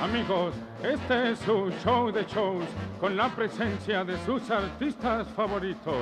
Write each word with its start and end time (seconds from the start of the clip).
Amigos, 0.00 0.54
este 0.84 1.32
es 1.32 1.40
su 1.40 1.72
show 1.82 2.12
de 2.12 2.24
shows 2.24 2.64
con 3.00 3.16
la 3.16 3.34
presencia 3.34 4.04
de 4.04 4.16
sus 4.24 4.48
artistas 4.48 5.26
favoritos. 5.34 5.96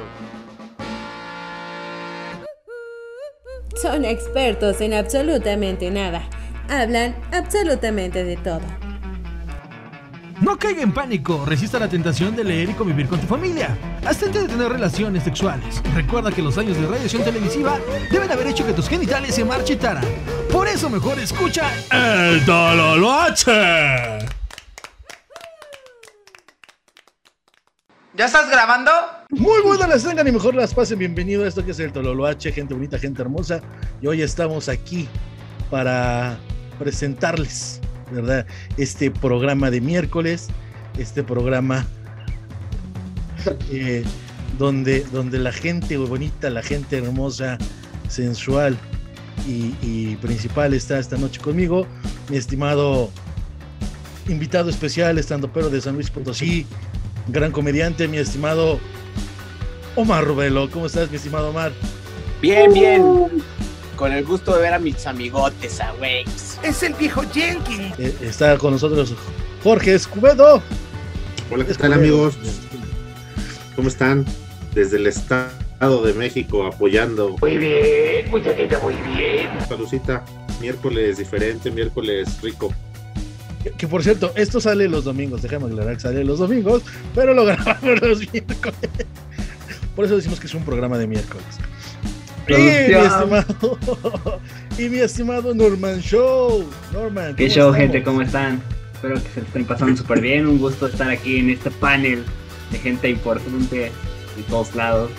Son 3.80 4.05
expertos 4.05 4.82
en 4.82 4.93
absolutamente 4.93 5.91
nada. 5.91 6.29
Hablan 6.69 7.16
absolutamente 7.32 8.23
de 8.23 8.37
todo. 8.37 8.86
No 10.41 10.59
caiga 10.59 10.82
en 10.82 10.93
pánico, 10.93 11.46
resista 11.46 11.79
la 11.79 11.89
tentación 11.89 12.37
de 12.37 12.45
leer 12.45 12.69
y 12.69 12.75
convivir 12.75 13.09
con 13.09 13.19
tu 13.19 13.27
familia. 13.27 13.79
Abstente 14.05 14.41
de 14.41 14.48
tener 14.48 14.70
relaciones 14.70 15.23
sexuales. 15.23 15.82
Recuerda 15.95 16.30
que 16.30 16.43
los 16.43 16.59
años 16.59 16.77
de 16.77 16.87
radiación 16.87 17.25
televisiva 17.25 17.79
deben 18.10 18.30
haber 18.30 18.48
hecho 18.48 18.66
que 18.66 18.74
tus 18.74 18.87
genitales 18.87 19.34
se 19.34 19.46
marchitaran. 19.46 20.05
Por 20.52 20.69
eso 20.69 20.91
mejor 20.91 21.19
escucha 21.19 21.70
El 21.91 22.45
Tololoache. 22.45 24.19
¿Ya 28.12 28.27
estás 28.27 28.51
grabando? 28.51 28.91
Muy 29.30 29.62
buenas 29.62 29.88
las 29.88 30.05
tengan 30.05 30.29
y 30.29 30.32
mejor 30.32 30.55
las 30.55 30.74
pasen. 30.74 30.98
Bienvenido 30.98 31.45
a 31.45 31.48
esto 31.48 31.65
que 31.65 31.71
es 31.71 31.80
el 31.80 31.93
Tololoache, 31.93 32.52
gente 32.52 32.74
bonita, 32.74 32.98
gente 32.98 33.23
hermosa. 33.23 33.62
Y 34.02 34.07
hoy 34.07 34.21
estamos 34.21 34.68
aquí 34.68 35.09
para 35.71 36.37
presentarles, 36.79 37.80
¿verdad? 38.10 38.46
Este 38.77 39.10
programa 39.10 39.70
de 39.70 39.80
miércoles, 39.80 40.48
este 40.98 41.23
programa 41.23 41.87
eh, 43.70 44.05
donde, 44.59 45.01
donde 45.12 45.38
la 45.38 45.52
gente 45.52 45.96
bonita, 45.96 46.51
la 46.51 46.62
gente 46.62 46.98
hermosa, 46.98 47.59
sensual 48.09 48.77
y, 49.46 50.16
principal 50.16 50.74
está 50.74 50.99
esta 50.99 51.16
noche 51.16 51.40
conmigo. 51.40 51.87
Mi 52.29 52.37
estimado 52.37 53.10
invitado 54.29 54.71
especial, 54.71 55.18
estando 55.18 55.52
pero 55.52 55.71
de 55.71 55.80
San 55.80 55.95
Luis 55.95 56.10
Potosí, 56.10 56.66
gran 57.29 57.52
comediante, 57.52 58.09
mi 58.09 58.18
estimado 58.18 58.80
Omar 59.95 60.24
Rubelo. 60.24 60.68
¿Cómo 60.71 60.87
estás, 60.87 61.10
mi 61.10 61.16
estimado 61.16 61.51
Omar? 61.51 61.73
Bien, 62.40 62.73
bien. 62.73 63.29
Con 63.96 64.12
el 64.12 64.25
gusto 64.25 64.56
de 64.56 64.62
ver 64.62 64.75
a 64.75 64.78
mis 64.78 65.06
amigotes, 65.06 65.81
a 65.81 65.93
güeyes. 65.93 66.46
Es 66.66 66.82
el 66.82 66.94
viejo 66.94 67.22
Jenkins. 67.32 67.97
Eh, 67.97 68.12
está 68.22 68.59
con 68.59 68.72
nosotros 68.72 69.14
Jorge 69.62 69.94
Escubedo. 69.94 70.60
Hola, 71.48 71.64
¿qué 71.64 71.75
tal 71.75 71.92
Escobedo. 71.92 71.94
amigos? 71.94 72.38
¿Cómo 73.76 73.86
están? 73.86 74.25
Desde 74.75 74.97
el 74.97 75.06
Estado 75.06 76.03
de 76.03 76.12
México 76.14 76.66
apoyando. 76.66 77.37
Muy 77.41 77.56
bien, 77.56 78.28
muchachita, 78.31 78.81
muy 78.81 78.94
bien. 79.14 79.48
Salucita, 79.69 80.25
miércoles 80.60 81.19
diferente, 81.19 81.70
miércoles 81.70 82.42
rico. 82.42 82.75
Que, 83.62 83.70
que, 83.70 83.87
por 83.87 84.03
cierto, 84.03 84.32
esto 84.34 84.60
sale 84.60 84.88
los 84.88 85.04
domingos. 85.04 85.42
Déjame 85.42 85.66
aclarar 85.66 85.94
que 85.94 86.00
sale 86.00 86.25
los 86.25 86.41
domingos, 86.41 86.82
pero 87.14 87.32
lo 87.32 87.44
grabamos 87.47 88.00
los 88.00 88.32
miércoles. 88.32 88.91
Por 89.94 90.04
eso 90.04 90.16
decimos 90.16 90.41
que 90.41 90.48
es 90.48 90.54
un 90.54 90.64
programa 90.64 90.98
de 90.98 91.06
miércoles. 91.06 91.44
Y 92.49 92.53
mi 92.55 92.69
estimado, 92.69 94.41
y 94.78 94.89
mi 94.89 94.99
estimado 94.99 95.55
Norman 95.55 96.00
Show. 96.00 96.69
Norman. 96.93 97.34
¿Qué 97.34 97.44
¿cómo 97.44 97.55
show, 97.55 97.71
estamos? 97.71 97.77
gente? 97.77 98.03
¿Cómo 98.03 98.22
están? 98.22 98.62
Espero 98.94 99.15
que 99.22 99.28
se 99.31 99.41
estén 99.41 99.65
pasando 99.65 99.97
súper 99.97 100.21
bien. 100.21 100.47
Un 100.47 100.59
gusto 100.59 100.87
estar 100.87 101.11
aquí 101.11 101.39
en 101.39 101.50
este 101.50 101.71
panel 101.71 102.25
de 102.71 102.78
gente 102.78 103.11
importante 103.11 103.77
de 103.77 104.43
todos 104.49 104.75
lados. 104.75 105.11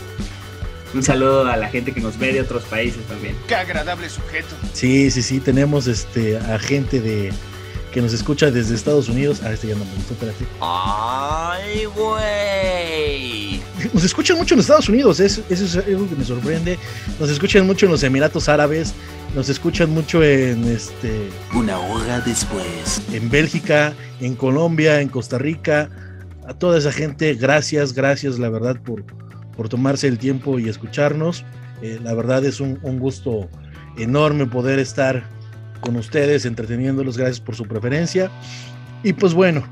Un 0.93 1.03
saludo 1.03 1.45
a 1.47 1.57
la 1.57 1.67
gente 1.67 1.91
que 1.91 1.99
nos 1.99 2.17
ve 2.17 2.31
de 2.31 2.41
otros 2.41 2.63
países 2.63 3.03
también. 3.07 3.35
Qué 3.47 3.55
agradable 3.55 4.09
sujeto. 4.09 4.55
Sí, 4.73 5.11
sí, 5.11 5.21
sí. 5.21 5.39
Tenemos 5.39 5.87
este 5.87 6.37
a 6.37 6.57
gente 6.57 7.01
de 7.01 7.31
que 7.97 8.01
nos 8.03 8.13
escucha 8.13 8.51
desde 8.51 8.75
Estados 8.75 9.09
Unidos. 9.09 9.41
Ah, 9.43 9.51
este 9.51 9.69
ya 9.69 9.73
no 9.75 9.83
me 9.83 9.91
gustó, 9.95 10.13
espérate. 10.13 10.45
¡Ay, 10.61 11.85
güey! 11.85 13.61
Nos 13.91 14.03
escuchan 14.03 14.37
mucho 14.37 14.53
en 14.53 14.59
Estados 14.59 14.87
Unidos, 14.87 15.19
es- 15.19 15.41
eso 15.49 15.65
es 15.65 15.75
algo 15.77 16.07
que 16.07 16.15
me 16.15 16.23
sorprende. 16.23 16.77
Nos 17.19 17.31
escuchan 17.31 17.65
mucho 17.65 17.87
en 17.87 17.91
los 17.93 18.03
Emiratos 18.03 18.49
Árabes, 18.49 18.93
nos 19.35 19.49
escuchan 19.49 19.89
mucho 19.89 20.23
en 20.23 20.63
este 20.65 21.27
Una 21.55 21.79
hora 21.79 22.19
después. 22.21 23.01
en 23.11 23.31
Bélgica, 23.31 23.93
en 24.19 24.35
Colombia, 24.35 25.01
en 25.01 25.09
Costa 25.09 25.39
Rica. 25.39 25.89
A 26.47 26.53
toda 26.53 26.77
esa 26.77 26.91
gente, 26.91 27.33
gracias, 27.33 27.93
gracias, 27.93 28.37
la 28.37 28.49
verdad, 28.49 28.79
por, 28.79 29.05
por 29.55 29.69
tomarse 29.69 30.07
el 30.07 30.19
tiempo 30.19 30.59
y 30.59 30.69
escucharnos. 30.69 31.45
Eh, 31.81 31.99
la 32.03 32.13
verdad 32.13 32.45
es 32.45 32.59
un, 32.59 32.77
un 32.83 32.99
gusto 32.99 33.49
enorme 33.97 34.45
poder 34.45 34.77
estar 34.77 35.27
con 35.77 35.95
ustedes, 35.95 36.45
entreteniéndolos. 36.45 37.17
Gracias 37.17 37.39
por 37.39 37.55
su 37.55 37.65
preferencia. 37.65 38.31
Y 39.03 39.13
pues 39.13 39.33
bueno, 39.33 39.63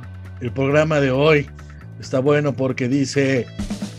el 0.42 0.52
programa 0.52 1.00
de 1.00 1.12
hoy 1.12 1.50
está 2.00 2.20
bueno 2.20 2.54
porque 2.54 2.88
dice 2.88 3.48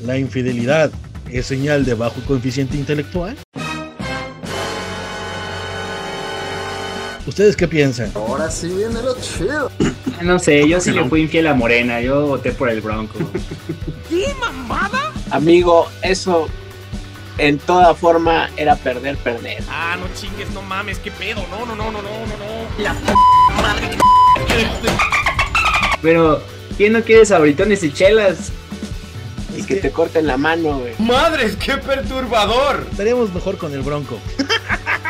la 0.04 0.18
infidelidad 0.18 0.90
es 1.30 1.46
señal 1.46 1.84
de 1.84 1.94
bajo 1.94 2.20
coeficiente 2.22 2.76
intelectual. 2.76 3.36
¿Ustedes 7.26 7.56
qué 7.56 7.66
piensan? 7.66 8.12
Ahora 8.14 8.50
sí 8.50 8.68
viene 8.68 9.02
lo 9.02 9.16
chido. 9.20 9.70
No 10.22 10.38
sé, 10.38 10.66
yo 10.66 10.80
sí 10.80 10.92
le 10.92 11.04
fui 11.04 11.20
infiel 11.20 11.46
a 11.46 11.52
Morena. 11.52 12.00
Yo 12.00 12.26
voté 12.26 12.50
por 12.52 12.70
el 12.70 12.80
Bronco. 12.80 13.18
¿Qué 14.08 14.28
mamada? 14.40 15.12
Amigo, 15.30 15.90
eso 16.00 16.48
en 17.38 17.58
toda 17.58 17.94
forma 17.94 18.50
era 18.56 18.76
perder, 18.76 19.16
perder. 19.18 19.62
Ah, 19.68 19.96
no 19.98 20.06
chingues, 20.14 20.50
no 20.50 20.62
mames, 20.62 20.98
qué 20.98 21.10
pedo. 21.10 21.44
No, 21.50 21.66
no, 21.66 21.76
no, 21.76 21.90
no, 21.90 22.02
no, 22.02 22.10
no, 22.10 22.36
no. 22.36 22.82
La 22.82 22.94
p 22.94 23.12
madre 23.60 23.90
que 23.90 24.88
Pero, 26.00 26.42
¿quién 26.76 26.92
no 26.92 27.02
quiere 27.02 27.26
sabritones 27.26 27.82
y 27.82 27.92
chelas? 27.92 28.52
Y 29.56 29.62
que 29.62 29.76
te 29.76 29.90
corten 29.90 30.26
la 30.26 30.36
mano, 30.36 30.78
güey. 30.78 30.94
Madres, 30.98 31.56
qué 31.56 31.76
perturbador. 31.76 32.86
Estaríamos 32.90 33.32
mejor 33.32 33.56
con 33.58 33.72
el 33.72 33.80
Bronco. 33.80 34.18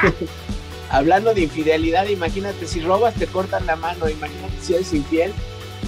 Hablando 0.91 1.35
de 1.35 1.43
infidelidad, 1.43 2.07
imagínate, 2.07 2.67
si 2.67 2.81
robas 2.81 3.15
te 3.15 3.27
cortan 3.27 3.67
la 3.67 3.77
mano. 3.77 4.09
Imagínate 4.09 4.55
si 4.61 4.75
eres 4.75 4.93
infiel. 4.93 5.33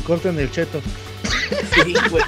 Corten 0.06 0.38
el 0.38 0.50
cheto. 0.50 0.80
Sí, 1.84 1.94
güey. 2.10 2.24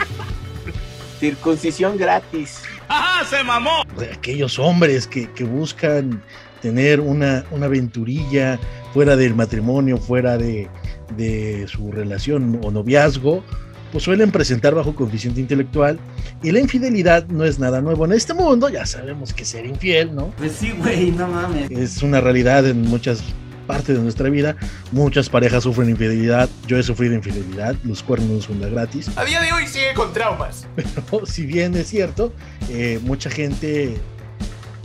Circuncisión 1.18 1.98
gratis. 1.98 2.62
¡Ah, 2.92 3.22
se 3.28 3.44
mamó! 3.44 3.84
aquellos 4.12 4.58
hombres 4.58 5.06
que, 5.06 5.30
que 5.30 5.44
buscan 5.44 6.22
tener 6.60 7.00
una, 7.00 7.44
una 7.52 7.66
aventurilla 7.66 8.58
fuera 8.92 9.16
del 9.16 9.34
matrimonio, 9.34 9.96
fuera 9.96 10.36
de, 10.36 10.68
de 11.16 11.66
su 11.68 11.92
relación 11.92 12.60
o 12.64 12.70
noviazgo, 12.72 13.44
pues 13.92 14.04
suelen 14.04 14.30
presentar 14.30 14.74
bajo 14.74 14.94
coeficiente 14.94 15.40
intelectual 15.40 15.98
y 16.42 16.50
la 16.50 16.60
infidelidad 16.60 17.26
no 17.28 17.44
es 17.44 17.58
nada 17.58 17.80
nuevo 17.80 18.04
en 18.04 18.12
este 18.12 18.34
mundo, 18.34 18.68
ya 18.68 18.86
sabemos 18.86 19.32
que 19.32 19.44
ser 19.44 19.66
infiel, 19.66 20.14
¿no? 20.14 20.32
Pues 20.38 20.52
sí, 20.52 20.72
güey, 20.76 21.12
no 21.12 21.28
mames. 21.28 21.70
Es 21.70 22.02
una 22.02 22.20
realidad 22.20 22.66
en 22.66 22.82
muchas 22.82 23.22
partes 23.66 23.96
de 23.96 24.02
nuestra 24.02 24.28
vida, 24.28 24.56
muchas 24.90 25.28
parejas 25.28 25.62
sufren 25.62 25.88
infidelidad, 25.90 26.48
yo 26.66 26.76
he 26.76 26.82
sufrido 26.82 27.14
infidelidad, 27.14 27.76
los 27.84 28.02
cuernos 28.02 28.28
no 28.28 28.40
son 28.40 28.60
de 28.60 28.68
gratis, 28.68 29.08
A 29.16 29.24
día 29.24 29.40
de 29.40 29.52
hoy 29.52 29.59
sigue 29.70 29.94
con 29.94 30.12
traumas. 30.12 30.66
pero 30.74 31.26
si 31.26 31.46
bien 31.46 31.74
es 31.76 31.88
cierto, 31.88 32.32
eh, 32.68 32.98
mucha 33.02 33.30
gente 33.30 33.96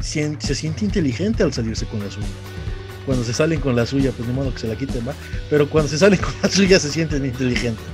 se 0.02 0.56
siente 0.56 0.86
inteligente 0.86 1.44
al 1.44 1.52
salirse 1.52 1.86
con 1.86 2.00
la 2.00 2.12
suya. 2.12 2.28
Cuando 3.06 3.24
se 3.24 3.34
salen 3.34 3.60
con 3.60 3.76
la 3.76 3.86
suya, 3.86 4.12
pues 4.12 4.28
ni 4.28 4.34
modo 4.34 4.54
que 4.54 4.60
se 4.60 4.68
la 4.68 4.76
quiten, 4.76 5.08
¿va? 5.08 5.14
Pero 5.50 5.70
cuando 5.70 5.90
se 5.90 5.98
salen 5.98 6.20
con 6.20 6.34
la 6.42 6.50
suya 6.50 6.80
se 6.80 6.90
sienten 6.90 7.26
inteligentes. 7.26 7.86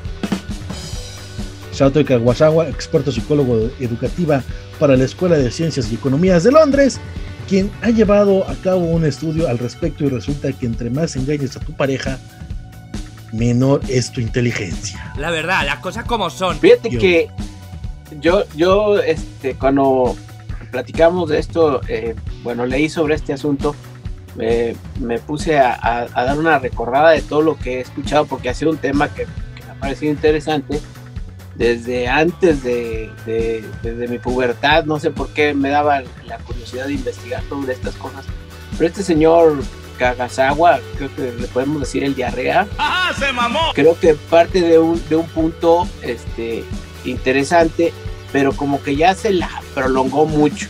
Sato 1.72 2.04
Kawasawa, 2.04 2.70
experto 2.70 3.12
psicólogo 3.12 3.72
educativa 3.80 4.44
para 4.80 4.96
la 4.96 5.06
Escuela 5.06 5.38
de 5.38 5.50
Ciencias 5.52 5.92
y 5.92 5.96
Economías 5.96 6.44
de 6.44 6.52
Londres, 6.52 7.00
quien 7.48 7.72
ha 7.82 7.90
llevado 7.90 8.48
a 8.48 8.56
cabo 8.56 8.86
un 8.86 9.06
estudio 9.06 9.48
al 9.48 9.58
respecto 9.58 10.04
y 10.06 10.10
resulta 10.10 10.52
que 10.52 10.66
entre 10.66 10.90
más 10.90 11.16
engañes 11.16 11.56
a 11.56 11.60
tu 11.60 11.74
pareja, 11.74 12.20
menor 13.32 13.82
es 13.88 14.12
tu 14.12 14.20
inteligencia. 14.22 15.14
La 15.18 15.32
verdad, 15.32 15.66
las 15.66 15.80
cosas 15.80 16.06
como 16.06 16.30
son. 16.30 16.60
Fíjate 16.60 16.90
Yo. 16.90 17.00
que 17.00 17.30
yo, 18.20 18.44
yo, 18.56 19.00
este, 19.00 19.56
cuando 19.56 20.16
platicamos 20.72 21.30
de 21.30 21.40
esto, 21.40 21.82
eh, 21.88 22.16
bueno, 22.44 22.66
leí 22.66 22.90
sobre 22.90 23.16
este 23.16 23.34
asunto, 23.34 23.76
eh, 24.40 24.76
me 25.00 25.20
puse 25.20 25.60
a, 25.60 25.74
a- 25.74 26.08
a 26.14 26.24
dar 26.26 26.38
una 26.38 26.60
recordada 26.60 27.12
de 27.12 27.22
todo 27.22 27.42
lo 27.42 27.58
que 27.58 27.78
he 27.78 27.82
escuchado, 27.82 28.26
porque 28.26 28.50
ha 28.50 28.54
sido 28.54 28.72
un 28.72 28.78
tema 28.78 29.08
que, 29.14 29.24
que 29.56 29.64
me 29.66 29.72
ha 29.72 29.76
parecido 29.76 30.12
interesante 30.12 30.80
desde 31.56 32.08
antes 32.08 32.64
de, 32.64 33.12
de- 33.26 33.64
desde 33.84 34.08
mi 34.08 34.18
pubertad, 34.20 34.86
no 34.86 35.00
sé 35.00 35.12
por 35.12 35.30
qué 35.34 35.54
me 35.54 35.70
daba 35.70 36.02
la 36.26 36.38
curiosidad 36.40 36.88
de 36.88 36.94
investigar 36.94 37.44
sobre 37.50 37.74
estas 37.74 37.96
cosas. 37.96 38.26
Pero 38.78 38.88
este 38.88 39.04
señor 39.04 39.62
Kagasawa, 40.02 40.80
creo 40.98 41.16
que 41.16 41.32
le 41.40 41.48
podemos 41.48 41.80
decir 41.80 42.04
el 42.04 42.16
diarrea, 42.16 42.68
¡Ah, 42.80 43.14
se 43.18 43.32
mamó! 43.32 43.72
creo 43.76 43.96
que 44.00 44.16
parte 44.16 44.60
de 44.60 44.80
un, 44.80 45.00
de 45.10 45.16
un 45.16 45.28
punto 45.28 45.88
este, 46.02 46.64
interesante, 47.06 47.94
pero 48.32 48.52
como 48.54 48.82
que 48.82 48.96
ya 48.96 49.14
se 49.14 49.32
la 49.32 49.62
prolongó 49.76 50.26
mucho. 50.26 50.70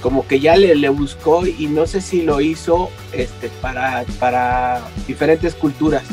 Como 0.00 0.26
que 0.26 0.40
ya 0.40 0.56
le, 0.56 0.74
le 0.76 0.88
buscó 0.88 1.46
y 1.46 1.66
no 1.66 1.86
sé 1.86 2.00
si 2.00 2.22
lo 2.22 2.40
hizo 2.40 2.88
este, 3.12 3.50
para, 3.60 4.04
para 4.18 4.80
diferentes 5.06 5.54
culturas. 5.54 6.04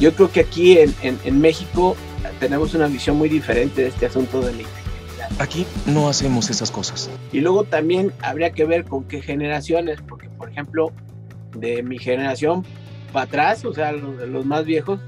yo 0.00 0.12
creo 0.12 0.32
que 0.32 0.40
aquí 0.40 0.76
en, 0.76 0.92
en, 1.02 1.20
en 1.22 1.40
México 1.40 1.96
tenemos 2.40 2.74
una 2.74 2.88
visión 2.88 3.16
muy 3.16 3.28
diferente 3.28 3.82
de 3.82 3.88
este 3.88 4.06
asunto 4.06 4.40
de 4.40 4.54
la 4.54 4.62
infidelidad. 4.62 5.30
Aquí 5.38 5.66
no 5.86 6.08
hacemos 6.08 6.50
esas 6.50 6.72
cosas. 6.72 7.10
Y 7.30 7.40
luego 7.40 7.62
también 7.62 8.12
habría 8.22 8.50
que 8.50 8.64
ver 8.64 8.84
con 8.86 9.04
qué 9.04 9.22
generaciones, 9.22 10.00
porque 10.08 10.28
por 10.30 10.50
ejemplo, 10.50 10.90
de 11.54 11.82
mi 11.82 11.98
generación 11.98 12.64
para 13.12 13.24
atrás, 13.24 13.64
o 13.64 13.72
sea, 13.72 13.92
los, 13.92 14.44
más 14.44 14.64
viejos, 14.64 15.00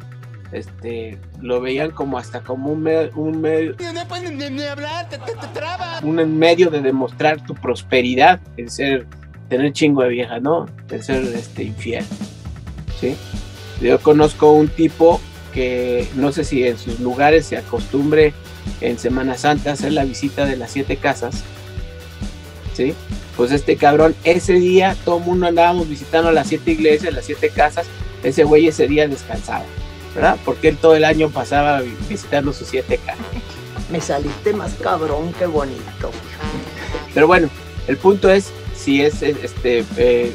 este, 0.52 1.18
lo 1.40 1.60
veían 1.60 1.90
como 1.92 2.18
hasta 2.18 2.40
como 2.40 2.70
un, 2.72 2.82
me, 2.82 3.06
un 3.14 3.40
medio, 3.40 3.74
No 3.78 4.50
ni, 4.50 4.62
hablar, 4.64 5.08
te, 5.08 5.18
trabas. 5.54 6.02
un 6.02 6.38
medio 6.38 6.70
de 6.70 6.80
demostrar 6.80 7.44
tu 7.44 7.54
prosperidad, 7.54 8.40
el 8.56 8.70
ser, 8.70 9.06
tener 9.48 9.72
chingo 9.72 10.02
de 10.02 10.08
vieja, 10.08 10.40
¿no? 10.40 10.66
El 10.90 11.02
ser 11.02 11.22
este, 11.24 11.64
infiel, 11.64 12.04
¿sí? 13.00 13.16
Yo 13.80 13.98
conozco 14.00 14.52
un 14.52 14.68
tipo 14.68 15.20
que 15.52 16.08
no 16.14 16.32
sé 16.32 16.44
si 16.44 16.66
en 16.66 16.78
sus 16.78 17.00
lugares 17.00 17.46
se 17.46 17.56
acostumbre 17.56 18.32
en 18.80 18.98
Semana 18.98 19.36
Santa 19.36 19.72
hacer 19.72 19.92
la 19.92 20.04
visita 20.04 20.46
de 20.46 20.56
las 20.56 20.70
siete 20.70 20.96
casas, 20.96 21.44
¿sí? 22.74 22.94
Pues 23.36 23.50
este 23.50 23.76
cabrón, 23.76 24.14
ese 24.24 24.54
día 24.54 24.96
todo 25.04 25.18
el 25.18 25.24
mundo 25.24 25.46
andábamos 25.46 25.88
visitando 25.88 26.30
las 26.32 26.48
siete 26.48 26.72
iglesias, 26.72 27.14
las 27.14 27.24
siete 27.24 27.48
casas, 27.48 27.86
ese 28.22 28.44
güey 28.44 28.68
ese 28.68 28.86
día 28.86 29.08
descansaba, 29.08 29.64
¿verdad? 30.14 30.36
Porque 30.44 30.68
él 30.68 30.76
todo 30.76 30.94
el 30.94 31.04
año 31.04 31.30
pasaba 31.30 31.80
visitando 32.08 32.52
sus 32.52 32.68
siete 32.68 32.98
casas. 32.98 33.24
Me 33.90 34.00
saliste 34.00 34.52
más 34.52 34.74
cabrón 34.74 35.32
que 35.32 35.46
bonito. 35.46 36.10
Pero 37.14 37.26
bueno, 37.26 37.48
el 37.88 37.96
punto 37.96 38.30
es 38.30 38.50
si 38.76 39.02
es 39.02 39.22
este 39.22 39.84
eh, 39.96 40.32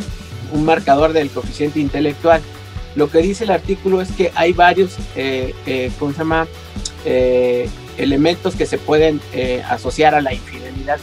un 0.52 0.66
marcador 0.66 1.14
del 1.14 1.30
coeficiente 1.30 1.80
intelectual. 1.80 2.42
Lo 2.96 3.10
que 3.12 3.20
dice 3.20 3.44
el 3.44 3.52
artículo 3.52 4.02
es 4.02 4.12
que 4.12 4.32
hay 4.34 4.54
varios, 4.54 4.96
eh, 5.16 5.54
eh, 5.66 5.92
¿cómo 6.00 6.12
se 6.12 6.18
llama? 6.20 6.48
Eh, 7.06 7.70
elementos 7.98 8.56
que 8.56 8.66
se 8.66 8.78
pueden 8.78 9.22
eh, 9.34 9.64
asociar 9.70 10.16
a 10.16 10.22
la 10.22 10.34
infidelidad. 10.34 11.00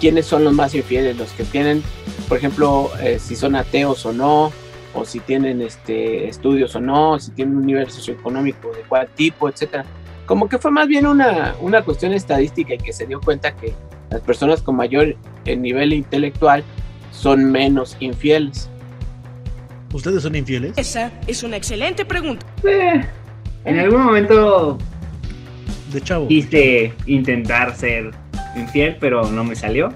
¿Quiénes 0.00 0.26
son 0.26 0.44
los 0.44 0.52
más 0.52 0.74
infieles? 0.74 1.16
Los 1.16 1.32
que 1.32 1.44
tienen, 1.44 1.82
por 2.28 2.38
ejemplo, 2.38 2.90
eh, 3.00 3.18
si 3.18 3.34
son 3.36 3.56
ateos 3.56 4.04
o 4.06 4.12
no, 4.12 4.52
o 4.94 5.04
si 5.04 5.20
tienen 5.20 5.60
este, 5.60 6.28
estudios 6.28 6.74
o 6.76 6.80
no, 6.80 7.18
si 7.18 7.30
tienen 7.32 7.56
un 7.56 7.66
nivel 7.66 7.90
socioeconómico 7.90 8.72
de 8.72 8.80
cuál 8.88 9.08
tipo, 9.14 9.48
etcétera. 9.48 9.84
Como 10.26 10.48
que 10.48 10.58
fue 10.58 10.70
más 10.70 10.86
bien 10.88 11.06
una, 11.06 11.54
una 11.60 11.82
cuestión 11.82 12.12
estadística 12.12 12.74
y 12.74 12.78
que 12.78 12.92
se 12.92 13.06
dio 13.06 13.20
cuenta 13.20 13.54
que 13.56 13.72
las 14.10 14.20
personas 14.20 14.62
con 14.62 14.76
mayor 14.76 15.16
eh, 15.44 15.56
nivel 15.56 15.92
intelectual 15.92 16.62
son 17.10 17.50
menos 17.50 17.96
infieles. 18.00 18.68
¿Ustedes 19.92 20.22
son 20.22 20.34
infieles? 20.36 20.72
Esa 20.76 21.10
es 21.26 21.42
una 21.42 21.56
excelente 21.56 22.04
pregunta. 22.04 22.44
Eh, 22.62 23.04
en 23.64 23.78
algún 23.78 24.02
momento 24.04 24.78
De 25.92 26.00
chavo. 26.02 26.28
quise 26.28 26.92
intentar 27.06 27.74
ser 27.74 28.10
infiel, 28.58 28.96
pero 29.00 29.30
no 29.30 29.44
me 29.44 29.56
salió. 29.56 29.92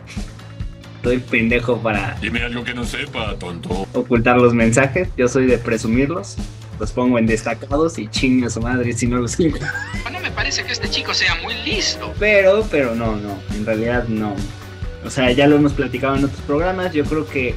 Soy 1.02 1.18
pendejo 1.18 1.78
para 1.82 2.16
Dime 2.20 2.42
algo 2.42 2.62
que 2.62 2.74
no 2.74 2.84
sepa, 2.84 3.34
tonto. 3.36 3.88
ocultar 3.92 4.36
los 4.36 4.54
mensajes. 4.54 5.08
Yo 5.16 5.28
soy 5.28 5.46
de 5.46 5.58
presumirlos. 5.58 6.36
Los 6.78 6.92
pongo 6.92 7.18
en 7.18 7.26
destacados 7.26 7.98
y 7.98 8.08
chingue 8.08 8.46
a 8.46 8.50
su 8.50 8.60
madre 8.60 8.92
si 8.92 9.06
no 9.06 9.18
los 9.18 9.32
sigo. 9.32 9.58
No 10.10 10.20
me 10.20 10.30
parece 10.30 10.64
que 10.64 10.72
este 10.72 10.88
chico 10.88 11.12
sea 11.12 11.34
muy 11.42 11.54
listo. 11.64 12.12
Pero, 12.18 12.66
pero 12.70 12.94
no, 12.94 13.16
no. 13.16 13.38
En 13.54 13.66
realidad 13.66 14.08
no. 14.08 14.34
O 15.04 15.10
sea, 15.10 15.30
ya 15.32 15.46
lo 15.46 15.56
hemos 15.56 15.72
platicado 15.72 16.16
en 16.16 16.24
otros 16.24 16.40
programas. 16.42 16.92
Yo 16.92 17.04
creo 17.04 17.26
que 17.26 17.54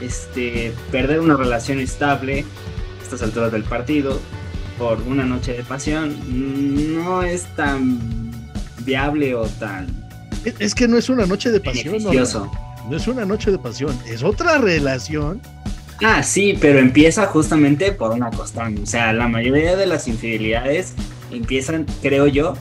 este 0.00 0.72
perder 0.90 1.20
una 1.20 1.36
relación 1.36 1.78
estable 1.78 2.44
a 3.00 3.02
estas 3.02 3.22
alturas 3.22 3.52
del 3.52 3.62
partido 3.62 4.20
por 4.78 5.00
una 5.02 5.24
noche 5.24 5.52
de 5.52 5.62
pasión 5.62 6.10
mm, 6.10 6.94
no 6.96 7.22
es 7.22 7.44
tan 7.54 8.00
viable 8.84 9.34
o 9.34 9.46
tan 9.46 10.03
Es- 10.44 10.54
Es 10.58 10.74
que 10.74 10.86
no 10.88 10.96
es 10.98 11.08
una 11.08 11.26
noche 11.26 11.50
de 11.50 11.60
pasión. 11.60 11.94
¿no? 12.88 12.96
es 12.96 13.06
una 13.08 13.24
noche 13.24 13.50
de 13.50 13.58
pasión, 13.58 13.98
es 14.06 14.22
otra 14.22 14.58
relación. 14.58 15.40
Ah, 16.02 16.22
sí, 16.22 16.58
pero 16.60 16.78
empieza 16.80 17.26
justamente 17.26 17.92
por 17.92 18.10
una 18.10 18.30
costumbre. 18.30 18.82
O 18.82 18.86
sea, 18.86 19.12
la 19.12 19.26
mayoría 19.28 19.76
de 19.76 19.86
las 19.86 20.06
infidelidades 20.08 20.92
empiezan, 21.30 21.86
creo 22.02 22.26
yo, 22.26 22.54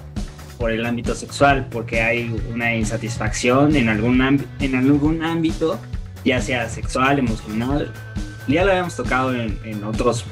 por 0.58 0.72
el 0.72 0.86
ámbito 0.86 1.14
sexual, 1.16 1.68
porque 1.72 2.02
hay 2.02 2.34
una 2.54 2.74
insatisfacción 2.76 3.76
en 3.76 3.90
algún, 3.90 4.46
en 4.60 4.76
algún 4.76 5.24
ámbito, 5.24 5.78
ya 6.24 6.40
sea 6.42 6.70
sexual, 6.70 7.20
emocional. 7.20 7.92
Ya 8.48 8.64
lo 8.64 8.72
habíamos 8.72 8.96
tocado 8.96 9.34
en, 9.36 9.60
en 9.66 9.84
otros 9.84 10.24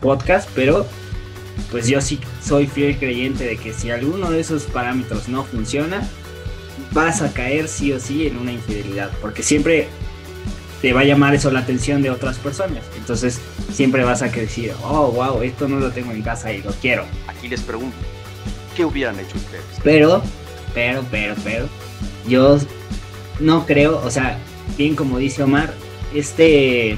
podcasts, 0.00 0.50
pero 0.54 0.86
pues 1.70 1.88
yo 1.88 2.00
sí 2.00 2.18
soy 2.42 2.66
fiel 2.66 2.96
creyente 2.96 3.44
de 3.44 3.56
que 3.58 3.72
si 3.74 3.90
alguno 3.90 4.30
de 4.30 4.40
esos 4.40 4.62
parámetros 4.64 5.28
no 5.28 5.44
funciona, 5.44 6.08
vas 6.92 7.22
a 7.22 7.32
caer 7.32 7.68
sí 7.68 7.92
o 7.92 8.00
sí 8.00 8.26
en 8.26 8.36
una 8.36 8.52
infidelidad, 8.52 9.10
porque 9.20 9.42
siempre 9.42 9.88
te 10.80 10.92
va 10.92 11.00
a 11.00 11.04
llamar 11.04 11.34
eso 11.34 11.50
la 11.50 11.60
atención 11.60 12.02
de 12.02 12.10
otras 12.10 12.38
personas. 12.38 12.84
Entonces 12.96 13.40
siempre 13.72 14.04
vas 14.04 14.22
a 14.22 14.28
decir, 14.28 14.72
oh, 14.82 15.10
wow, 15.12 15.42
esto 15.42 15.68
no 15.68 15.78
lo 15.78 15.90
tengo 15.90 16.12
en 16.12 16.22
casa 16.22 16.52
y 16.52 16.62
lo 16.62 16.72
quiero. 16.72 17.04
Aquí 17.26 17.48
les 17.48 17.60
pregunto, 17.60 17.96
¿qué 18.76 18.84
hubieran 18.84 19.18
hecho 19.18 19.36
ustedes? 19.36 19.64
Pero, 19.82 20.22
pero, 20.74 21.04
pero, 21.10 21.34
pero, 21.44 21.68
yo 22.28 22.58
no 23.38 23.66
creo, 23.66 24.00
o 24.04 24.10
sea, 24.10 24.38
bien 24.76 24.96
como 24.96 25.18
dice 25.18 25.42
Omar, 25.42 25.72
este, 26.14 26.96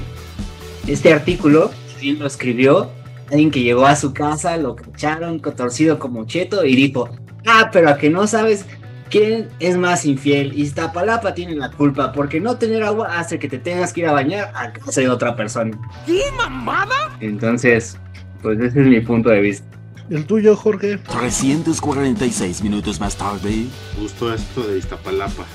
este 0.87 1.13
artículo, 1.13 1.71
bien 1.99 2.19
lo 2.19 2.27
escribió 2.27 2.91
alguien 3.33 3.51
que 3.51 3.63
llegó 3.63 3.85
a 3.85 3.95
su 3.95 4.13
casa, 4.13 4.57
lo 4.57 4.75
cacharon, 4.75 5.39
torcido 5.39 5.99
como 5.99 6.25
cheto 6.25 6.65
y 6.65 6.75
dijo, 6.75 7.09
ah, 7.45 7.69
pero 7.71 7.89
a 7.89 7.97
que 7.97 8.09
no 8.09 8.27
sabes 8.27 8.65
quién 9.13 9.47
es 9.59 9.77
más 9.77 10.05
infiel. 10.05 10.57
Iztapalapa 10.59 11.35
tiene 11.35 11.53
la 11.55 11.69
culpa 11.69 12.11
porque 12.11 12.39
no 12.39 12.57
tener 12.57 12.81
agua 12.81 13.19
hace 13.19 13.37
que 13.37 13.47
te 13.47 13.59
tengas 13.59 13.93
que 13.93 14.01
ir 14.01 14.07
a 14.07 14.11
bañar 14.11 14.51
a 14.55 14.73
casa 14.73 15.01
de 15.01 15.09
otra 15.09 15.35
persona. 15.35 15.77
¿Qué 16.07 16.23
mamada? 16.35 17.15
Entonces, 17.19 17.95
pues 18.41 18.59
ese 18.59 18.81
es 18.81 18.87
mi 18.87 19.01
punto 19.01 19.29
de 19.29 19.39
vista. 19.39 19.67
¿El 20.09 20.25
tuyo, 20.25 20.55
Jorge? 20.55 20.97
346 20.97 22.63
minutos 22.63 22.99
más 22.99 23.15
tarde. 23.15 23.67
Justo 23.99 24.33
esto 24.33 24.63
de 24.63 24.79
Iztapalapa. 24.79 25.45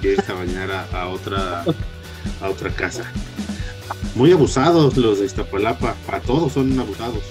Quieres 0.00 0.26
a 0.30 0.32
bañar 0.32 0.70
a, 0.70 0.86
a 0.98 1.08
otra 1.08 1.62
a 2.40 2.48
otra 2.48 2.70
casa. 2.70 3.04
Muy 4.14 4.32
abusados 4.32 4.96
los 4.96 5.20
de 5.20 5.26
Iztapalapa. 5.26 5.94
Para 6.06 6.20
todos 6.20 6.54
son 6.54 6.80
abusados. 6.80 7.22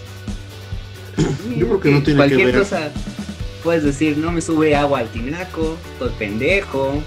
Yo 1.57 1.65
creo 1.65 1.79
que 1.79 1.89
no 1.91 2.03
tiene 2.03 2.27
que 2.27 2.35
Cualquier 2.35 2.45
ver. 2.45 2.59
cosa 2.59 2.91
puedes 3.65 3.83
decir, 3.83 4.15
no 4.17 4.31
me 4.31 4.41
sube 4.41 4.75
agua 4.75 4.99
al 4.99 5.09
tinaco, 5.09 5.75
estoy 5.93 6.11
pendejo, 6.19 7.01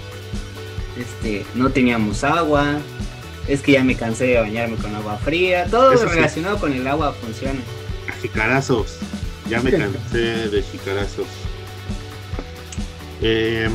este, 0.99 1.45
no 1.55 1.69
teníamos 1.69 2.25
agua, 2.25 2.79
es 3.47 3.61
que 3.61 3.71
ya 3.71 3.83
me 3.85 3.95
cansé 3.95 4.25
de 4.25 4.39
bañarme 4.41 4.75
con 4.75 4.93
agua 4.93 5.17
fría, 5.17 5.65
todo 5.67 5.93
Eso 5.93 6.09
sí. 6.09 6.15
relacionado 6.15 6.59
con 6.59 6.73
el 6.73 6.85
agua 6.85 7.13
funciona. 7.13 7.61
A 8.09 8.11
jicarazos. 8.21 8.97
Ya 9.49 9.61
me 9.61 9.71
cansé 9.71 10.49
de 10.49 10.61
jicarazos. 10.61 11.27
Eh, 13.21 13.69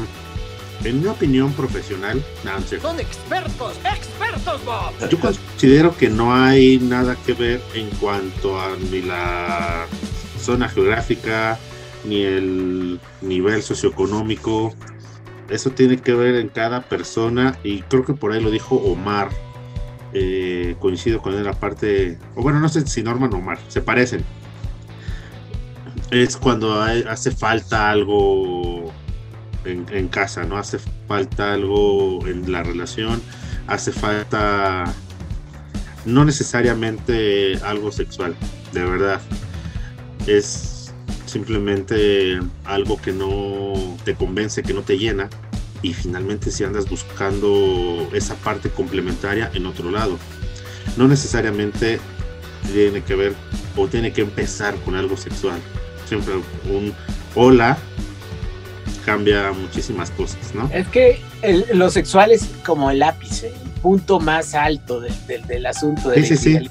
en 0.85 1.01
mi 1.01 1.07
opinión 1.07 1.55
profesional, 1.55 2.23
no, 2.45 2.59
no 2.59 2.67
cierto. 2.67 2.89
Son 2.89 3.01
expertos, 3.01 3.79
expertos, 3.79 4.65
Bob. 4.67 5.09
Yo 5.09 5.19
considero 5.19 5.97
que 5.97 6.11
no 6.11 6.35
hay 6.35 6.79
nada 6.79 7.17
que 7.25 7.33
ver 7.33 7.63
en 7.75 7.89
cuanto 7.93 8.61
a 8.61 8.77
ni 8.91 9.01
la 9.01 9.87
zona 10.39 10.69
geográfica, 10.69 11.59
ni 12.05 12.23
el 12.23 13.01
nivel 13.21 13.63
socioeconómico. 13.63 14.75
Eso 15.49 15.71
tiene 15.71 15.99
que 15.99 16.15
ver 16.15 16.37
en 16.37 16.49
cada 16.49 16.83
persona 16.83 17.59
y 17.63 17.83
creo 17.83 18.05
que 18.05 18.15
por 18.15 18.33
ahí 18.33 18.41
lo 18.41 18.51
dijo 18.51 18.77
Omar. 18.77 19.29
Eh, 20.17 20.77
coincido 20.79 21.21
con 21.21 21.35
él 21.35 21.49
aparte, 21.49 22.19
o 22.37 22.43
bueno, 22.43 22.61
no 22.61 22.69
sé 22.69 22.87
si 22.87 23.03
Norman 23.03 23.35
o 23.35 23.39
Omar, 23.39 23.59
se 23.67 23.83
parecen. 23.83 24.25
Es 26.13 26.37
cuando 26.37 26.81
hace 26.81 27.33
falta 27.33 27.91
algo 27.91 28.93
en, 29.65 29.87
en 29.91 30.07
casa, 30.07 30.45
¿no? 30.45 30.57
Hace 30.57 30.79
falta 31.09 31.55
algo 31.55 32.25
en 32.29 32.53
la 32.53 32.63
relación, 32.63 33.21
hace 33.67 33.91
falta 33.91 34.85
no 36.05 36.25
necesariamente 36.25 37.59
algo 37.65 37.91
sexual, 37.91 38.37
de 38.73 38.85
verdad. 38.85 39.21
Es 40.29 40.74
simplemente 41.35 42.39
algo 42.65 42.97
que 43.03 43.11
no 43.13 43.73
te 44.05 44.15
convence, 44.15 44.63
que 44.63 44.73
no 44.73 44.83
te 44.83 44.97
llena. 44.99 45.29
Y 45.83 45.93
finalmente 45.93 46.51
si 46.53 46.63
andas 46.65 46.89
buscando 46.89 48.09
esa 48.15 48.37
parte 48.37 48.71
complementaria 48.71 49.51
en 49.53 49.67
otro 49.67 49.91
lado. 49.91 50.17
No 50.97 51.09
necesariamente 51.09 51.99
tiene 52.73 53.03
que 53.03 53.17
ver 53.17 53.35
o 53.77 53.89
tiene 53.89 54.13
que 54.13 54.21
empezar 54.23 54.77
con 54.85 54.95
algo 54.95 55.17
sexual. 55.17 55.59
Siempre 56.09 56.35
un 56.71 56.95
hola 57.35 57.77
cambia 59.05 59.53
muchísimas 59.53 60.11
cosas, 60.13 60.55
¿no? 60.55 60.71
Es 60.73 60.87
que 60.89 61.21
el- 61.43 61.67
lo 61.75 61.91
sexual 61.91 62.31
es 62.31 62.49
como 62.65 62.91
el 62.91 63.03
ápice, 63.03 63.49
el 63.49 63.71
punto 63.83 64.21
más 64.21 64.55
alto 64.55 65.01
del, 65.01 65.13
del- 65.27 65.47
del 65.47 65.67
asunto 65.67 66.11
de 66.11 66.23
Sí, 66.25 66.31
la 66.35 66.37
sí, 66.37 66.37
sí. 66.37 66.71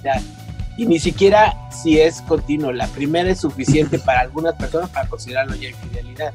Y 0.77 0.85
ni 0.85 0.99
siquiera 0.99 1.69
si 1.71 1.99
es 1.99 2.21
continuo. 2.21 2.71
La 2.71 2.87
primera 2.87 3.29
es 3.29 3.41
suficiente 3.41 3.99
para 3.99 4.21
algunas 4.21 4.55
personas 4.55 4.89
para 4.89 5.07
considerarlo 5.07 5.55
ya 5.55 5.69
infidelidad. 5.69 6.33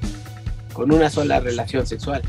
Con 0.73 0.92
una 0.92 1.11
sola 1.11 1.40
relación 1.40 1.87
sexual. 1.87 2.23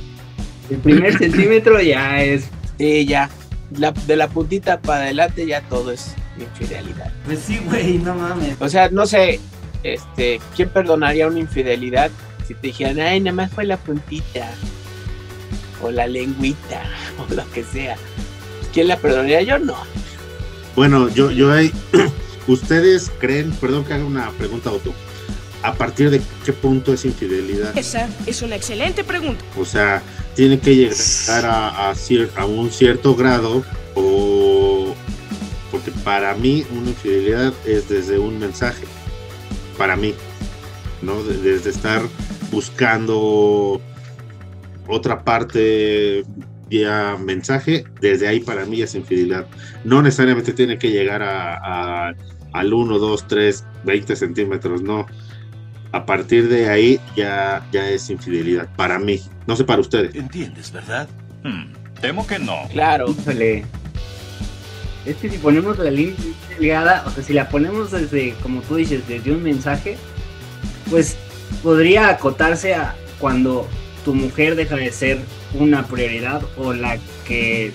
El 0.70 0.78
primer 0.78 1.18
centímetro 1.18 1.82
ya 1.82 2.22
es. 2.22 2.50
Sí, 2.78 3.06
ya. 3.06 3.30
La, 3.78 3.92
de 3.92 4.16
la 4.16 4.28
puntita 4.28 4.82
para 4.82 5.04
adelante 5.04 5.46
ya 5.46 5.62
todo 5.62 5.92
es 5.92 6.16
infidelidad. 6.39 7.12
Pues 7.25 7.39
sí, 7.39 7.60
güey, 7.66 7.98
no 8.00 8.16
mames. 8.16 8.56
O 8.60 8.70
sea, 8.70 8.89
no 8.89 9.06
sé, 9.06 9.39
este, 9.84 10.39
¿quién 10.56 10.70
perdonaría 10.70 11.28
una 11.28 11.39
infidelidad 11.39 12.10
si 12.48 12.54
te 12.56 12.68
dijeran, 12.68 13.00
ay, 13.00 13.20
nada 13.20 13.36
más 13.36 13.51
fue 13.51 13.66
la 13.66 13.78
puntita? 13.78 14.50
O 15.82 15.92
la 15.92 16.08
lengüita, 16.08 16.84
o 17.30 17.34
lo 17.34 17.50
que 17.51 17.63
sea. 17.63 17.96
¿Quién 18.74 18.88
la 18.88 18.98
perdonaría? 18.98 19.42
Yo 19.44 19.60
no. 19.60 19.78
Bueno, 20.75 21.09
yo, 21.09 21.31
yo 21.31 21.51
hay. 21.51 21.71
¿Ustedes 22.47 23.11
creen, 23.19 23.51
perdón 23.51 23.85
que 23.85 23.93
haga 23.93 24.05
una 24.05 24.31
pregunta, 24.31 24.71
Otto, 24.71 24.91
a 25.61 25.73
partir 25.75 26.09
de 26.09 26.19
qué 26.45 26.51
punto 26.53 26.93
es 26.93 27.05
infidelidad? 27.05 27.77
Esa 27.77 28.09
es 28.25 28.41
una 28.41 28.55
excelente 28.55 29.03
pregunta. 29.03 29.43
O 29.57 29.65
sea, 29.65 30.01
tiene 30.35 30.59
que 30.59 30.75
llegar 30.75 31.45
a, 31.45 31.89
a, 31.89 31.93
cier- 31.93 32.29
a 32.35 32.45
un 32.45 32.71
cierto 32.71 33.13
grado 33.15 33.63
o 33.93 34.95
porque 35.71 35.91
para 36.03 36.33
mí 36.33 36.65
una 36.75 36.89
infidelidad 36.89 37.53
es 37.65 37.88
desde 37.89 38.17
un 38.17 38.39
mensaje 38.39 38.85
para 39.77 39.95
mí 39.95 40.15
no 41.03 41.21
De- 41.23 41.38
desde 41.38 41.69
estar 41.69 42.01
buscando 42.51 43.79
otra 44.88 45.23
parte 45.23 46.23
vía 46.69 47.17
mensaje 47.19 47.83
desde 48.01 48.27
ahí 48.27 48.39
para 48.39 48.65
mí 48.65 48.81
es 48.81 48.95
infidelidad 48.95 49.47
no 49.83 50.01
necesariamente 50.01 50.53
tiene 50.53 50.77
que 50.77 50.89
llegar 50.91 51.21
a, 51.23 51.55
a- 52.09 52.13
al 52.53 52.73
1 52.73 52.97
2 52.99 53.27
3 53.27 53.63
20 53.83 54.15
centímetros 54.15 54.81
no 54.81 55.05
a 55.91 56.05
partir 56.05 56.47
de 56.49 56.69
ahí 56.69 56.99
ya 57.15 57.65
ya 57.71 57.89
es 57.89 58.09
infidelidad 58.09 58.67
para 58.75 58.99
mí 58.99 59.21
no 59.47 59.55
sé 59.55 59.63
para 59.63 59.81
ustedes 59.81 60.13
¿Entiendes, 60.15 60.71
verdad? 60.71 61.07
Hmm, 61.43 61.71
temo 62.01 62.27
que 62.27 62.38
no. 62.38 62.67
Claro. 62.71 63.09
Híjole. 63.09 63.63
Es 65.05 65.15
que 65.15 65.29
si 65.29 65.38
ponemos 65.38 65.79
la 65.79 65.89
línea 65.89 66.15
delgada, 66.49 67.03
o 67.07 67.09
sea, 67.09 67.23
si 67.23 67.33
la 67.33 67.47
ponemos 67.49 67.91
desde, 67.91 68.33
como 68.43 68.61
tú 68.61 68.75
dices, 68.75 69.07
desde 69.07 69.31
un 69.31 69.41
mensaje, 69.41 69.97
pues 70.89 71.15
podría 71.63 72.09
acotarse 72.09 72.75
a 72.75 72.95
cuando 73.19 73.67
tu 74.05 74.13
mujer 74.13 74.55
deja 74.55 74.75
de 74.75 74.91
ser 74.91 75.19
una 75.53 75.86
prioridad 75.86 76.41
o 76.58 76.74
la 76.74 76.98
que 77.27 77.72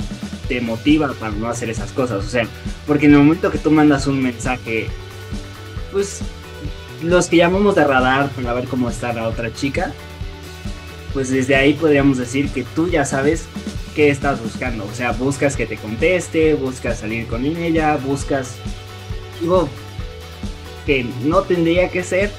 te 0.49 0.61
motiva 0.61 1.12
para 1.14 1.33
no 1.33 1.49
hacer 1.49 1.71
esas 1.71 1.93
cosas. 1.93 2.25
O 2.25 2.28
sea, 2.28 2.47
porque 2.87 3.07
en 3.07 3.12
el 3.12 3.19
momento 3.19 3.50
que 3.50 3.59
tú 3.59 3.71
mandas 3.71 4.07
un 4.07 4.23
mensaje, 4.23 4.88
pues 5.93 6.21
los 7.02 7.28
que 7.28 7.37
llamamos 7.37 7.75
de 7.75 7.85
radar 7.85 8.31
para 8.31 8.52
ver 8.52 8.64
cómo 8.66 8.88
está 8.88 9.12
la 9.12 9.28
otra 9.28 9.52
chica, 9.52 9.93
pues 11.12 11.31
desde 11.31 11.57
ahí 11.57 11.75
podríamos 11.75 12.19
decir 12.19 12.49
que 12.50 12.64
tú 12.75 12.88
ya 12.88 13.04
sabes 13.04 13.47
qué 13.95 14.11
estás 14.11 14.43
buscando. 14.43 14.85
O 14.85 14.95
sea, 14.95 15.12
buscas 15.12 15.57
que 15.57 15.66
te 15.66 15.76
conteste, 15.76 16.54
buscas 16.54 17.00
salir 17.00 17.26
con 17.26 17.45
ella, 17.45 17.97
buscas 17.97 18.57
algo 19.40 19.69
que 20.87 21.07
no 21.25 21.43
tendría 21.43 21.88
que 21.88 22.02
ser 22.02 22.31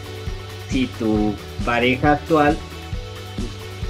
si 0.69 0.87
tu 0.99 1.33
pareja 1.63 2.13
actual 2.13 2.57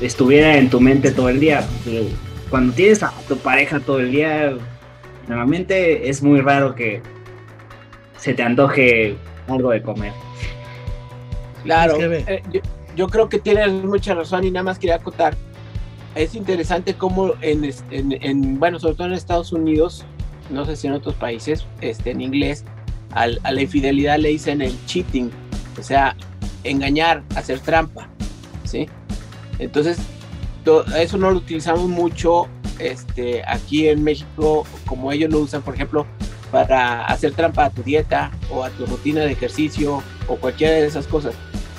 estuviera 0.01 0.57
en 0.57 0.69
tu 0.69 0.79
mente 0.79 1.11
todo 1.11 1.29
el 1.29 1.39
día. 1.39 1.65
Porque 1.83 2.09
Cuando 2.49 2.73
tienes 2.73 3.01
a 3.03 3.11
tu 3.27 3.37
pareja 3.37 3.79
todo 3.79 3.99
el 3.99 4.11
día, 4.11 4.53
normalmente 5.27 6.09
es 6.09 6.21
muy 6.21 6.41
raro 6.41 6.75
que 6.75 7.01
se 8.17 8.33
te 8.33 8.43
antoje 8.43 9.15
algo 9.47 9.71
de 9.71 9.81
comer. 9.81 10.13
Claro, 11.63 11.97
eh, 11.99 12.43
yo, 12.51 12.61
yo 12.95 13.07
creo 13.07 13.27
que 13.29 13.39
tienes 13.39 13.71
mucha 13.71 14.13
razón 14.13 14.43
y 14.43 14.51
nada 14.51 14.63
más 14.63 14.79
quería 14.79 14.95
acotar. 14.95 15.35
Es 16.13 16.35
interesante 16.35 16.93
cómo 16.93 17.33
en- 17.41 17.69
en- 17.89 18.59
bueno, 18.59 18.79
sobre 18.79 18.95
todo 18.95 19.07
en 19.07 19.13
Estados 19.13 19.51
Unidos, 19.51 20.05
no 20.49 20.63
sé 20.65 20.75
si 20.75 20.87
en 20.87 20.93
otros 20.93 21.15
países, 21.15 21.65
este, 21.81 22.11
en 22.11 22.21
inglés, 22.21 22.63
al- 23.11 23.39
a 23.43 23.51
la 23.51 23.61
infidelidad 23.63 24.17
le 24.19 24.29
dicen 24.29 24.61
el 24.61 24.73
cheating, 24.85 25.31
o 25.79 25.83
sea, 25.83 26.15
engañar, 26.63 27.23
hacer 27.35 27.59
trampa, 27.59 28.07
¿sí? 28.63 28.87
Entonces, 29.59 29.97
to- 30.63 30.85
eso 30.95 31.17
no 31.17 31.31
lo 31.31 31.37
utilizamos 31.37 31.87
mucho 31.87 32.47
este, 32.79 33.43
aquí 33.47 33.87
en 33.87 34.03
México, 34.03 34.65
como 34.85 35.11
ellos 35.11 35.31
lo 35.31 35.39
usan, 35.39 35.61
por 35.61 35.75
ejemplo, 35.75 36.05
para 36.51 37.05
hacer 37.05 37.33
trampa 37.33 37.65
a 37.65 37.69
tu 37.69 37.83
dieta 37.83 38.31
o 38.49 38.63
a 38.63 38.69
tu 38.69 38.85
rutina 38.85 39.21
de 39.21 39.31
ejercicio 39.31 40.03
o 40.27 40.35
cualquiera 40.37 40.73
de 40.75 40.85
esas 40.87 41.07
cosas. 41.07 41.33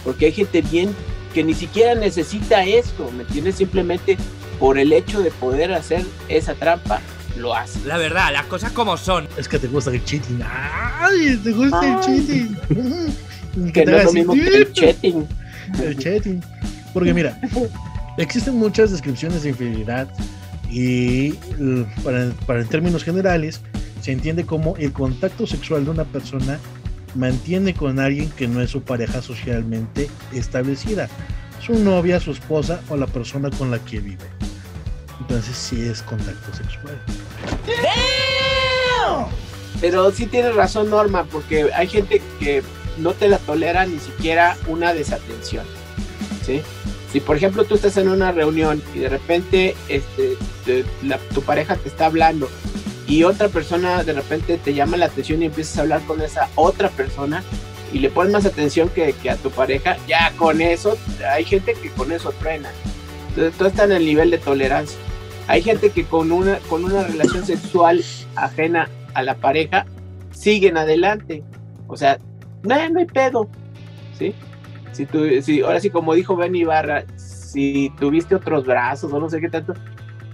Porque 0.04 0.26
hay 0.26 0.32
gente 0.32 0.62
bien 0.62 0.94
que 1.34 1.42
ni 1.44 1.54
siquiera 1.54 1.94
necesita 1.94 2.64
esto, 2.64 3.10
¿me 3.14 3.22
entiendes? 3.24 3.56
Simplemente 3.56 4.16
por 4.58 4.78
el 4.78 4.92
hecho 4.92 5.20
de 5.20 5.30
poder 5.30 5.72
hacer 5.72 6.04
esa 6.28 6.54
trampa, 6.54 7.00
lo 7.36 7.54
hace. 7.54 7.80
La 7.84 7.98
verdad, 7.98 8.32
las 8.32 8.46
cosas 8.46 8.72
como 8.72 8.96
son. 8.96 9.28
Es 9.36 9.46
que 9.48 9.58
te 9.58 9.66
gusta 9.66 9.90
el 9.90 10.02
cheating. 10.02 10.40
¡Ay! 10.42 11.38
¿Te 11.44 11.52
gusta 11.52 11.86
el 11.86 12.00
cheating? 12.00 12.56
Que 13.72 13.82
te 13.82 13.90
no 13.90 13.96
es 13.98 14.04
lo 14.04 14.12
mismo 14.12 14.32
que 14.32 14.46
el 14.46 14.72
chatting. 14.72 15.26
El 15.82 15.98
chatting. 15.98 16.42
Porque 16.96 17.12
mira, 17.12 17.38
existen 18.16 18.56
muchas 18.56 18.90
descripciones 18.90 19.42
de 19.42 19.50
infidelidad 19.50 20.08
y 20.70 21.32
para, 22.02 22.30
para 22.46 22.62
en 22.62 22.68
términos 22.68 23.04
generales 23.04 23.60
se 24.00 24.12
entiende 24.12 24.46
como 24.46 24.78
el 24.78 24.94
contacto 24.94 25.46
sexual 25.46 25.84
de 25.84 25.90
una 25.90 26.04
persona 26.04 26.58
mantiene 27.14 27.74
con 27.74 28.00
alguien 28.00 28.30
que 28.30 28.48
no 28.48 28.62
es 28.62 28.70
su 28.70 28.80
pareja 28.80 29.20
socialmente 29.20 30.08
establecida, 30.32 31.10
su 31.60 31.74
novia, 31.74 32.18
su 32.18 32.30
esposa 32.30 32.80
o 32.88 32.96
la 32.96 33.06
persona 33.06 33.50
con 33.50 33.70
la 33.70 33.78
que 33.78 34.00
vive. 34.00 34.24
Entonces 35.20 35.54
sí 35.54 35.78
es 35.82 36.00
contacto 36.00 36.56
sexual. 36.56 36.98
Pero 39.82 40.10
sí 40.12 40.24
tienes 40.24 40.54
razón, 40.54 40.88
Norma, 40.88 41.24
porque 41.24 41.70
hay 41.74 41.88
gente 41.88 42.22
que 42.40 42.62
no 42.96 43.12
te 43.12 43.28
la 43.28 43.36
tolera 43.36 43.84
ni 43.84 43.98
siquiera 43.98 44.56
una 44.66 44.94
desatención. 44.94 45.66
¿Sí? 46.46 46.62
Si 47.12 47.20
por 47.20 47.36
ejemplo 47.36 47.64
tú 47.64 47.74
estás 47.74 47.96
en 47.96 48.08
una 48.08 48.32
reunión 48.32 48.82
y 48.94 49.00
de 49.00 49.08
repente 49.08 49.74
este, 49.88 50.36
tu 51.34 51.42
pareja 51.42 51.76
te 51.76 51.88
está 51.88 52.06
hablando 52.06 52.48
y 53.06 53.24
otra 53.24 53.48
persona 53.48 54.04
de 54.04 54.12
repente 54.12 54.58
te 54.58 54.74
llama 54.74 54.96
la 54.96 55.06
atención 55.06 55.42
y 55.42 55.46
empiezas 55.46 55.78
a 55.78 55.82
hablar 55.82 56.02
con 56.06 56.20
esa 56.20 56.48
otra 56.54 56.88
persona 56.90 57.42
y 57.92 57.98
le 57.98 58.10
pones 58.10 58.32
más 58.32 58.44
atención 58.44 58.88
que, 58.88 59.14
a 59.30 59.36
tu 59.36 59.50
pareja, 59.50 59.96
ya 60.08 60.32
con 60.36 60.60
eso, 60.60 60.98
hay 61.30 61.44
gente 61.44 61.74
que 61.74 61.90
con 61.90 62.10
eso 62.12 62.32
truena. 62.32 62.70
Entonces 63.28 63.54
todo 63.56 63.68
está 63.68 63.84
en 63.84 63.92
el 63.92 64.04
nivel 64.04 64.30
de 64.30 64.38
tolerancia. 64.38 64.98
Hay 65.46 65.62
gente 65.62 65.90
que 65.90 66.04
con 66.04 66.32
una, 66.32 66.58
con 66.68 66.84
una 66.84 67.04
relación 67.04 67.46
sexual 67.46 68.04
ajena 68.34 68.90
a 69.14 69.22
la 69.22 69.36
pareja 69.36 69.86
siguen 70.32 70.76
adelante. 70.76 71.44
O 71.86 71.96
sea, 71.96 72.18
no, 72.64 72.88
no 72.90 72.98
hay 72.98 73.06
pedo. 73.06 73.48
¿Sí? 74.18 74.34
Si 74.96 75.04
tú, 75.04 75.26
si, 75.42 75.60
ahora 75.60 75.78
sí, 75.78 75.90
como 75.90 76.14
dijo 76.14 76.36
Ben 76.36 76.54
Ibarra, 76.54 77.04
si 77.16 77.92
tuviste 78.00 78.34
otros 78.34 78.64
brazos 78.64 79.12
o 79.12 79.20
no 79.20 79.28
sé 79.28 79.40
qué 79.40 79.50
tanto, 79.50 79.74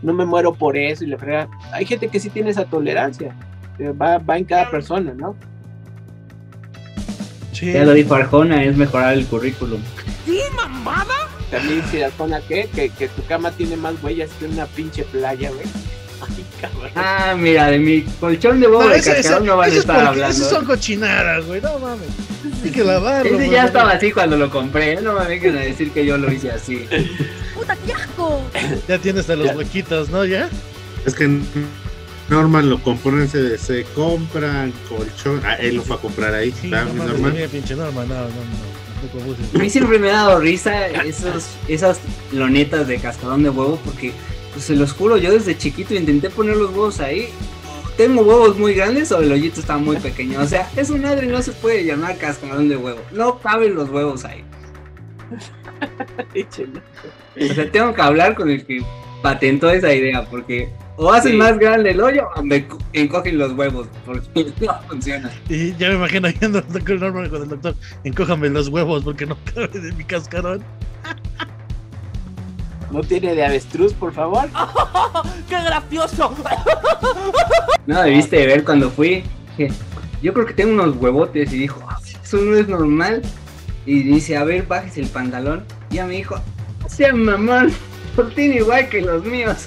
no 0.02 0.12
me 0.12 0.24
muero 0.24 0.54
por 0.54 0.76
eso 0.76 1.02
y 1.02 1.08
le 1.08 1.18
frega. 1.18 1.48
Hay 1.72 1.84
gente 1.84 2.06
que 2.06 2.20
sí 2.20 2.30
tiene 2.30 2.50
esa 2.50 2.64
tolerancia. 2.64 3.34
eh, 3.80 3.90
Va, 3.90 4.18
va 4.18 4.38
en 4.38 4.44
cada 4.44 4.70
persona, 4.70 5.12
¿no? 5.14 5.34
Ya 7.60 7.84
lo 7.84 7.92
dijo 7.92 8.14
Arjona, 8.14 8.62
es 8.64 8.76
mejorar 8.76 9.14
el 9.14 9.26
currículum. 9.26 9.80
¿Qué 10.24 10.42
mamada? 10.56 11.28
También 11.50 11.82
si 11.90 12.00
Arjona, 12.02 12.40
¿qué? 12.48 12.68
Que, 12.74 12.88
que 12.88 13.08
tu 13.08 13.24
cama 13.24 13.50
tiene 13.50 13.76
más 13.76 14.02
huellas 14.02 14.30
que 14.38 14.46
una 14.46 14.66
pinche 14.66 15.02
playa, 15.04 15.50
güey. 15.50 15.66
Ay, 16.28 16.44
cabrón. 16.60 16.90
Ah, 16.94 17.34
mira, 17.38 17.66
de 17.68 17.78
mi 17.78 18.02
colchón 18.20 18.60
de 18.60 18.66
huevo 18.66 18.88
de 18.88 18.96
ese- 18.98 19.10
ese- 19.12 19.22
cascarón 19.22 19.46
no 19.46 19.56
van 19.56 19.64
a 19.64 19.68
ese 19.68 19.76
es 19.78 19.80
estar 19.82 19.96
porque- 19.96 20.08
hablando. 20.08 20.36
Esos 20.36 20.48
son 20.50 20.64
cochinadas, 20.64 21.46
güey. 21.46 21.60
No 21.60 21.78
mames. 21.78 22.08
Hay 22.64 22.70
que 22.70 22.84
lavarlo. 22.84 23.38
Ese 23.38 23.50
ya 23.50 23.64
estaba 23.66 23.90
así 23.92 24.12
cuando 24.12 24.36
lo 24.36 24.50
compré, 24.50 25.00
no 25.00 25.14
me 25.18 25.26
vengan 25.26 25.56
a 25.56 25.60
decir 25.60 25.90
que 25.92 26.04
yo 26.06 26.16
lo 26.18 26.30
hice 26.32 26.50
así. 26.50 26.86
¡Puta, 27.54 27.76
qué 27.86 27.92
asco! 27.92 28.42
Ya 28.88 28.98
tienes 28.98 29.20
hasta 29.22 29.36
los 29.36 29.54
huequitos, 29.54 30.08
¿no? 30.10 30.24
¿Ya? 30.24 30.48
Es 31.04 31.14
que 31.14 31.28
Norman 32.28 32.68
lo 32.70 32.80
componen, 32.82 33.28
se, 33.28 33.58
se 33.58 33.84
compran 33.94 34.72
colchón. 34.88 35.40
Ah, 35.44 35.54
él 35.54 35.76
lo 35.76 35.82
fue 35.82 35.96
a 35.96 35.98
comprar 35.98 36.34
ahí. 36.34 36.52
Sí, 36.60 36.70
¿verdad, 36.70 36.92
no 36.92 37.04
Norman? 37.04 37.34
pinche 37.50 37.74
Norma, 37.74 38.04
no, 38.04 38.14
no, 38.14 38.22
no. 38.28 38.72
A 39.54 39.58
mí 39.58 39.68
siempre 39.68 39.98
me 39.98 40.10
ha 40.10 40.14
dado 40.14 40.38
risa 40.38 40.86
esos, 40.86 41.46
esas 41.66 41.98
lonetas 42.32 42.86
de 42.86 42.98
cascarón 42.98 43.42
de 43.42 43.50
huevo 43.50 43.80
porque, 43.84 44.12
pues 44.52 44.64
se 44.66 44.76
los 44.76 44.92
juro, 44.92 45.16
yo 45.16 45.32
desde 45.32 45.56
chiquito 45.56 45.94
intenté 45.94 46.30
poner 46.30 46.56
los 46.56 46.70
huevos 46.70 47.00
ahí. 47.00 47.28
¿Tengo 47.96 48.22
huevos 48.22 48.58
muy 48.58 48.72
grandes 48.74 49.12
o 49.12 49.20
el 49.20 49.30
hoyito 49.32 49.60
está 49.60 49.76
muy 49.76 49.96
pequeño? 49.98 50.40
O 50.40 50.46
sea, 50.46 50.70
es 50.76 50.88
un 50.90 51.02
madre 51.02 51.26
no 51.26 51.42
se 51.42 51.52
puede 51.52 51.84
llamar 51.84 52.16
cascarón 52.16 52.68
de 52.68 52.76
huevo. 52.76 53.00
No 53.12 53.38
caben 53.38 53.74
los 53.74 53.90
huevos 53.90 54.24
ahí. 54.24 54.42
O 57.40 57.54
sea, 57.54 57.70
tengo 57.70 57.94
que 57.94 58.02
hablar 58.02 58.34
con 58.34 58.50
el 58.50 58.64
que 58.64 58.82
patentó 59.22 59.70
esa 59.70 59.92
idea 59.92 60.24
porque 60.28 60.68
o 60.96 61.10
hacen 61.12 61.32
Sí. 61.32 61.38
más 61.38 61.58
grande 61.58 61.90
el 61.90 62.00
hoyo 62.00 62.28
o 62.36 62.42
me 62.42 62.66
co- 62.68 62.78
encogen 62.92 63.38
los 63.38 63.52
huevos 63.52 63.88
porque 64.04 64.52
no 64.60 64.80
funciona. 64.88 65.30
Y 65.48 65.74
ya 65.76 65.88
me 65.88 65.94
imagino 65.94 66.28
yendo 66.28 66.58
al 66.58 66.72
doctor 66.72 67.00
Norman 67.00 67.30
con 67.30 67.42
el 67.42 67.48
doctor, 67.48 67.74
encójame 68.04 68.50
los 68.50 68.68
huevos 68.68 69.02
porque 69.02 69.24
no 69.26 69.36
cabe 69.54 69.68
de 69.68 69.92
mi 69.92 70.04
cascarón. 70.04 70.62
¿No 72.92 73.00
tiene 73.02 73.34
de 73.34 73.44
avestruz, 73.44 73.92
por 73.94 74.12
favor? 74.12 74.48
¡Qué 75.48 75.62
gracioso! 75.62 76.34
No, 77.86 78.02
debiste 78.02 78.36
de 78.36 78.46
ver 78.46 78.64
cuando 78.64 78.90
fui. 78.90 79.24
dije, 79.56 79.72
Yo 80.22 80.32
creo 80.34 80.46
que 80.46 80.54
tengo 80.54 80.72
unos 80.72 80.96
huevotes 80.96 81.52
y 81.52 81.58
dijo, 81.58 81.80
"Ah, 81.88 81.98
eso 82.22 82.36
no 82.38 82.56
es 82.56 82.68
normal. 82.68 83.22
Y 83.86 84.02
dice, 84.04 84.36
a 84.36 84.44
ver, 84.44 84.66
bajes 84.66 84.96
el 84.98 85.06
pantalón. 85.08 85.64
Y 85.90 85.96
ya 85.96 86.06
me 86.06 86.14
dijo, 86.14 86.36
sea 86.86 87.12
mamón, 87.12 87.72
tiene 88.34 88.56
igual 88.56 88.88
que 88.88 89.00
los 89.02 89.24
míos. 89.24 89.66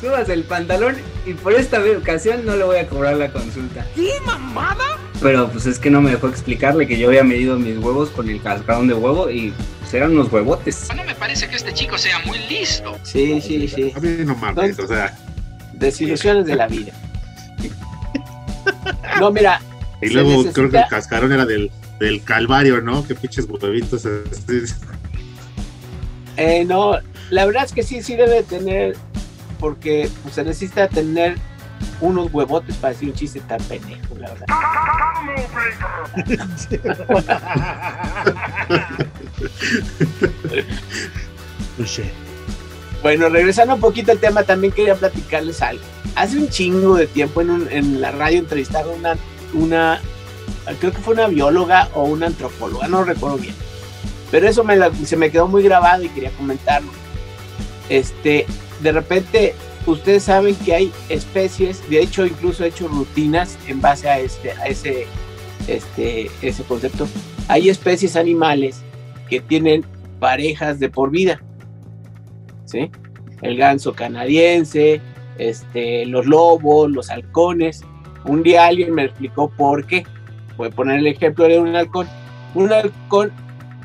Subas 0.00 0.28
el 0.28 0.44
pantalón 0.44 0.94
y 1.26 1.34
por 1.34 1.52
esta 1.52 1.80
ocasión 1.98 2.46
no 2.46 2.56
le 2.56 2.64
voy 2.64 2.76
a 2.78 2.86
cobrar 2.88 3.16
la 3.16 3.30
consulta. 3.32 3.84
¿Qué 3.96 4.12
mamada? 4.24 4.96
Pero 5.20 5.48
pues 5.48 5.66
es 5.66 5.78
que 5.78 5.90
no 5.90 6.00
me 6.00 6.12
dejó 6.12 6.28
explicarle 6.28 6.86
que 6.86 6.96
yo 6.98 7.08
había 7.08 7.24
medido 7.24 7.58
mis 7.58 7.76
huevos 7.78 8.08
con 8.10 8.28
el 8.30 8.40
cascarón 8.40 8.86
de 8.86 8.94
huevo 8.94 9.28
y 9.28 9.52
eran 9.94 10.12
unos 10.12 10.30
huevotes. 10.32 10.88
No 10.94 11.04
me 11.04 11.14
parece 11.14 11.48
que 11.48 11.56
este 11.56 11.72
chico 11.72 11.96
sea 11.98 12.18
muy 12.20 12.38
listo. 12.48 12.98
Sí, 13.02 13.40
sí, 13.40 13.68
sí. 13.68 13.92
A 13.96 14.00
mí 14.00 14.24
no 14.24 14.34
mames, 14.34 14.78
o 14.78 14.86
sea. 14.86 15.16
Desilusiones 15.74 16.46
de 16.46 16.56
la 16.56 16.66
vida. 16.66 16.92
No, 19.20 19.30
mira. 19.30 19.60
Y 20.00 20.10
luego 20.10 20.44
creo 20.52 20.70
que 20.70 20.78
el 20.78 20.88
cascarón 20.88 21.32
era 21.32 21.44
del, 21.44 21.70
del 21.98 22.22
Calvario, 22.22 22.80
¿no? 22.80 23.06
Qué 23.06 23.14
pinches 23.14 23.46
huevitos. 23.48 24.06
así. 24.06 24.74
Eh, 26.36 26.64
no, 26.64 26.98
la 27.30 27.46
verdad 27.46 27.64
es 27.64 27.72
que 27.72 27.82
sí, 27.82 28.02
sí 28.02 28.14
debe 28.14 28.44
tener, 28.44 28.96
porque 29.58 30.08
pues, 30.22 30.36
se 30.36 30.44
necesita 30.44 30.88
tener 30.88 31.36
unos 32.00 32.32
huevotes 32.32 32.76
para 32.76 32.92
decir 32.92 33.08
un 33.08 33.14
chiste 33.14 33.40
tan 33.40 33.60
pendejo, 33.62 34.14
la 34.16 34.28
verdad. 34.28 34.46
Touché. 41.76 42.10
Bueno, 43.02 43.28
regresando 43.28 43.74
un 43.74 43.80
poquito 43.80 44.12
al 44.12 44.18
tema, 44.18 44.42
también 44.42 44.72
quería 44.72 44.94
platicarles 44.96 45.62
algo. 45.62 45.82
Hace 46.16 46.38
un 46.38 46.48
chingo 46.48 46.96
de 46.96 47.06
tiempo 47.06 47.40
en, 47.42 48.00
la 48.00 48.10
radio 48.10 48.40
entrevistaron 48.40 48.98
una, 48.98 49.16
una, 49.54 50.00
creo 50.80 50.92
que 50.92 50.98
fue 50.98 51.14
una 51.14 51.28
bióloga 51.28 51.88
o 51.94 52.04
una 52.04 52.26
antropóloga, 52.26 52.88
no 52.88 53.04
recuerdo 53.04 53.38
bien. 53.38 53.54
Pero 54.30 54.48
eso 54.48 54.64
se 55.04 55.16
me 55.16 55.30
quedó 55.30 55.46
muy 55.46 55.62
grabado 55.62 56.02
y 56.02 56.08
quería 56.08 56.32
comentarlo. 56.32 56.90
Este, 57.88 58.46
de 58.80 58.92
repente, 58.92 59.54
ustedes 59.86 60.24
saben 60.24 60.56
que 60.56 60.74
hay 60.74 60.92
especies, 61.08 61.88
de 61.88 62.02
hecho 62.02 62.26
incluso 62.26 62.64
he 62.64 62.68
hecho 62.68 62.88
rutinas 62.88 63.56
en 63.66 63.80
base 63.80 64.08
a, 64.08 64.18
este, 64.18 64.52
a 64.52 64.66
ese, 64.66 65.06
este, 65.68 66.30
ese 66.42 66.62
concepto. 66.64 67.08
Hay 67.46 67.70
especies 67.70 68.16
animales 68.16 68.82
que 69.28 69.40
tienen 69.40 69.84
parejas 70.18 70.80
de 70.80 70.88
por 70.88 71.10
vida. 71.10 71.40
¿sí? 72.64 72.90
El 73.42 73.56
ganso 73.56 73.92
canadiense, 73.92 75.00
este, 75.38 76.06
los 76.06 76.26
lobos, 76.26 76.90
los 76.90 77.10
halcones. 77.10 77.84
Un 78.24 78.42
día 78.42 78.66
alguien 78.66 78.94
me 78.94 79.04
explicó 79.04 79.48
por 79.50 79.86
qué. 79.86 80.04
Voy 80.56 80.68
a 80.68 80.70
poner 80.70 80.98
el 80.98 81.06
ejemplo 81.06 81.46
de 81.46 81.58
un 81.58 81.74
halcón. 81.74 82.08
Un 82.54 82.72
halcón 82.72 83.32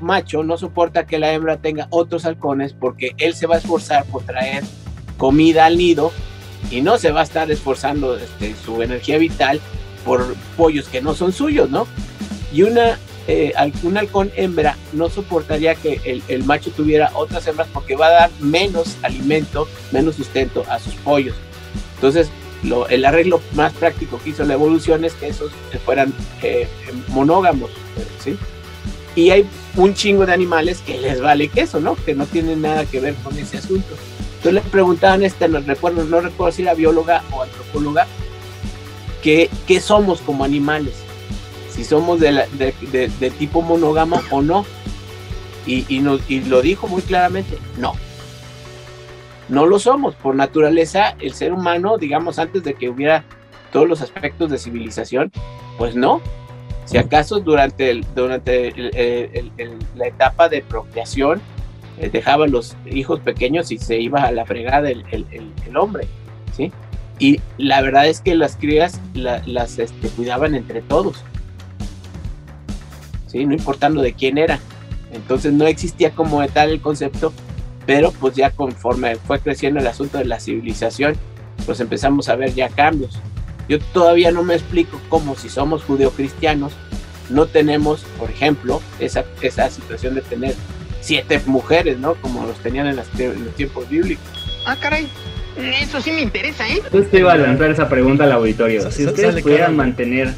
macho 0.02 0.44
no 0.44 0.58
soporta 0.58 1.06
que 1.06 1.20
la 1.20 1.32
hembra 1.32 1.58
tenga 1.58 1.88
otros 1.90 2.26
halcones 2.26 2.74
porque 2.74 3.12
él 3.18 3.34
se 3.36 3.48
va 3.48 3.56
a 3.56 3.58
esforzar 3.60 4.06
por 4.06 4.24
traer 4.24 4.64
comida 5.18 5.66
al 5.66 5.78
nido 5.78 6.12
y 6.72 6.82
no 6.82 6.98
se 6.98 7.12
va 7.12 7.22
a 7.22 7.24
estar 7.24 7.52
esforzando 7.52 8.18
este, 8.18 8.56
su 8.56 8.82
energía 8.82 9.18
vital 9.18 9.62
por 10.06 10.36
pollos 10.58 10.88
que 10.89 11.02
no 11.02 11.13
son 11.13 11.32
suyos, 11.32 11.70
¿no? 11.70 11.88
Y 12.52 12.63
una, 12.63 12.98
eh, 13.28 13.54
un 13.84 13.98
halcón 13.98 14.32
hembra 14.36 14.78
no 14.92 15.10
soportaría 15.10 15.76
que 15.76 16.02
el, 16.04 16.22
el 16.28 16.44
macho 16.44 16.72
tuviera 16.72 17.12
otras 17.14 17.48
hembras 17.48 17.68
porque 17.74 17.96
va 17.96 18.08
a 18.08 18.12
dar 18.12 18.32
menos 18.40 18.98
alimento, 19.02 19.68
menos 19.92 20.16
sustento 20.16 20.64
a 20.70 20.80
sus 20.80 20.94
pollos. 20.96 21.36
Entonces, 21.96 22.30
lo- 22.64 22.88
el 22.90 23.06
arreglo 23.06 23.42
más 23.54 23.72
práctico 23.74 24.20
que 24.24 24.32
hizo 24.32 24.44
la 24.44 24.54
evolución 24.54 25.06
es 25.06 25.14
que 25.14 25.28
esos 25.28 25.52
fueran 25.86 26.14
eh, 26.42 26.68
monógamos, 27.10 27.72
¿sí? 28.24 28.38
Y 29.16 29.30
hay 29.30 29.46
un 29.76 29.94
chingo 29.94 30.26
de 30.26 30.34
animales 30.34 30.80
que 30.86 30.98
les 30.98 31.22
vale 31.22 31.48
queso, 31.48 31.80
¿no? 31.80 31.96
Que 31.96 32.16
no 32.16 32.26
tienen 32.26 32.62
nada 32.62 32.86
que 32.86 33.00
ver 33.00 33.14
con 33.16 33.38
ese 33.38 33.58
asunto. 33.58 33.94
Entonces 34.38 34.54
le 34.54 34.62
preguntaban, 34.70 35.24
este, 35.24 35.48
no 35.48 35.60
recuerdo, 35.62 36.04
no 36.04 36.20
recuerdo 36.20 36.52
si 36.56 36.64
era 36.64 36.74
bióloga 36.74 37.24
o 37.32 37.44
antropóloga, 37.44 38.08
que, 39.22 39.50
¿qué 39.68 39.80
somos 39.80 40.20
como 40.22 40.44
animales? 40.44 40.96
Si 41.74 41.84
somos 41.84 42.20
de, 42.20 43.32
tipo 43.38 43.62
monógamo 43.62 44.22
o 44.32 44.42
no. 44.42 44.66
Y, 45.66 45.86
y, 45.88 46.42
lo 46.42 46.62
dijo 46.62 46.88
muy 46.88 47.02
claramente, 47.02 47.58
no. 47.78 47.94
No 49.50 49.66
lo 49.66 49.80
somos. 49.80 50.16
Por 50.16 50.36
naturaleza, 50.36 51.16
el 51.20 51.34
ser 51.34 51.54
humano, 51.54 51.98
digamos, 51.98 52.38
antes 52.38 52.64
de 52.64 52.74
que 52.74 52.90
hubiera 52.90 53.24
todos 53.72 53.88
los 53.88 54.02
aspectos 54.02 54.50
de 54.52 54.58
civilización, 54.58 55.32
pues 55.78 55.96
no. 55.96 56.22
Si 56.86 56.98
acaso 56.98 57.40
durante, 57.40 58.02
durante 58.14 58.74
la 59.96 60.08
etapa 60.08 60.50
de 60.50 60.62
procreación 60.62 61.42
eh, 61.98 62.10
dejaba 62.10 62.48
los 62.48 62.76
hijos 62.86 63.20
pequeños 63.20 63.72
y 63.72 63.78
se 63.78 64.00
iba 64.00 64.24
a 64.24 64.32
la 64.32 64.46
fregada 64.46 64.90
el, 64.90 65.06
hombre, 65.78 66.08
¿sí? 66.56 66.72
Y 67.20 67.40
la 67.58 67.82
verdad 67.82 68.08
es 68.08 68.20
que 68.20 68.36
las 68.36 68.58
crías 68.58 69.00
la- 69.14 69.42
las 69.46 69.80
este, 69.80 70.10
cuidaban 70.10 70.56
entre 70.56 70.82
todos, 70.82 71.24
¿sí? 73.34 73.46
No 73.46 73.54
importando 73.54 74.02
de 74.02 74.13
quién 74.13 74.38
era. 74.38 74.60
Entonces 75.12 75.52
no 75.52 75.67
existía 75.67 76.12
como 76.12 76.46
tal 76.48 76.69
el 76.69 76.80
concepto, 76.80 77.34
pero 77.86 78.12
pues 78.13 78.34
ya 78.36 78.52
conforme 78.52 79.17
fue 79.17 79.39
creciendo 79.41 79.82
el 79.82 79.88
asunto 79.88 80.17
de 80.17 80.26
la 80.26 80.39
civilización, 80.39 81.15
pues 81.65 81.82
empezamos 81.82 82.30
a 82.30 82.36
ver 82.38 82.54
ya 82.54 82.69
cambios. 82.69 83.19
Yo 83.67 83.80
todavía 83.93 84.32
no 84.32 84.43
me 84.43 84.54
explico 84.56 85.00
cómo 85.10 85.36
si 85.36 85.50
somos 85.50 85.84
judeocristianos 85.84 86.72
no 87.30 87.46
tenemos, 87.46 88.02
por 88.19 88.30
ejemplo, 88.30 88.82
esa, 89.00 89.24
esa 89.41 89.69
situación 89.69 90.15
de 90.15 90.22
tener 90.22 90.56
siete 91.02 91.41
mujeres, 91.46 91.98
¿no? 92.00 92.15
Como 92.15 92.46
los 92.46 92.58
tenían 92.60 92.88
en, 92.88 92.96
las- 92.98 93.08
en 93.19 93.46
los 93.46 93.56
tiempos 93.56 93.89
bíblicos. 93.89 94.26
Ah, 94.65 94.76
caray. 94.80 95.08
Eso 95.58 96.02
sí 96.02 96.12
me 96.12 96.22
interesa, 96.22 96.67
¿eh? 96.67 96.82
Justo 96.91 97.17
iba 97.17 97.34
a 97.34 97.38
lanzar 97.38 97.69
esa 97.72 97.88
pregunta 97.88 98.24
al 98.24 98.32
auditorio. 98.32 98.89
Si 98.91 99.06
ustedes 99.06 99.41
pudieran 99.43 99.76
mantener 99.76 100.34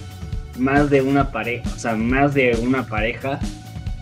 más 0.58 0.90
de 0.90 1.02
una 1.02 1.32
pareja, 1.32 1.70
o 1.76 1.80
sea, 1.80 1.96
más 1.96 2.34
de 2.34 2.58
una 2.62 2.86
pareja, 2.88 3.40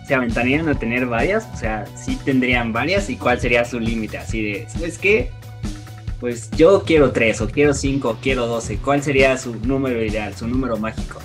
¿se 0.06 0.14
aventarían 0.14 0.68
a 0.68 0.78
tener 0.78 1.06
varias? 1.06 1.46
O 1.52 1.56
sea, 1.56 1.84
sí 1.96 2.18
tendrían 2.24 2.72
varias 2.72 3.08
y 3.10 3.16
cuál 3.16 3.40
sería 3.40 3.64
su 3.64 3.80
límite, 3.80 4.18
así 4.18 4.42
de, 4.42 4.66
¿sabes 4.68 4.98
qué? 4.98 5.30
Pues 6.20 6.50
yo 6.52 6.84
quiero 6.84 7.10
tres, 7.12 7.40
o 7.40 7.48
quiero 7.48 7.74
cinco, 7.74 8.10
o 8.10 8.16
quiero 8.16 8.46
doce. 8.46 8.78
¿Cuál 8.78 9.02
sería 9.02 9.36
su 9.36 9.56
número 9.56 10.02
ideal, 10.02 10.34
su 10.34 10.46
número 10.46 10.76
mágico? 10.78 11.20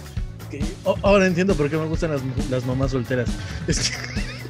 Que- 0.50 0.62
o- 0.84 0.98
Ahora 1.04 1.26
entiendo 1.28 1.56
por 1.56 1.70
qué 1.70 1.78
me 1.78 1.86
gustan 1.86 2.12
las, 2.12 2.22
las 2.50 2.66
mamás 2.66 2.92
solteras. 2.92 3.30
Este, 3.68 3.94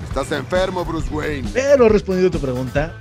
Estás 0.07 0.31
enfermo, 0.31 0.83
Bruce 0.85 1.07
Wayne. 1.11 1.47
Pero 1.53 1.87
respondiendo 1.87 2.29
a 2.35 2.39
tu 2.39 2.43
pregunta, 2.43 2.93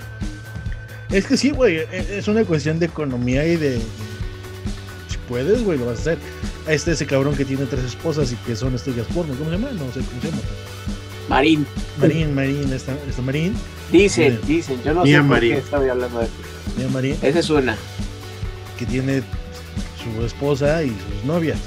es 1.10 1.24
que 1.26 1.38
sí, 1.38 1.50
güey, 1.52 1.76
e- 1.78 2.18
es 2.18 2.28
una 2.28 2.44
cuestión 2.44 2.78
de 2.78 2.86
economía 2.86 3.46
y 3.46 3.56
de... 3.56 3.78
Si 5.08 5.16
puedes, 5.26 5.62
güey, 5.64 5.78
lo 5.78 5.86
vas 5.86 5.98
a 5.98 6.00
hacer. 6.02 6.18
Está 6.68 6.92
ese 6.92 7.06
cabrón 7.06 7.34
que 7.34 7.44
tiene 7.44 7.64
tres 7.66 7.84
esposas 7.84 8.30
y 8.32 8.36
que 8.36 8.54
son 8.54 8.74
estrellas 8.74 9.06
porno. 9.14 9.34
¿Cómo 9.34 9.50
se 9.50 9.56
llama? 9.56 9.70
No 9.72 9.92
sé 9.92 10.00
cómo 10.00 10.20
se 10.20 10.28
llama. 10.28 10.42
Marín, 11.28 11.66
Marín, 11.98 12.34
Marín, 12.34 12.72
esta, 12.72 12.92
esta 13.08 13.22
Marín. 13.22 13.54
dicen, 13.92 14.38
Sí. 14.46 14.46
dicen, 14.54 14.82
yo 14.84 14.94
no 14.94 15.02
Mía 15.04 15.16
sé 15.16 15.20
por 15.22 15.30
Marín. 15.30 15.52
qué 15.52 15.58
estoy 15.58 15.88
hablando 15.88 16.18
de 16.18 16.24
eso. 16.24 16.34
Mira, 16.76 16.88
Marín, 16.90 17.16
Esa 17.22 17.38
es 17.38 17.50
una. 17.50 17.76
que 18.78 18.86
tiene 18.86 19.22
su 20.02 20.24
esposa 20.24 20.82
y 20.82 20.88
sus 20.88 21.24
novias. 21.26 21.58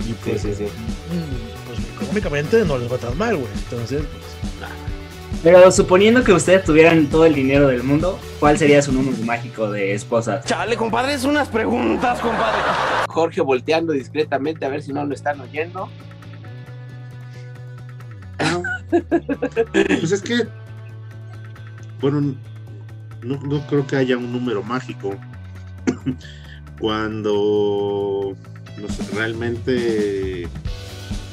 Y 0.00 0.08
Sí, 0.08 0.14
pues, 0.24 0.42
sí, 0.42 0.54
sí. 0.54 0.64
mm, 0.64 1.66
pues 1.66 1.78
económicamente 1.94 2.64
no 2.64 2.76
les 2.78 2.92
va 2.92 2.98
tan 2.98 3.16
mal, 3.16 3.36
güey. 3.36 3.48
Entonces, 3.70 4.02
pues, 4.02 4.70
Pero 5.44 5.70
suponiendo 5.70 6.24
que 6.24 6.32
ustedes 6.32 6.64
tuvieran 6.64 7.06
todo 7.08 7.26
el 7.26 7.34
dinero 7.34 7.68
del 7.68 7.82
mundo, 7.82 8.18
¿cuál 8.40 8.56
sería 8.56 8.80
su 8.80 8.92
número 8.92 9.18
mágico 9.26 9.70
de 9.70 9.92
esposas? 9.92 10.42
Chale, 10.46 10.74
compadre, 10.74 11.12
es 11.12 11.24
unas 11.24 11.48
preguntas, 11.48 12.18
compadre. 12.18 12.62
Jorge 13.08 13.42
volteando 13.42 13.92
discretamente 13.92 14.64
a 14.64 14.70
ver 14.70 14.82
si 14.82 14.94
no 14.94 15.04
lo 15.04 15.14
están 15.14 15.38
oyendo. 15.40 15.90
Pues 19.72 20.12
es 20.12 20.22
que, 20.22 20.46
bueno, 22.00 22.20
no, 23.22 23.40
no 23.40 23.66
creo 23.66 23.84
que 23.86 23.96
haya 23.96 24.16
un 24.16 24.32
número 24.32 24.62
mágico. 24.62 25.14
Cuando 26.80 28.36
no 28.78 28.88
sé, 28.88 29.14
realmente 29.14 30.48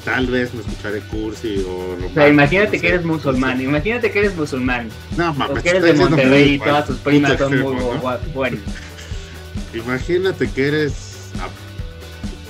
tal 0.04 0.26
vez 0.26 0.52
me 0.54 0.60
escucharé 0.60 1.00
cursi 1.00 1.64
o... 1.66 1.96
O 2.10 2.14
sea, 2.14 2.28
imagínate 2.28 2.80
que 2.80 2.88
eres 2.88 3.04
musulmán, 3.04 3.60
imagínate 3.60 4.10
que 4.10 4.18
eres 4.18 4.36
musulmán. 4.36 4.88
No, 5.16 5.30
O 5.30 5.34
mames, 5.34 5.62
que 5.62 5.70
eres 5.70 5.82
de 5.82 5.94
Monterrey 5.94 6.54
y 6.54 6.58
todas 6.58 6.86
tus 6.86 6.96
primas 6.98 7.38
son 7.38 7.50
muy 7.50 7.72
extremo, 7.72 7.94
¿no? 8.02 8.32
buenas. 8.34 8.60
Imagínate 9.74 10.50
que 10.50 10.68
eres 10.68 11.30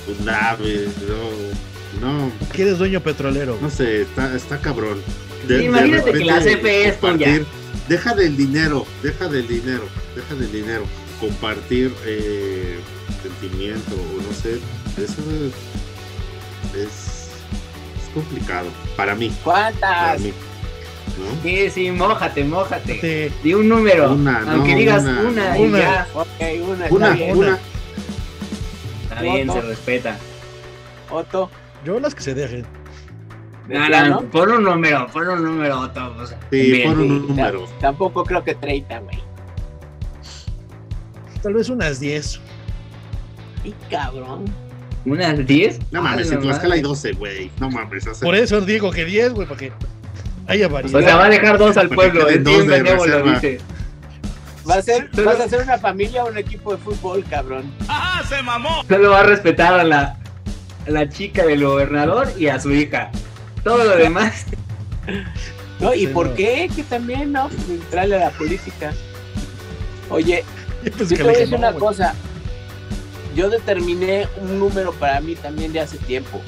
un 0.07 0.27
ave, 0.29 0.87
no, 2.01 2.07
no, 2.07 2.31
Que 2.51 2.63
eres 2.63 2.77
dueño 2.77 2.99
petrolero. 3.01 3.57
no 3.61 3.69
sé, 3.69 4.01
está, 4.01 4.35
está 4.35 4.57
cabrón. 4.59 4.97
Imagínate 5.49 6.11
que 6.11 6.25
la 6.25 6.39
CFE 6.39 6.87
es 6.89 6.97
ya. 7.17 7.39
Deja 7.87 8.13
del 8.15 8.35
dinero, 8.37 8.85
deja 9.01 9.27
del 9.27 9.47
dinero, 9.47 9.83
deja 10.15 10.35
del 10.35 10.51
dinero. 10.51 10.83
Compartir 11.19 11.93
eh, 12.05 12.77
sentimiento 13.21 13.95
o 13.95 14.21
no 14.21 14.33
sé, 14.33 14.59
eso 15.01 15.21
es, 15.31 15.53
es, 16.75 16.85
es 16.85 17.12
complicado 18.13 18.67
para 18.95 19.15
mí. 19.15 19.29
Para 19.43 19.71
¿Cuántas? 19.71 20.21
mí. 20.21 20.33
¿no? 21.17 21.41
Sí, 21.43 21.69
sí, 21.69 21.91
mójate, 21.91 22.43
mójate. 22.43 22.99
Sí. 23.29 23.35
Di 23.43 23.53
un 23.53 23.67
número. 23.69 24.13
Una, 24.13 24.39
aunque 24.51 24.71
no, 24.73 24.77
digas 24.77 25.03
una, 25.03 25.21
una, 25.21 25.55
una. 25.57 25.77
y 25.79 25.81
ya. 25.81 26.07
Ok, 26.13 26.27
una, 26.67 26.85
está 26.87 27.09
bien. 27.13 27.37
una. 27.37 27.59
Está 29.03 29.21
bien, 29.21 29.49
Otto. 29.49 29.61
se 29.61 29.67
respeta. 29.67 30.17
Otto. 31.11 31.49
Yo 31.85 31.99
las 31.99 32.15
que 32.15 32.21
se 32.23 32.33
dejen. 32.33 32.65
¿de 33.67 33.75
No, 33.77 34.09
no, 34.09 34.21
pon 34.23 34.51
un 34.51 34.63
número, 34.63 35.07
pon 35.07 35.27
un 35.29 35.43
número, 35.43 35.79
Otto. 35.81 36.15
o 36.19 36.25
sea, 36.25 36.39
Sí, 36.51 36.71
bien. 36.71 36.89
pon 36.89 36.99
un 36.99 37.07
Sí, 37.21 37.27
número. 37.27 37.61
ta- 37.65 37.79
Tampoco 37.79 38.23
creo 38.23 38.43
que 38.43 38.55
30, 38.55 38.99
güey. 38.99 39.19
Tal 41.41 41.53
vez 41.53 41.69
unas 41.69 41.99
10. 41.99 42.39
Y 43.63 43.71
cabrón. 43.89 44.45
¿Unas 45.05 45.45
10? 45.45 45.79
No 45.91 46.01
mames, 46.01 46.31
en 46.31 46.39
Tlaxcala 46.39 46.75
hay 46.75 46.81
madre. 46.81 46.89
12, 46.89 47.11
güey. 47.13 47.51
No 47.59 47.69
mames, 47.69 48.07
hace- 48.07 48.25
Por 48.25 48.35
eso 48.35 48.61
digo 48.61 48.89
que 48.91 49.03
10, 49.05 49.33
güey, 49.33 49.47
para 49.47 49.59
que 49.59 49.71
haya 50.47 50.67
variedad. 50.67 51.01
O 51.01 51.03
sea, 51.03 51.15
va 51.17 51.25
a 51.25 51.29
dejar 51.29 51.57
dos 51.57 51.75
al 51.77 51.89
pueblo. 51.89 52.27
Es 52.29 52.43
dos 52.43 52.65
bien 52.65 52.85
reserva. 52.85 53.33
dice. 53.33 53.59
¿Va 54.69 54.75
a 54.75 54.81
ser, 54.81 55.09
Pero- 55.13 55.25
¿Vas 55.25 55.41
a 55.41 55.43
hacer 55.43 55.61
una 55.61 55.77
familia 55.77 56.23
o 56.23 56.29
un 56.29 56.37
equipo 56.37 56.71
de 56.73 56.77
fútbol, 56.81 57.25
cabrón? 57.29 57.69
¡Ajá, 57.87 58.25
se 58.27 58.41
mamó! 58.43 58.83
Solo 58.87 59.09
va 59.11 59.19
a 59.19 59.23
respetar 59.23 59.77
a 59.77 59.83
la, 59.83 60.17
a 60.87 60.89
la 60.89 61.09
chica 61.09 61.45
del 61.45 61.65
gobernador 61.65 62.31
y 62.37 62.47
a 62.47 62.59
su 62.61 62.71
hija. 62.71 63.11
Todo 63.65 63.83
lo 63.83 63.97
demás. 63.97 64.45
¿No? 65.81 65.93
¿Y 65.93 66.07
por 66.07 66.33
qué? 66.33 66.69
Que 66.73 66.83
también, 66.83 67.33
¿no? 67.33 67.49
Entrarle 67.69 68.15
a 68.15 68.19
la 68.25 68.29
política. 68.31 68.93
Oye, 70.09 70.45
Yo 70.85 70.91
te 71.07 71.23
voy 71.23 71.35
a 71.35 71.37
decir 71.39 71.55
una 71.55 71.73
cosa. 71.73 72.13
Yo 73.35 73.49
determiné 73.49 74.27
un 74.41 74.59
número 74.59 74.91
para 74.93 75.19
mí 75.19 75.35
también 75.35 75.73
de 75.73 75.79
hace 75.79 75.97
tiempo. 75.97 76.41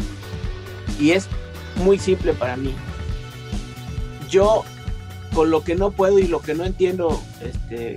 Y 1.00 1.12
es 1.12 1.28
muy 1.84 1.98
simple 1.98 2.34
para 2.34 2.56
mí. 2.56 2.74
Yo, 4.30 4.64
con 5.34 5.50
lo 5.50 5.64
que 5.64 5.76
no 5.76 5.92
puedo 5.92 6.20
y 6.20 6.28
lo 6.28 6.42
que 6.42 6.54
no 6.54 6.64
entiendo 6.64 7.22
este, 7.42 7.96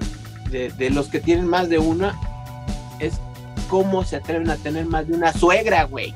de, 0.50 0.90
los 0.90 1.08
que 1.08 1.20
tienen 1.20 1.46
más 1.46 1.68
de 1.68 1.78
una, 1.78 2.18
es 2.98 3.20
cómo 3.68 4.04
se 4.04 4.16
atreven 4.16 4.50
a 4.50 4.56
tener 4.56 4.86
más 4.86 5.06
de 5.06 5.14
una 5.14 5.32
suegra, 5.32 5.84
güey. 5.84 6.14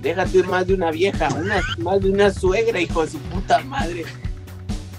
Déjate 0.00 0.42
más 0.44 0.66
de 0.66 0.74
una 0.74 0.90
vieja, 0.90 1.28
una, 1.34 1.60
más 1.78 2.00
de 2.00 2.10
una 2.10 2.32
suegra, 2.32 2.80
hijo 2.80 3.04
de 3.04 3.10
su 3.10 3.18
puta 3.18 3.60
madre. 3.60 4.04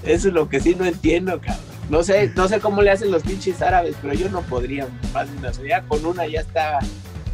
Eso 0.03 0.27
es 0.27 0.33
lo 0.33 0.47
que 0.47 0.59
sí 0.59 0.75
no 0.75 0.85
entiendo, 0.85 1.39
cabrón. 1.41 1.70
No 1.91 2.03
sé, 2.03 2.31
no 2.37 2.47
sé 2.47 2.61
cómo 2.61 2.81
le 2.81 2.89
hacen 2.91 3.11
los 3.11 3.21
pinches 3.21 3.61
árabes, 3.61 3.95
pero 4.01 4.13
yo 4.13 4.29
no 4.29 4.41
podría 4.43 4.87
más 5.13 5.27
de 5.29 5.37
una 5.65 5.81
con 5.83 6.05
una 6.05 6.25
ya 6.25 6.39
está 6.39 6.79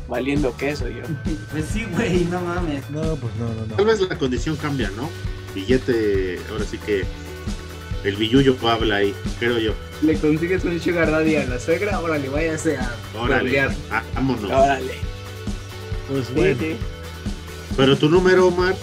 valiendo 0.08 0.56
queso 0.58 0.88
yo. 0.88 1.04
Pues 1.52 1.66
sí, 1.72 1.86
güey, 1.94 2.26
no 2.26 2.42
mames. 2.42 2.90
No, 2.90 3.02
pues 3.18 3.34
no, 3.36 3.48
no, 3.68 3.76
Tal 3.76 3.86
vez 3.86 4.02
la 4.02 4.18
condición 4.18 4.56
cambia, 4.56 4.90
¿no? 4.98 5.10
Billete, 5.54 6.40
ahora 6.52 6.66
sí 6.66 6.80
que 6.80 7.06
el 8.04 8.16
billullo 8.16 8.56
habla 8.68 8.96
ahí, 8.98 9.14
creo 9.40 9.60
yo. 9.60 9.74
Le 10.02 10.18
consigues 10.18 10.64
un 10.66 10.80
sugar 10.82 11.12
daddy 11.12 11.36
a 11.36 11.46
la 11.46 11.60
suegra, 11.60 12.00
órale, 12.00 12.28
váyase 12.30 12.78
a 12.78 12.92
Órale, 13.16 13.44
bordear. 13.44 13.76
ah, 13.92 14.02
vámonos. 14.16 14.44
Órale. 14.52 14.94
Pues 16.10 16.26
Sí, 16.28 16.34
bueno. 16.36 16.58
sí. 16.60 16.78
Pero 17.76 17.96
tu 17.98 18.10
número, 18.10 18.48
Omar, 18.48 18.76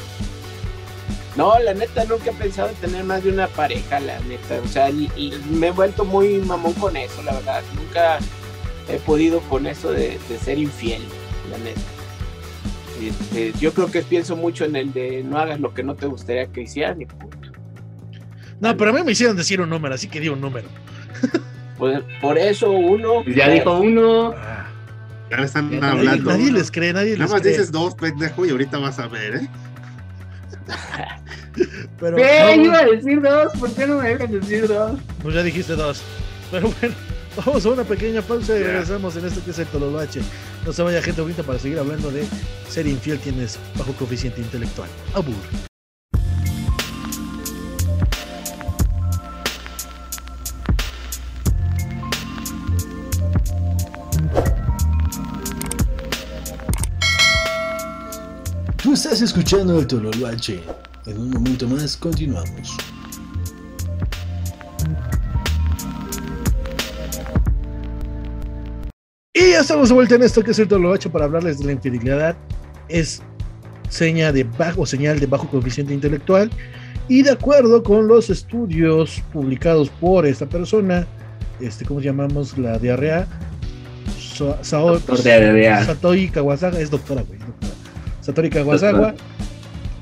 No, 1.36 1.58
la 1.58 1.74
neta 1.74 2.04
nunca 2.04 2.30
he 2.30 2.34
pensado 2.34 2.68
en 2.68 2.74
tener 2.76 3.04
más 3.04 3.24
de 3.24 3.30
una 3.30 3.48
pareja, 3.48 3.98
la 4.00 4.18
neta. 4.20 4.60
O 4.64 4.68
sea, 4.68 4.88
y- 4.90 5.10
y 5.16 5.32
me 5.50 5.68
he 5.68 5.70
vuelto 5.72 6.04
muy 6.04 6.38
mamón 6.38 6.72
con 6.74 6.96
eso, 6.96 7.22
la 7.24 7.32
verdad. 7.34 7.62
Nunca 7.74 8.18
he 8.88 8.98
podido 8.98 9.40
con 9.40 9.66
eso 9.66 9.90
de, 9.90 10.18
de 10.28 10.38
ser 10.38 10.58
infiel, 10.58 11.02
la 11.50 11.58
neta. 11.58 11.80
Este, 13.02 13.52
yo 13.58 13.72
creo 13.74 13.90
que 13.90 14.02
pienso 14.02 14.36
mucho 14.36 14.64
en 14.64 14.76
el 14.76 14.92
de 14.92 15.24
no 15.24 15.38
hagas 15.38 15.58
lo 15.60 15.74
que 15.74 15.82
no 15.82 15.94
te 15.96 16.06
gustaría 16.06 16.46
que 16.46 16.62
hicieran 16.62 17.02
y 17.02 17.06
punto. 17.06 17.36
No, 18.60 18.76
pero 18.76 18.90
a 18.90 18.92
mí 18.94 19.02
me 19.02 19.12
hicieron 19.12 19.36
decir 19.36 19.60
un 19.60 19.68
número, 19.68 19.94
así 19.94 20.06
que 20.08 20.20
di 20.20 20.28
un 20.28 20.40
número. 20.40 20.68
Pues, 21.76 22.00
por 22.20 22.38
eso 22.38 22.70
uno... 22.70 23.22
Pues 23.24 23.34
ya 23.34 23.48
dijo 23.48 23.78
uno. 23.80 24.32
Ah, 24.36 24.68
ya 25.28 25.38
le 25.38 25.44
están 25.44 25.80
nadie, 25.80 25.98
hablando. 25.98 26.30
nadie 26.30 26.52
les 26.52 26.70
cree, 26.70 26.92
nadie 26.92 27.10
les 27.10 27.18
Nada 27.18 27.32
más 27.32 27.40
cree. 27.42 27.52
dices 27.54 27.72
dos, 27.72 27.96
pendejo, 27.96 28.46
y 28.46 28.50
ahorita 28.50 28.78
vas 28.78 29.00
a 29.00 29.08
ver, 29.08 29.34
¿eh? 29.36 29.48
Pero 32.00 32.16
¿Qué? 32.16 32.56
Iba 32.56 32.78
a 32.78 32.84
decir 32.86 33.20
dos, 33.20 33.52
¿por 33.58 33.70
qué 33.72 33.86
no 33.86 33.98
me 33.98 34.08
dejan 34.08 34.40
decir 34.40 34.66
dos? 34.66 34.98
pues 35.22 35.34
ya 35.34 35.42
dijiste 35.42 35.74
dos. 35.74 36.02
Pero 36.50 36.72
bueno, 36.80 36.94
vamos 37.44 37.64
a 37.66 37.70
una 37.70 37.84
pequeña 37.84 38.22
pausa 38.22 38.56
y 38.56 38.62
regresamos 38.62 39.16
en 39.16 39.26
esto 39.26 39.44
que 39.44 39.50
es 39.50 39.58
el 39.58 39.66
Tololoache. 39.66 40.20
No 40.64 40.72
se 40.72 40.82
vaya 40.82 41.02
gente 41.02 41.20
bonita 41.20 41.42
para 41.42 41.58
seguir 41.58 41.78
hablando 41.78 42.10
de 42.10 42.24
ser 42.68 42.86
infiel 42.86 43.18
tienes 43.18 43.58
bajo 43.78 43.92
coeficiente 43.92 44.40
intelectual. 44.40 44.88
Abur. 45.14 45.34
Estás 59.04 59.20
escuchando 59.20 59.78
el 59.78 59.86
Tololoache. 59.86 60.62
En 61.04 61.18
un 61.18 61.28
momento 61.28 61.68
más 61.68 61.94
continuamos. 61.94 62.74
Y 69.34 69.50
ya 69.50 69.60
estamos 69.60 69.88
de 69.88 69.94
vuelta 69.94 70.14
en 70.14 70.22
esto 70.22 70.42
que 70.42 70.52
es 70.52 70.58
el 70.58 70.68
Tololoache 70.68 71.10
para 71.10 71.24
hablarles 71.24 71.58
de 71.58 71.66
la 71.66 71.72
infidelidad. 71.72 72.36
Es 72.88 73.20
seña 73.88 74.32
de 74.32 74.44
bajo, 74.44 74.86
señal 74.86 75.18
de 75.18 75.26
bajo 75.26 75.48
coeficiente 75.48 75.92
intelectual. 75.92 76.50
Y 77.08 77.22
de 77.22 77.32
acuerdo 77.32 77.82
con 77.82 78.06
los 78.08 78.30
estudios 78.30 79.22
publicados 79.32 79.90
por 79.90 80.24
esta 80.24 80.46
persona, 80.46 81.06
este, 81.60 81.84
¿cómo 81.84 82.00
llamamos? 82.00 82.56
La 82.56 82.78
diarrea. 82.78 83.26
Sa- 84.18 84.62
Sao-. 84.64 84.98
Satori 85.84 86.28
Kawasaga, 86.28 86.80
es 86.80 86.90
doctora, 86.90 87.22
güey. 87.22 87.38
doctora. 87.40 87.73
Satori 88.24 88.48
Kawasawa 88.48 89.14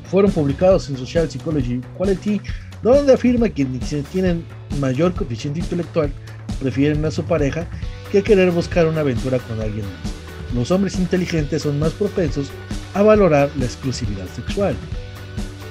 fueron 0.08 0.30
publicados 0.30 0.88
en 0.88 0.96
Social 0.96 1.28
Psychology 1.28 1.80
Quality, 1.98 2.40
donde 2.82 3.14
afirma 3.14 3.48
que 3.48 3.66
quienes 3.66 4.04
tienen 4.12 4.44
mayor 4.78 5.12
coeficiente 5.12 5.58
intelectual 5.58 6.12
prefieren 6.60 7.04
a 7.04 7.10
su 7.10 7.24
pareja 7.24 7.66
que 8.12 8.22
querer 8.22 8.52
buscar 8.52 8.86
una 8.86 9.00
aventura 9.00 9.38
con 9.40 9.60
alguien 9.60 9.84
más. 9.86 10.54
Los 10.54 10.70
hombres 10.70 10.98
inteligentes 10.98 11.62
son 11.62 11.80
más 11.80 11.92
propensos 11.94 12.48
a 12.94 13.02
valorar 13.02 13.50
la 13.58 13.64
exclusividad 13.64 14.26
sexual. 14.36 14.76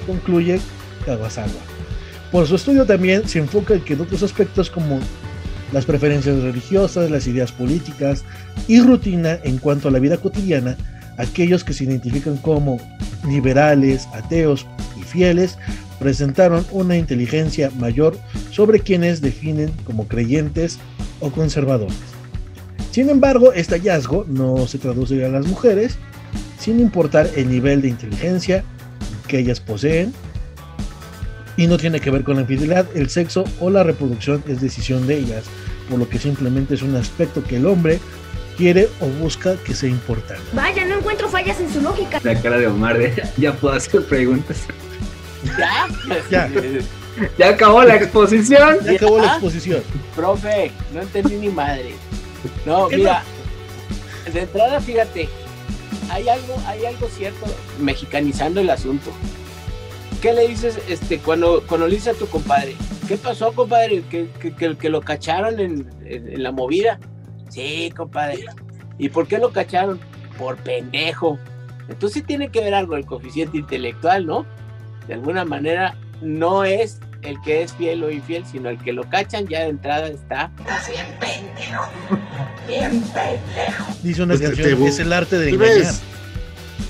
Concluye 0.06 0.60
Kawasawa. 1.06 1.48
Por 2.30 2.46
su 2.46 2.56
estudio 2.56 2.84
también 2.84 3.26
se 3.26 3.38
enfoca 3.38 3.74
en 3.74 3.80
que 3.80 3.94
otros 3.94 4.22
aspectos 4.22 4.68
como 4.68 4.98
las 5.72 5.86
preferencias 5.86 6.42
religiosas, 6.42 7.10
las 7.10 7.26
ideas 7.26 7.50
políticas 7.50 8.24
y 8.68 8.80
rutina 8.80 9.38
en 9.42 9.56
cuanto 9.56 9.88
a 9.88 9.90
la 9.90 10.00
vida 10.00 10.18
cotidiana, 10.18 10.76
aquellos 11.18 11.64
que 11.64 11.72
se 11.72 11.84
identifican 11.84 12.36
como 12.38 12.78
liberales, 13.26 14.08
ateos 14.12 14.66
y 14.98 15.02
fieles 15.02 15.58
presentaron 15.98 16.66
una 16.72 16.96
inteligencia 16.96 17.70
mayor 17.78 18.18
sobre 18.50 18.80
quienes 18.80 19.20
definen 19.20 19.70
como 19.84 20.08
creyentes 20.08 20.78
o 21.20 21.30
conservadores. 21.30 21.96
Sin 22.90 23.08
embargo, 23.08 23.52
este 23.52 23.76
hallazgo 23.76 24.26
no 24.28 24.66
se 24.66 24.78
traduce 24.78 25.24
a 25.24 25.28
las 25.28 25.46
mujeres, 25.46 25.96
sin 26.58 26.80
importar 26.80 27.30
el 27.36 27.48
nivel 27.48 27.80
de 27.80 27.88
inteligencia 27.88 28.64
que 29.28 29.38
ellas 29.38 29.60
poseen, 29.60 30.12
y 31.56 31.66
no 31.66 31.78
tiene 31.78 32.00
que 32.00 32.10
ver 32.10 32.24
con 32.24 32.36
la 32.36 32.42
infidelidad, 32.42 32.86
el 32.94 33.08
sexo 33.08 33.44
o 33.60 33.70
la 33.70 33.82
reproducción 33.82 34.42
es 34.48 34.60
decisión 34.60 35.06
de 35.06 35.18
ellas, 35.18 35.44
por 35.88 35.98
lo 35.98 36.08
que 36.08 36.18
simplemente 36.18 36.74
es 36.74 36.82
un 36.82 36.96
aspecto 36.96 37.44
que 37.44 37.56
el 37.56 37.66
hombre 37.66 37.98
quiere 38.56 38.88
o 39.00 39.06
busca 39.06 39.56
que 39.64 39.74
sea 39.74 39.88
importante. 39.88 40.42
Vaya, 40.52 40.84
no 40.84 40.98
encuentro 40.98 41.28
fallas 41.28 41.60
en 41.60 41.72
su 41.72 41.80
lógica. 41.80 42.20
La 42.22 42.40
cara 42.40 42.58
de 42.58 42.66
Omar 42.66 42.98
de 42.98 43.22
ya 43.36 43.52
puedo 43.52 43.74
hacer 43.74 44.04
preguntas. 44.04 44.66
¿Ya? 45.58 45.88
Ya. 46.30 46.50
Ya 47.36 47.50
acabó 47.50 47.82
la 47.82 47.96
exposición. 47.96 48.78
Ya 48.84 48.92
acabó 48.92 49.18
la 49.18 49.32
exposición. 49.32 49.82
Profe, 50.16 50.72
no 50.94 51.02
entendí 51.02 51.36
ni 51.36 51.50
madre. 51.50 51.92
No, 52.64 52.88
¿Qué 52.88 52.96
mira, 52.96 53.22
de 54.32 54.40
entrada, 54.40 54.80
fíjate, 54.80 55.28
hay 56.10 56.28
algo, 56.28 56.56
hay 56.66 56.86
algo 56.86 57.08
cierto, 57.08 57.46
mexicanizando 57.78 58.60
el 58.60 58.70
asunto. 58.70 59.10
¿Qué 60.20 60.32
le 60.32 60.48
dices 60.48 60.78
este, 60.88 61.18
cuando, 61.18 61.62
cuando 61.66 61.86
le 61.86 61.96
dices 61.96 62.14
a 62.14 62.18
tu 62.18 62.26
compadre? 62.26 62.76
¿Qué 63.08 63.16
pasó, 63.16 63.52
compadre? 63.52 64.02
¿Que, 64.10 64.28
que, 64.40 64.54
que, 64.54 64.76
que 64.76 64.88
lo 64.88 65.00
cacharon 65.00 65.58
en, 65.58 65.90
en, 66.04 66.32
en 66.32 66.42
la 66.42 66.52
movida? 66.52 66.98
Sí, 67.52 67.92
compadre. 67.96 68.44
¿Y 68.98 69.08
por 69.08 69.26
qué 69.26 69.38
lo 69.38 69.52
cacharon? 69.52 70.00
Por 70.38 70.56
pendejo. 70.56 71.38
Entonces 71.88 72.14
sí 72.14 72.22
tiene 72.22 72.48
que 72.50 72.60
ver 72.60 72.74
algo 72.74 72.96
el 72.96 73.04
coeficiente 73.04 73.58
intelectual, 73.58 74.24
¿no? 74.26 74.46
De 75.06 75.14
alguna 75.14 75.44
manera 75.44 75.96
no 76.22 76.64
es 76.64 76.98
el 77.22 77.36
que 77.44 77.62
es 77.62 77.72
fiel 77.74 78.02
o 78.04 78.10
infiel, 78.10 78.44
sino 78.46 78.68
el 78.68 78.78
que 78.78 78.92
lo 78.92 79.04
cachan 79.08 79.46
ya 79.46 79.60
de 79.60 79.68
entrada 79.68 80.08
está. 80.08 80.50
Estás 80.60 80.88
bien 80.88 81.06
pendejo. 81.20 81.84
Bien 82.66 82.90
pendejo. 83.02 83.84
Dice 84.02 84.22
una 84.22 84.34
Pues 84.34 84.40
te- 84.50 84.56
canción, 84.56 84.82
te- 84.82 84.88
es 84.88 84.98
el 84.98 85.12
arte 85.12 85.38
de 85.38 85.50
engañar. 85.50 85.76
ves- 85.76 86.02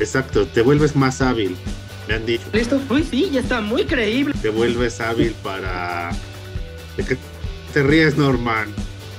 Exacto, 0.00 0.46
te 0.46 0.62
vuelves 0.62 0.94
más 0.96 1.20
hábil. 1.20 1.56
Me 2.08 2.14
han 2.14 2.26
dicho. 2.26 2.44
Listo, 2.52 2.80
uy, 2.90 3.04
sí, 3.04 3.30
ya 3.32 3.40
está 3.40 3.60
muy 3.60 3.84
creíble. 3.84 4.34
Te 4.42 4.48
vuelves 4.50 5.00
hábil 5.00 5.32
para. 5.42 6.10
¿De 6.96 7.04
qué 7.04 7.16
te 7.72 7.82
ríes, 7.82 8.16
Norman? 8.16 8.68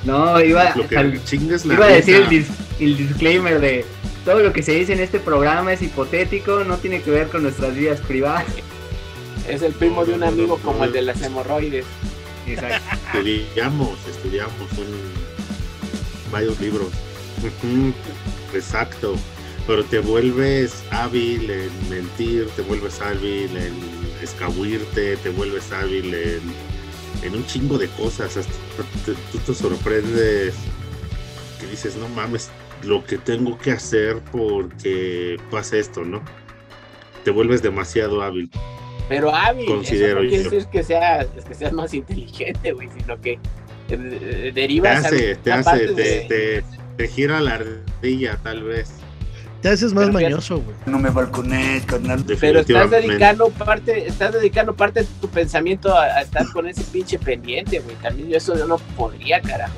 No, 0.06 0.42
iba, 0.42 0.74
Lo 0.76 0.88
que 0.88 0.98
al- 0.98 1.24
chingas 1.24 1.66
la 1.66 1.76
iba 1.76 1.86
a 1.86 1.90
decir 1.90 2.16
el, 2.16 2.28
dis- 2.30 2.48
el 2.80 2.98
disclaimer 2.98 3.60
de 3.62 3.86
todo 4.26 4.40
lo 4.40 4.52
que 4.54 4.64
se 4.64 4.74
dice 4.74 4.94
en 4.94 5.00
este 5.00 5.20
programa 5.20 5.72
es 5.74 5.82
hipotético, 5.82 6.64
no 6.64 6.78
tiene 6.78 7.02
que 7.02 7.12
ver 7.12 7.28
con 7.30 7.44
nuestras 7.44 7.76
vidas 7.76 8.00
privadas. 8.02 8.46
Es 9.48 9.62
el 9.62 9.74
primo 9.74 10.06
de 10.06 10.14
un 10.14 10.24
amigo 10.24 10.58
como 10.64 10.84
el 10.86 10.92
de 10.94 11.02
las 11.02 11.22
hemorroides. 11.22 11.86
Exacto. 12.48 12.98
Estudiamos, 13.14 13.98
estudiamos 14.10 14.72
un, 14.78 16.32
varios 16.32 16.60
libros. 16.60 16.88
Exacto. 18.54 19.16
Pero 19.66 19.84
te 19.86 20.00
vuelves 20.00 20.84
hábil 20.92 21.50
en 21.50 21.90
mentir, 21.90 22.48
te 22.56 22.62
vuelves 22.64 23.00
hábil 23.02 23.56
en 23.56 23.74
escabuirte, 24.22 25.16
te 25.18 25.30
vuelves 25.30 25.72
hábil 25.72 26.14
en, 26.14 26.42
en 27.24 27.36
un 27.36 27.46
chingo 27.46 27.78
de 27.78 27.88
cosas. 27.90 28.38
Hasta 28.38 28.52
te- 29.06 29.14
tú 29.32 29.38
te 29.46 29.54
sorprendes 29.54 30.54
que 31.60 31.68
dices, 31.68 31.96
no 31.96 32.08
mames, 32.10 32.50
lo 32.84 33.04
que 33.06 33.18
tengo 33.18 33.58
que 33.58 33.72
hacer 33.72 34.18
porque 34.32 35.38
pasa 35.50 35.78
esto, 35.78 36.04
¿no? 36.04 36.22
Te 37.24 37.32
vuelves 37.32 37.62
demasiado 37.62 38.22
hábil. 38.22 38.50
Pero 39.10 39.34
hábil, 39.34 39.66
Considero 39.66 40.20
eso 40.20 40.24
no 40.24 40.30
quiere 40.30 40.44
decir 40.44 40.68
que 40.70 40.84
seas, 40.84 41.28
que 41.48 41.54
seas 41.56 41.74
más 41.74 41.94
inteligente, 41.94 42.72
güey, 42.74 42.90
sino 42.98 43.20
que 43.20 43.32
eh, 43.34 43.40
eh, 43.90 44.42
Te 44.46 44.52
derivas 44.54 45.06
hace, 45.06 45.36
te 45.36 45.52
hace, 45.52 45.88
te, 45.88 45.94
de- 45.94 46.26
te, 46.28 46.64
te 46.98 47.08
gira 47.08 47.40
la 47.42 47.56
ardilla, 47.56 48.38
tal 48.44 48.64
vez. 48.64 48.92
Te 49.64 49.70
haces 49.70 49.94
más 49.94 50.08
Pero 50.08 50.14
mañoso, 50.14 50.58
güey. 50.60 50.76
No 50.86 51.00
me 51.00 51.10
balcones, 51.10 51.86
carnal. 51.86 52.24
Pero 52.40 52.60
estás 52.60 52.92
dedicando 52.92 53.50
parte, 53.50 54.08
estás 54.08 54.34
dedicando 54.34 54.76
parte 54.76 55.00
de 55.02 55.08
tu 55.22 55.30
pensamiento 55.30 55.98
a, 55.98 56.04
a 56.04 56.22
estar 56.22 56.46
con 56.52 56.68
ese 56.68 56.84
pinche 56.84 57.18
pendiente, 57.18 57.80
güey. 57.80 57.96
También 57.96 58.30
yo 58.30 58.38
eso 58.38 58.58
yo 58.58 58.68
no 58.68 58.78
podría, 58.98 59.40
carajo. 59.42 59.74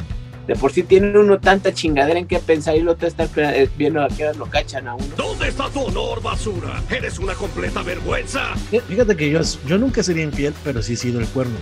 De 0.47 0.55
por 0.55 0.71
sí 0.71 0.81
tiene 0.83 1.17
uno 1.17 1.39
tanta 1.39 1.71
chingadera 1.71 2.17
en 2.19 2.25
qué 2.27 2.39
pensar 2.39 2.75
y 2.75 2.81
lo 2.81 2.93
otro 2.93 3.07
estar 3.07 3.27
eh, 3.37 3.69
viendo 3.77 4.01
a 4.03 4.07
qué 4.07 4.25
hora 4.27 4.37
lo 4.37 4.47
cachan 4.47 4.87
a 4.87 4.95
uno. 4.95 5.05
¿Dónde 5.15 5.47
está 5.49 5.69
tu 5.69 5.81
honor, 5.81 6.21
basura? 6.21 6.81
Eres 6.89 7.19
una 7.19 7.33
completa 7.35 7.83
vergüenza. 7.83 8.55
Fíjate 8.87 9.15
que 9.15 9.29
yo, 9.29 9.39
yo 9.67 9.77
nunca 9.77 10.01
sería 10.01 10.23
infiel, 10.23 10.53
pero 10.63 10.81
sí 10.81 10.93
he 10.93 10.97
sido 10.97 11.19
el 11.19 11.27
cuerno. 11.27 11.55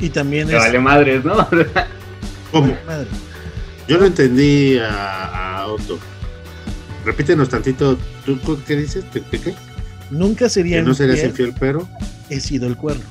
Y 0.00 0.10
también 0.10 0.48
Te 0.48 0.56
es. 0.56 0.60
vale 0.60 0.78
madres, 0.80 1.24
¿no? 1.24 1.34
¿Cómo? 2.52 2.76
Madre. 2.86 3.06
Yo 3.86 3.98
no 3.98 4.06
entendí 4.06 4.78
a, 4.78 5.58
a 5.60 5.66
Otto. 5.66 5.98
Repítenos 7.04 7.48
tantito. 7.48 7.98
¿Tú 8.24 8.60
qué 8.66 8.76
dices? 8.76 9.04
¿Qué, 9.12 9.22
qué, 9.30 9.40
qué? 9.40 9.54
Nunca 10.10 10.48
sería 10.48 10.78
Que 10.78 10.82
no 10.82 10.94
serías 10.94 11.24
infiel, 11.24 11.48
infiel, 11.50 11.54
pero. 11.58 11.88
he 12.30 12.38
sido 12.40 12.66
el 12.66 12.76
cuerno. 12.76 13.02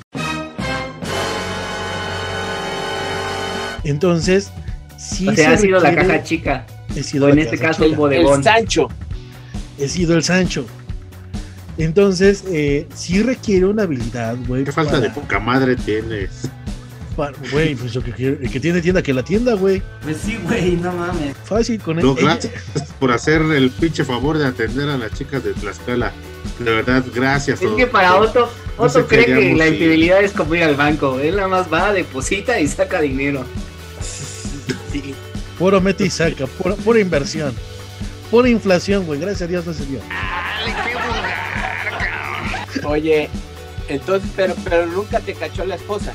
Entonces, 3.84 4.52
sí 4.98 5.28
o 5.28 5.34
sea, 5.36 5.50
se 5.50 5.54
ha 5.56 5.58
sido 5.58 5.80
la 5.80 5.96
caja 5.96 6.24
chica. 6.24 6.66
He 6.96 7.04
sido 7.04 7.26
O 7.26 7.30
en 7.30 7.40
este 7.40 7.58
caso 7.58 7.84
el 7.86 7.96
bodegón. 7.96 8.40
El 8.40 8.44
Sancho. 8.44 8.88
He 9.80 9.88
sido 9.88 10.16
el 10.16 10.24
Sancho. 10.24 10.66
Entonces, 11.78 12.44
eh, 12.50 12.88
sí 12.94 13.24
requiere 13.24 13.66
una 13.66 13.84
habilidad, 13.84 14.36
güey. 14.48 14.64
¿Qué 14.66 14.72
falta 14.72 14.94
para- 14.94 15.04
de 15.04 15.10
poca 15.10 15.40
madre 15.40 15.76
tienes? 15.76 16.48
Para- 17.16 17.34
Güey, 17.52 17.76
pues 17.76 17.94
lo 17.96 18.02
que 18.04 18.12
el 18.42 18.50
que 18.52 18.60
tiene 18.60 18.82
tienda, 18.82 19.02
que 19.02 19.14
la 19.14 19.24
tienda, 19.24 19.54
güey. 19.54 19.82
Pues 20.04 20.18
sí, 20.24 20.38
güey, 20.44 20.76
no 20.78 20.92
mames. 20.92 21.36
Fácil 21.46 21.80
con 21.82 22.00
él. 22.00 22.06
No, 22.06 22.16
gracias 22.16 22.54
por 23.00 23.12
hacer 23.12 23.42
el 23.42 23.70
pinche 23.72 24.04
favor 24.04 24.38
de 24.38 24.46
atender 24.48 24.90
a 24.90 24.98
las 24.98 25.14
chicas 25.14 25.44
de 25.44 25.54
Tlaxcala. 25.54 26.12
De 26.60 26.72
verdad, 26.72 27.04
gracias. 27.14 27.62
Es 27.62 27.72
que 27.72 27.88
para 27.88 28.16
Otto. 28.16 28.50
Otto, 28.78 29.00
No 29.00 29.08
cree 29.08 29.26
que 29.26 29.54
la 29.56 29.68
infidelidad 29.68 30.24
es 30.24 30.32
como 30.32 30.56
ir 30.56 30.64
al 30.64 30.76
banco. 30.76 31.20
Él 31.20 31.36
nada 31.36 31.48
más 31.48 31.72
va, 31.72 31.94
deposita 31.94 32.60
y 32.60 32.68
saca 32.68 33.02
dinero. 33.02 33.46
Sí. 34.92 35.14
Puro 35.60 35.80
mete 35.80 36.06
y 36.06 36.10
saca, 36.10 36.48
pura, 36.48 36.76
pura 36.76 37.00
inversión. 37.00 37.54
Pura 38.32 38.50
inflación, 38.50 39.06
güey. 39.06 39.20
Gracias 39.20 39.44
a 39.44 39.48
Dios 39.48 39.66
no 39.66 39.74
se 39.74 39.86
dio. 39.86 40.00
Oye, 42.86 43.30
entonces, 43.88 44.30
pero, 44.36 44.56
pero 44.64 44.86
nunca 44.88 45.20
te 45.20 45.34
cachó 45.34 45.66
la 45.66 45.76
esposa. 45.76 46.14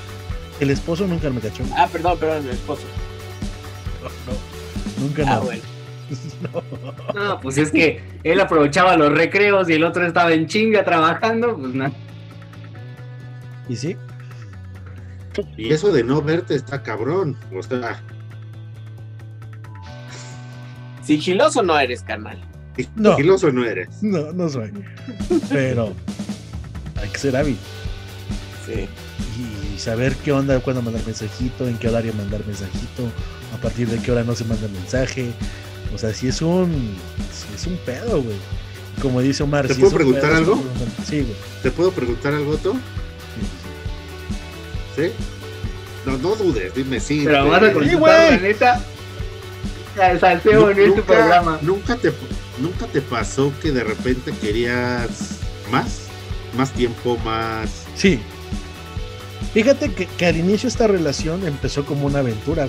El 0.60 0.70
esposo 0.70 1.06
nunca 1.06 1.28
me 1.30 1.40
cachó. 1.40 1.62
Ah, 1.76 1.88
perdón, 1.90 2.18
perdón, 2.18 2.44
el 2.44 2.50
esposo. 2.50 2.82
Nunca 5.00 5.22
Ah, 5.26 5.36
no. 5.36 5.42
bueno. 5.42 5.62
No, 7.14 7.40
pues 7.40 7.58
es 7.58 7.70
que 7.72 8.00
él 8.22 8.40
aprovechaba 8.40 8.96
los 8.96 9.10
recreos 9.12 9.68
y 9.68 9.72
el 9.72 9.82
otro 9.84 10.06
estaba 10.06 10.32
en 10.32 10.46
chinga 10.46 10.84
trabajando, 10.84 11.56
pues 11.56 11.74
nada. 11.74 11.92
¿Y 13.68 13.74
sí? 13.76 13.96
Y 15.56 15.72
eso 15.72 15.92
de 15.92 16.04
no 16.04 16.22
verte 16.22 16.54
está 16.54 16.82
cabrón. 16.82 17.36
O 17.54 17.62
sea, 17.62 18.00
Sigiloso 21.02 21.62
no 21.62 21.78
eres, 21.78 22.02
carnal. 22.02 22.38
No. 22.94 23.16
sigiloso 23.16 23.50
no 23.50 23.64
eres. 23.64 24.02
No, 24.02 24.32
no 24.32 24.48
soy. 24.48 24.70
Pero 25.48 25.92
hay 27.00 27.08
que 27.08 27.18
ser 27.18 27.36
hábil. 27.36 27.56
Sí. 28.66 28.86
Y 29.40 29.65
saber 29.78 30.14
qué 30.16 30.32
onda, 30.32 30.58
cuándo 30.60 30.82
mandar 30.82 31.02
mensajito, 31.06 31.66
en 31.68 31.76
qué 31.78 31.88
horario 31.88 32.12
mandar 32.14 32.40
mensajito, 32.46 33.04
a 33.54 33.60
partir 33.60 33.88
de 33.88 33.98
qué 33.98 34.12
hora 34.12 34.24
no 34.24 34.34
se 34.34 34.44
manda 34.44 34.68
mensaje. 34.68 35.32
O 35.94 35.98
sea, 35.98 36.12
si 36.12 36.28
es 36.28 36.42
un. 36.42 36.70
Sí 37.32 37.46
es 37.54 37.66
un 37.66 37.76
pedo, 37.78 38.22
güey. 38.22 38.36
Como 39.00 39.20
dice 39.20 39.42
Omar. 39.42 39.66
¿Te 39.66 39.74
puedo 39.74 39.86
es 39.88 39.92
un 39.92 39.96
preguntar 39.98 40.22
pedo, 40.30 40.36
algo? 40.36 40.52
un- 40.54 41.04
Sí, 41.06 41.20
güey. 41.20 41.34
¿Te 41.62 41.70
puedo 41.70 41.90
preguntar 41.92 42.34
algo, 42.34 42.52
Otto? 42.52 42.74
¿Sí? 44.96 45.10
No, 46.06 46.16
no 46.18 46.34
dudes, 46.36 46.72
dime 46.74 47.00
sí. 47.00 47.22
Pero 47.24 47.44
te- 47.44 47.48
vas 47.50 47.62
a 47.62 47.72
contestar, 47.72 48.30
la 48.32 48.36
neta. 48.38 48.80
Sal- 49.96 50.20
Salseo 50.20 50.70
en 50.70 50.78
este 50.78 51.02
programa. 51.02 51.58
Nunca 51.62 51.96
te, 51.96 52.12
nunca 52.60 52.86
te 52.86 53.00
pasó 53.02 53.52
que 53.60 53.72
de 53.72 53.84
repente 53.84 54.32
querías 54.40 55.08
más, 55.70 56.00
más 56.56 56.72
tiempo, 56.72 57.18
más. 57.24 57.70
Sí. 57.94 58.20
Fíjate 59.52 59.92
que, 59.92 60.06
que 60.06 60.26
al 60.26 60.36
inicio 60.36 60.68
esta 60.68 60.86
relación 60.86 61.46
empezó 61.46 61.84
como 61.84 62.06
una 62.06 62.18
aventura. 62.20 62.68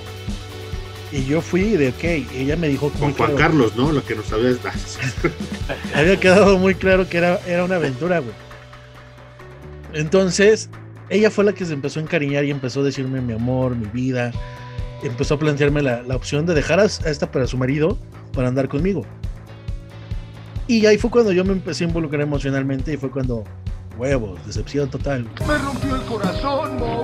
Y 1.11 1.23
yo 1.25 1.41
fui 1.41 1.61
de, 1.71 1.89
ok, 1.89 2.03
ella 2.35 2.57
me 2.57 2.67
dijo 2.67 2.89
Con 2.89 2.99
Juan 2.99 3.13
claro- 3.13 3.35
Carlos, 3.35 3.75
¿no? 3.77 3.91
Lo 3.91 4.03
que 4.03 4.15
nos 4.15 4.31
habías 4.33 4.61
dado. 4.63 4.75
había 5.95 6.19
quedado 6.19 6.57
muy 6.57 6.75
claro 6.75 7.07
que 7.07 7.17
era, 7.17 7.39
era 7.47 7.63
una 7.63 7.75
aventura, 7.77 8.19
güey. 8.19 8.33
Entonces, 9.93 10.69
ella 11.09 11.31
fue 11.31 11.43
la 11.45 11.53
que 11.53 11.65
se 11.65 11.73
empezó 11.73 11.99
a 11.99 12.03
encariñar 12.03 12.43
y 12.45 12.51
empezó 12.51 12.81
a 12.81 12.83
decirme 12.83 13.21
mi 13.21 13.33
amor, 13.33 13.75
mi 13.75 13.87
vida. 13.87 14.31
Empezó 15.03 15.35
a 15.35 15.39
plantearme 15.39 15.81
la, 15.81 16.01
la 16.03 16.15
opción 16.15 16.45
de 16.45 16.53
dejar 16.53 16.79
a, 16.79 16.83
a 16.83 16.85
esta 17.09 17.31
para 17.31 17.47
su 17.47 17.57
marido 17.57 17.97
para 18.33 18.47
andar 18.49 18.67
conmigo. 18.67 19.05
Y 20.67 20.85
ahí 20.85 20.97
fue 20.97 21.09
cuando 21.09 21.31
yo 21.31 21.45
me 21.45 21.53
empecé 21.53 21.85
a 21.85 21.87
involucrar 21.87 22.21
emocionalmente 22.21 22.93
y 22.93 22.97
fue 22.97 23.09
cuando, 23.09 23.45
huevos, 23.97 24.39
decepción 24.45 24.89
total. 24.89 25.27
Me 25.47 25.57
rompió 25.57 25.95
el 25.95 26.01
corazón, 26.03 26.79
Mau. 26.79 27.03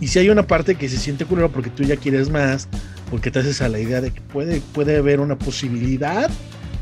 Y 0.00 0.08
si 0.08 0.18
hay 0.18 0.30
una 0.30 0.46
parte 0.46 0.74
que 0.74 0.88
se 0.88 0.96
siente 0.96 1.24
culero 1.24 1.50
porque 1.50 1.70
tú 1.70 1.82
ya 1.84 1.96
quieres 1.96 2.28
más, 2.30 2.68
porque 3.10 3.30
te 3.30 3.38
haces 3.40 3.60
a 3.62 3.68
la 3.68 3.78
idea 3.78 4.00
de 4.00 4.10
que 4.12 4.20
puede, 4.20 4.60
puede 4.72 4.96
haber 4.96 5.20
una 5.20 5.36
posibilidad 5.38 6.30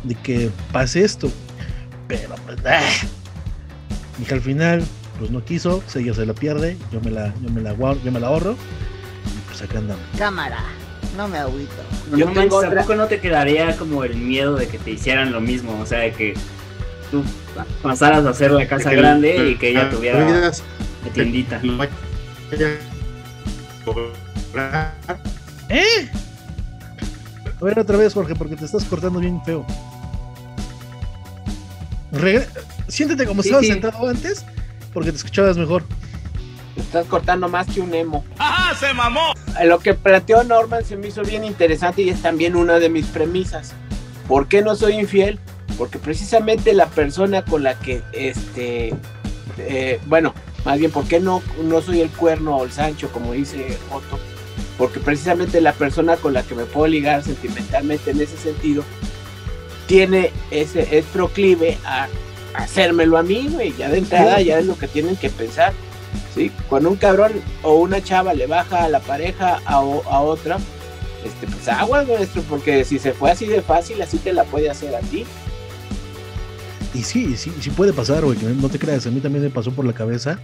de 0.05 0.15
que 0.15 0.51
pase 0.73 1.05
esto. 1.05 1.31
Pero 2.09 2.35
pues, 2.47 2.59
ah. 2.67 2.81
Y 4.21 4.25
que 4.25 4.35
al 4.35 4.41
final, 4.41 4.83
pues 5.19 5.31
no 5.31 5.45
quiso, 5.45 5.83
se- 5.87 6.01
ella 6.01 6.15
se 6.15 6.25
la 6.27 6.35
pierde, 6.35 6.77
yo 6.93 7.01
me 7.01 7.11
la, 7.11 7.35
yo 7.43 7.51
me 7.51 7.61
la, 7.61 7.75
yo 7.75 8.13
me 8.13 8.21
la 8.21 8.29
ahorro, 8.29 8.53
y 8.53 9.49
pues 9.49 9.63
acá 9.63 9.79
andamos. 9.79 10.03
Cámara, 10.19 10.59
no 11.17 11.29
me 11.29 11.39
agüito. 11.39 11.73
No 12.11 12.17
Yo 12.19 12.27
manches, 12.27 12.43
tengo 12.45 12.57
otra- 12.57 12.71
tampoco 12.71 12.95
no 12.97 13.07
te 13.07 13.21
quedaría 13.21 13.77
como 13.77 14.05
el 14.05 14.17
miedo 14.17 14.57
de 14.57 14.67
que 14.69 14.79
te 14.79 14.91
hicieran 14.93 15.33
lo 15.33 15.41
mismo, 15.41 15.79
o 15.81 15.87
sea, 15.87 15.99
de 16.01 16.13
que 16.13 16.35
tú 17.11 17.23
pasaras 17.83 18.25
a 18.27 18.31
hacer 18.31 18.51
la 18.53 18.67
casa 18.67 18.91
Que 18.91 18.97
grande 18.97 19.37
el- 19.37 19.49
y 19.53 19.57
que 19.57 19.71
ella 19.71 19.85
la 19.85 19.91
tuviera 19.91 20.51
de 20.51 21.11
tiendita. 21.13 21.59
lo 21.63 21.77
vaya 21.77 21.89
a 23.81 23.85
cobrar. 23.85 24.95
¿Eh? 25.69 26.09
A 27.61 27.65
ver 27.65 27.79
otra 27.79 27.97
vez, 27.97 28.15
Jorge, 28.15 28.35
porque 28.35 28.57
te 28.57 28.65
estás 28.65 28.85
cortando 28.85 29.19
bien 29.21 29.43
feo. 29.45 29.65
Regre- 32.13 32.49
Siéntete 32.89 33.25
como 33.27 33.43
Sí, 33.43 33.49
estabas 33.51 33.67
sí. 33.67 33.73
sentado 33.73 34.09
antes, 34.09 34.45
porque 34.93 35.11
te 35.13 35.17
escuchabas 35.19 35.57
mejor. 35.57 35.85
Te 36.75 36.81
estás 36.81 37.07
cortando 37.07 37.49
más 37.49 37.67
que 37.69 37.81
un 37.81 37.95
emo. 37.95 38.25
¡Ajá, 38.39 38.75
se 38.75 38.93
mamó! 38.95 39.33
Lo 39.65 39.79
que 39.79 39.95
planteó 39.95 40.43
Norman 40.43 40.85
se 40.85 40.97
me 40.97 41.09
hizo 41.09 41.23
bien 41.23 41.45
interesante 41.45 42.03
y 42.03 42.09
es 42.11 42.21
también 42.23 42.57
una 42.57 42.79
de 42.81 42.89
mis 42.89 43.07
premisas. 43.07 43.73
¿Por 44.27 44.49
qué 44.49 44.63
no 44.63 44.75
soy 44.75 44.95
infiel? 44.95 45.39
Porque 45.77 45.99
precisamente 45.99 46.73
la 46.73 46.87
persona 46.87 47.45
con 47.45 47.63
la 47.63 47.79
que, 47.79 48.03
este, 48.13 48.93
eh, 49.59 50.01
bueno, 50.07 50.35
más 50.65 50.79
bien, 50.79 50.91
¿por 50.91 51.07
qué 51.07 51.21
no, 51.21 51.43
no 51.63 51.81
soy 51.81 52.01
el 52.01 52.11
cuerno 52.11 52.57
o 52.57 52.65
el 52.65 52.73
Sancho, 52.73 53.11
como 53.13 53.33
dice 53.33 53.79
Otto? 53.91 54.19
Porque 54.77 55.01
precisamente 55.01 55.61
la 55.61 55.73
persona 55.73 56.17
con 56.17 56.33
la 56.33 56.43
que 56.43 56.55
me 56.55 56.65
puedo 56.65 56.87
ligar 56.87 57.23
sentimentalmente 57.23 58.11
en 58.11 58.21
ese 58.21 58.37
sentido 58.37 58.85
tiene 59.87 60.33
ese, 60.51 60.97
es 60.97 61.05
proclive 61.07 61.77
a 61.85 62.09
hacérmelo 62.55 63.19
a 63.19 63.23
mí, 63.23 63.49
güey. 63.51 63.75
Ya 63.77 63.89
de 63.89 63.99
entrada 63.99 64.41
ya 64.41 64.59
es 64.59 64.67
lo 64.67 64.79
que 64.79 64.89
tienen 64.89 65.17
que 65.17 65.31
pensar. 65.31 65.73
¿sí? 66.35 66.51
Cuando 66.69 66.91
un 66.91 66.97
cabrón 66.97 67.33
o 67.63 67.75
una 67.75 68.03
chava 68.03 68.35
le 68.35 68.47
baja 68.47 68.85
a 68.85 68.89
la 68.89 69.01
pareja 69.01 69.61
a, 69.65 69.75
a 69.75 70.21
otra, 70.21 70.59
este, 71.25 71.47
pues 71.47 71.69
aguas, 71.69 72.07
maestro, 72.07 72.43
porque 72.49 72.85
si 72.85 72.99
se 72.99 73.13
fue 73.13 73.31
así 73.31 73.47
de 73.47 73.63
fácil, 73.63 74.01
así 74.01 74.19
te 74.19 74.33
la 74.33 74.45
puede 74.45 74.71
hacer 74.71 74.95
a 74.95 75.01
ti. 75.01 75.27
Y 76.95 77.03
sí, 77.05 77.37
sí, 77.37 77.53
sí 77.61 77.71
puede 77.71 77.93
pasar, 77.93 78.25
güey, 78.25 78.37
que 78.37 78.47
no 78.47 78.69
te 78.69 78.79
creas, 78.79 79.07
a 79.07 79.11
mí 79.11 79.21
también 79.21 79.45
me 79.45 79.51
pasó 79.51 79.71
por 79.71 79.85
la 79.85 79.93
cabeza 79.93 80.39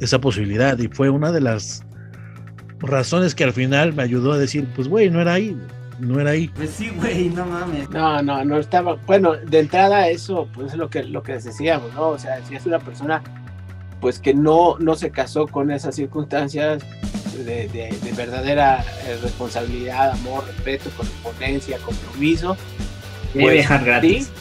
esa 0.00 0.20
posibilidad 0.20 0.78
y 0.78 0.88
fue 0.88 1.08
una 1.10 1.32
de 1.32 1.40
las 1.40 1.82
razones 2.80 3.34
que 3.34 3.44
al 3.44 3.52
final 3.52 3.92
me 3.94 4.02
ayudó 4.02 4.32
a 4.32 4.38
decir, 4.38 4.66
pues 4.76 4.86
güey, 4.88 5.10
no 5.10 5.20
era 5.20 5.32
ahí, 5.34 5.56
no 5.98 6.20
era 6.20 6.30
ahí. 6.30 6.48
Pues 6.54 6.70
sí, 6.70 6.90
güey, 6.96 7.30
no 7.30 7.46
mames. 7.46 7.88
No, 7.90 8.22
no, 8.22 8.44
no 8.44 8.58
estaba. 8.58 8.94
Bueno, 9.06 9.34
de 9.34 9.58
entrada, 9.60 10.08
eso, 10.08 10.48
pues 10.54 10.72
es 10.72 10.78
lo 10.78 10.88
que, 10.90 11.02
lo 11.04 11.22
que 11.22 11.32
decíamos, 11.34 11.92
¿no? 11.94 12.08
O 12.08 12.18
sea, 12.18 12.44
si 12.46 12.54
es 12.54 12.66
una 12.66 12.78
persona, 12.78 13.22
pues 14.00 14.18
que 14.20 14.34
no, 14.34 14.76
no 14.78 14.94
se 14.96 15.10
casó 15.10 15.46
con 15.46 15.70
esas 15.70 15.94
circunstancias 15.96 16.82
de, 17.38 17.68
de- 17.68 17.96
de 18.02 18.12
verdadera 18.16 18.84
eh, 19.06 19.18
responsabilidad, 19.22 20.10
amor, 20.12 20.44
respeto, 20.46 20.90
correspondencia, 20.96 21.78
compromiso. 21.78 22.56
Debe 23.32 23.44
pues, 23.46 23.56
dejar 23.56 23.84
gratis. 23.84 24.26
sí, 24.26 24.32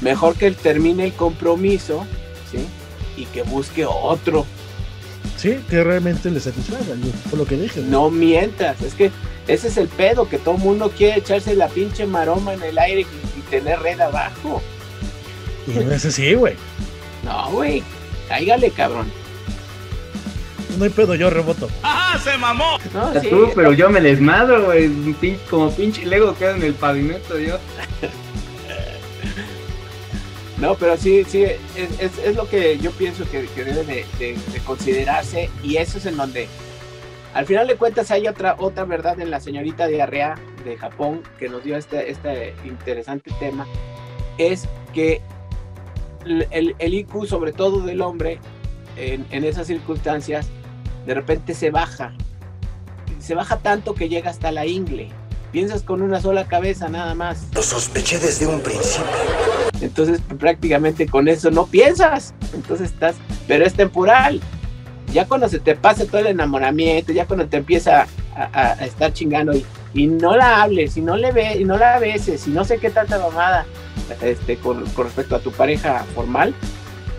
mejor 0.00 0.34
que 0.34 0.46
él 0.46 0.56
termine 0.56 1.04
el 1.04 1.12
compromiso, 1.12 2.06
¿sí? 2.50 2.66
Y 3.16 3.26
que 3.26 3.42
busque 3.42 3.84
otro. 3.86 4.46
Sí, 5.36 5.58
que 5.68 5.84
realmente 5.84 6.30
le 6.30 6.40
satisfaga, 6.40 6.84
fue 7.28 7.38
lo 7.38 7.44
que 7.46 7.56
dije. 7.56 7.80
No 7.80 8.10
mientas, 8.10 8.80
es 8.82 8.94
que 8.94 9.10
ese 9.46 9.68
es 9.68 9.76
el 9.76 9.88
pedo, 9.88 10.28
que 10.28 10.38
todo 10.38 10.56
el 10.56 10.60
mundo 10.60 10.92
quiere 10.96 11.18
echarse 11.18 11.54
la 11.54 11.68
pinche 11.68 12.06
maroma 12.06 12.54
en 12.54 12.62
el 12.62 12.78
aire 12.78 13.02
y, 13.02 13.38
y 13.38 13.42
tener 13.42 13.80
red 13.80 14.00
abajo. 14.00 14.62
Y 15.66 15.78
no 15.84 15.92
es 15.92 16.04
así, 16.04 16.34
güey. 16.34 16.54
No, 17.24 17.50
güey, 17.50 17.82
cáigale, 18.28 18.70
cabrón. 18.70 19.10
No 20.78 20.84
hay 20.84 20.90
pedo, 20.90 21.14
yo 21.14 21.28
reboto. 21.28 21.68
¡Ajá, 21.82 22.18
se 22.18 22.38
mamó! 22.38 22.78
No, 22.94 23.20
sí, 23.20 23.28
tú, 23.28 23.50
pero 23.54 23.72
yo 23.72 23.90
me 23.90 24.00
desmadro, 24.00 24.66
güey. 24.66 24.90
Como 25.50 25.70
pinche 25.72 26.06
Lego 26.06 26.34
queda 26.36 26.56
en 26.56 26.62
el 26.62 26.74
pavimento, 26.74 27.38
yo. 27.38 27.58
No, 30.60 30.74
pero 30.74 30.96
sí, 30.96 31.24
sí, 31.24 31.44
es, 31.44 32.34
lo 32.34 32.48
que 32.48 32.78
yo 32.78 32.90
pienso 32.92 33.24
que, 33.30 33.42
debe 33.56 33.84
de, 33.84 34.04
de- 34.18 34.36
de 34.52 34.58
considerarse 34.64 35.50
y 35.62 35.76
eso 35.76 35.98
es 35.98 36.06
en 36.06 36.16
donde, 36.16 36.48
al 37.32 37.46
final 37.46 37.68
de 37.68 37.76
cuentas, 37.76 38.10
hay 38.10 38.26
otra, 38.26 38.56
otra 38.58 38.84
verdad 38.84 39.20
en 39.20 39.30
la 39.30 39.38
señorita 39.40 39.86
diarrea 39.86 40.34
de 40.64 40.76
Japón 40.76 41.22
que 41.38 41.48
nos 41.48 41.62
dio 41.62 41.76
este, 41.76 42.10
este 42.10 42.54
interesante 42.64 43.30
tema, 43.38 43.66
es 44.36 44.66
que 44.92 45.20
el, 46.26 46.48
el- 46.50 46.74
el 46.80 46.94
IQ, 46.94 47.26
sobre 47.26 47.52
todo 47.52 47.80
del 47.82 48.00
hombre, 48.02 48.40
en, 48.96 49.26
en 49.30 49.44
esas 49.44 49.68
circunstancias, 49.68 50.48
de 51.06 51.14
repente 51.14 51.54
se 51.54 51.70
baja, 51.70 52.14
se 53.20 53.36
baja 53.36 53.58
tanto 53.58 53.94
que 53.94 54.08
llega 54.08 54.30
hasta 54.30 54.50
la 54.50 54.66
ingle. 54.66 55.10
Piensas 55.52 55.82
con 55.82 56.02
una 56.02 56.20
sola 56.20 56.46
cabeza 56.48 56.88
nada 56.88 57.14
más. 57.14 57.46
Lo 57.54 57.62
sospeché 57.62 58.18
desde 58.18 58.46
un 58.46 58.60
principio. 58.60 59.06
Entonces 59.80 60.20
prácticamente 60.38 61.06
con 61.06 61.28
eso 61.28 61.50
no 61.50 61.66
piensas. 61.66 62.34
Entonces 62.54 62.90
estás, 62.90 63.16
pero 63.46 63.64
es 63.64 63.74
temporal. 63.74 64.40
Ya 65.12 65.26
cuando 65.26 65.48
se 65.48 65.58
te 65.58 65.74
pasa 65.74 66.04
todo 66.04 66.18
el 66.18 66.26
enamoramiento, 66.26 67.12
ya 67.12 67.24
cuando 67.26 67.46
te 67.46 67.56
empieza 67.56 68.02
a, 68.36 68.42
a- 68.42 68.72
a 68.72 68.84
estar 68.84 69.12
chingando 69.12 69.54
y, 69.54 69.64
y 69.94 70.06
no 70.06 70.36
la 70.36 70.62
hables, 70.62 70.96
y 70.96 71.00
no 71.00 71.16
le 71.16 71.32
ve, 71.32 71.56
y 71.58 71.64
no 71.64 71.78
la 71.78 71.98
beses, 71.98 72.46
y 72.46 72.50
no 72.50 72.64
sé 72.64 72.78
qué 72.78 72.90
tanta 72.90 73.18
mamada 73.18 73.64
este, 74.20 74.56
con, 74.58 74.84
con 74.90 75.06
respecto 75.06 75.34
a 75.36 75.38
tu 75.40 75.50
pareja 75.50 76.04
formal, 76.14 76.54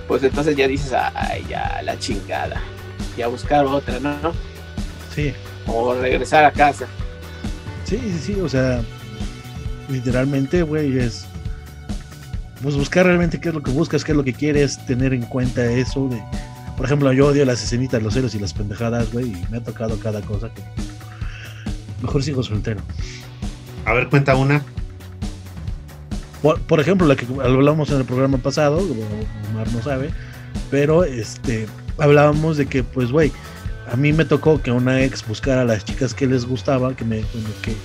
pues 0.07 0.21
entonces 0.23 0.55
ya 0.55 0.67
dices, 0.67 0.93
ay, 1.15 1.43
ya 1.49 1.81
la 1.83 1.97
chingada, 1.97 2.61
y 3.17 3.23
a 3.23 3.27
buscar 3.27 3.65
otra, 3.65 3.99
¿no? 3.99 4.15
Sí, 5.15 5.33
O 5.65 5.95
regresar 5.95 6.45
a 6.45 6.51
casa. 6.51 6.85
sí, 7.85 7.97
sí, 8.03 8.19
sí, 8.33 8.39
o 8.41 8.47
sea, 8.47 8.81
literalmente, 9.89 10.61
güey, 10.61 10.97
es 10.99 11.25
pues 12.61 12.75
buscar 12.75 13.05
realmente 13.05 13.39
qué 13.39 13.49
es 13.49 13.55
lo 13.55 13.63
que 13.63 13.71
buscas, 13.71 14.03
qué 14.03 14.11
es 14.11 14.17
lo 14.17 14.23
que 14.23 14.33
quieres, 14.33 14.85
tener 14.85 15.13
en 15.13 15.23
cuenta 15.23 15.65
eso 15.65 16.07
de, 16.07 16.21
por 16.75 16.85
ejemplo, 16.85 17.11
yo 17.13 17.27
odio 17.27 17.45
las 17.45 17.63
escenitas, 17.63 18.01
los 18.01 18.13
celos 18.13 18.35
y 18.35 18.39
las 18.39 18.53
pendejadas, 18.53 19.11
güey, 19.11 19.27
y 19.27 19.45
me 19.49 19.57
ha 19.57 19.63
tocado 19.63 19.99
cada 19.99 20.21
cosa 20.21 20.49
que 20.53 20.61
mejor 22.01 22.23
sigo 22.23 22.43
soltero. 22.43 22.81
A 23.85 23.93
ver, 23.93 24.09
cuenta 24.09 24.35
una. 24.35 24.63
Por, 26.41 26.59
por 26.61 26.79
ejemplo, 26.79 27.05
la 27.05 27.15
que 27.15 27.25
hablamos 27.43 27.89
en 27.89 27.97
el 27.97 28.05
programa 28.05 28.37
pasado, 28.37 28.77
Omar 29.51 29.71
no 29.73 29.81
sabe, 29.81 30.11
pero 30.71 31.03
este 31.03 31.67
hablábamos 31.97 32.57
de 32.57 32.65
que, 32.65 32.83
pues, 32.83 33.11
güey, 33.11 33.31
a 33.91 33.95
mí 33.95 34.13
me 34.13 34.23
tocó 34.25 34.61
que 34.61 34.71
una 34.71 35.03
ex 35.03 35.27
buscara 35.27 35.61
a 35.61 35.65
las 35.65 35.83
chicas 35.83 36.13
que 36.13 36.27
les 36.27 36.45
gustaba, 36.45 36.95
que 36.95 37.03
me, 37.03 37.21
que 37.61 37.75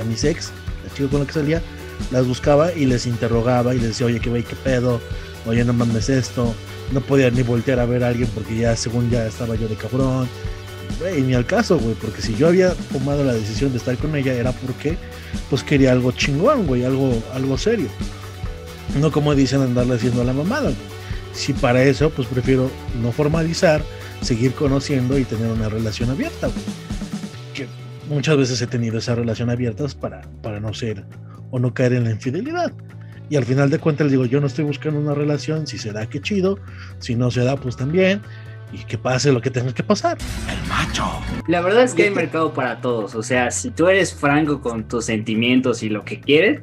a 0.00 0.04
mis 0.04 0.22
ex, 0.24 0.52
la 0.84 0.94
chica 0.94 1.08
con 1.10 1.20
la 1.20 1.26
que 1.26 1.32
salía, 1.32 1.62
las 2.10 2.26
buscaba 2.26 2.72
y 2.72 2.86
les 2.86 3.06
interrogaba 3.06 3.74
y 3.74 3.78
les 3.78 3.88
decía, 3.88 4.06
oye, 4.06 4.20
qué 4.20 4.30
güey, 4.30 4.42
qué 4.42 4.56
pedo, 4.56 5.00
oye, 5.46 5.64
no 5.64 5.72
mames 5.72 6.08
esto, 6.08 6.54
no 6.92 7.00
podía 7.00 7.30
ni 7.30 7.42
voltear 7.42 7.80
a 7.80 7.86
ver 7.86 8.04
a 8.04 8.08
alguien 8.08 8.28
porque 8.34 8.56
ya, 8.56 8.76
según 8.76 9.10
ya 9.10 9.26
estaba 9.26 9.54
yo 9.56 9.68
de 9.68 9.76
cabrón, 9.76 10.28
güey, 11.00 11.22
ni 11.22 11.34
al 11.34 11.46
caso, 11.46 11.78
güey, 11.78 11.94
porque 11.94 12.22
si 12.22 12.34
yo 12.34 12.48
había 12.48 12.74
tomado 12.92 13.24
la 13.24 13.34
decisión 13.34 13.72
de 13.72 13.78
estar 13.78 13.96
con 13.96 14.14
ella 14.16 14.32
era 14.32 14.52
porque, 14.52 14.96
pues, 15.50 15.62
quería 15.62 15.92
algo 15.92 16.12
chingón, 16.12 16.66
güey, 16.66 16.84
algo, 16.84 17.22
algo 17.34 17.58
serio. 17.58 17.88
No 19.00 19.10
como 19.10 19.34
dicen 19.34 19.62
andarle 19.62 19.96
haciendo 19.96 20.24
la 20.24 20.32
mamada, 20.32 20.70
güey. 20.70 20.96
Si 21.32 21.52
para 21.52 21.82
eso, 21.82 22.08
pues 22.10 22.26
prefiero 22.28 22.70
no 23.02 23.12
formalizar, 23.12 23.82
seguir 24.22 24.54
conociendo 24.54 25.18
y 25.18 25.24
tener 25.24 25.50
una 25.50 25.68
relación 25.68 26.08
abierta, 26.08 26.46
güey. 26.46 26.64
Que 27.52 27.66
muchas 28.08 28.38
veces 28.38 28.62
he 28.62 28.66
tenido 28.66 28.98
esa 28.98 29.14
relación 29.14 29.50
abierta 29.50 29.84
para, 30.00 30.22
para 30.42 30.60
no 30.60 30.72
ser 30.72 31.04
o 31.50 31.58
no 31.58 31.74
caer 31.74 31.94
en 31.94 32.04
la 32.04 32.10
infidelidad. 32.10 32.72
Y 33.28 33.36
al 33.36 33.44
final 33.44 33.70
de 33.70 33.78
cuentas 33.78 34.10
digo, 34.10 34.24
yo 34.24 34.40
no 34.40 34.46
estoy 34.46 34.64
buscando 34.64 35.00
una 35.00 35.14
relación, 35.14 35.66
si 35.66 35.78
se 35.78 35.92
da, 35.92 36.06
qué 36.06 36.20
chido, 36.20 36.58
si 36.98 37.16
no 37.16 37.30
se 37.30 37.42
da, 37.42 37.56
pues 37.56 37.76
también, 37.76 38.20
y 38.72 38.78
que 38.84 38.98
pase 38.98 39.32
lo 39.32 39.40
que 39.40 39.50
tenga 39.50 39.72
que 39.72 39.82
pasar. 39.82 40.18
El 40.48 40.68
macho. 40.68 41.04
La 41.48 41.60
verdad 41.60 41.82
es 41.82 41.94
que 41.94 42.04
hay 42.04 42.10
mercado 42.10 42.52
para 42.52 42.80
todos. 42.80 43.14
O 43.14 43.22
sea, 43.22 43.50
si 43.50 43.70
tú 43.70 43.88
eres 43.88 44.14
franco 44.14 44.60
con 44.60 44.84
tus 44.84 45.06
sentimientos 45.06 45.82
y 45.82 45.88
lo 45.88 46.04
que 46.04 46.20
quieres, 46.20 46.60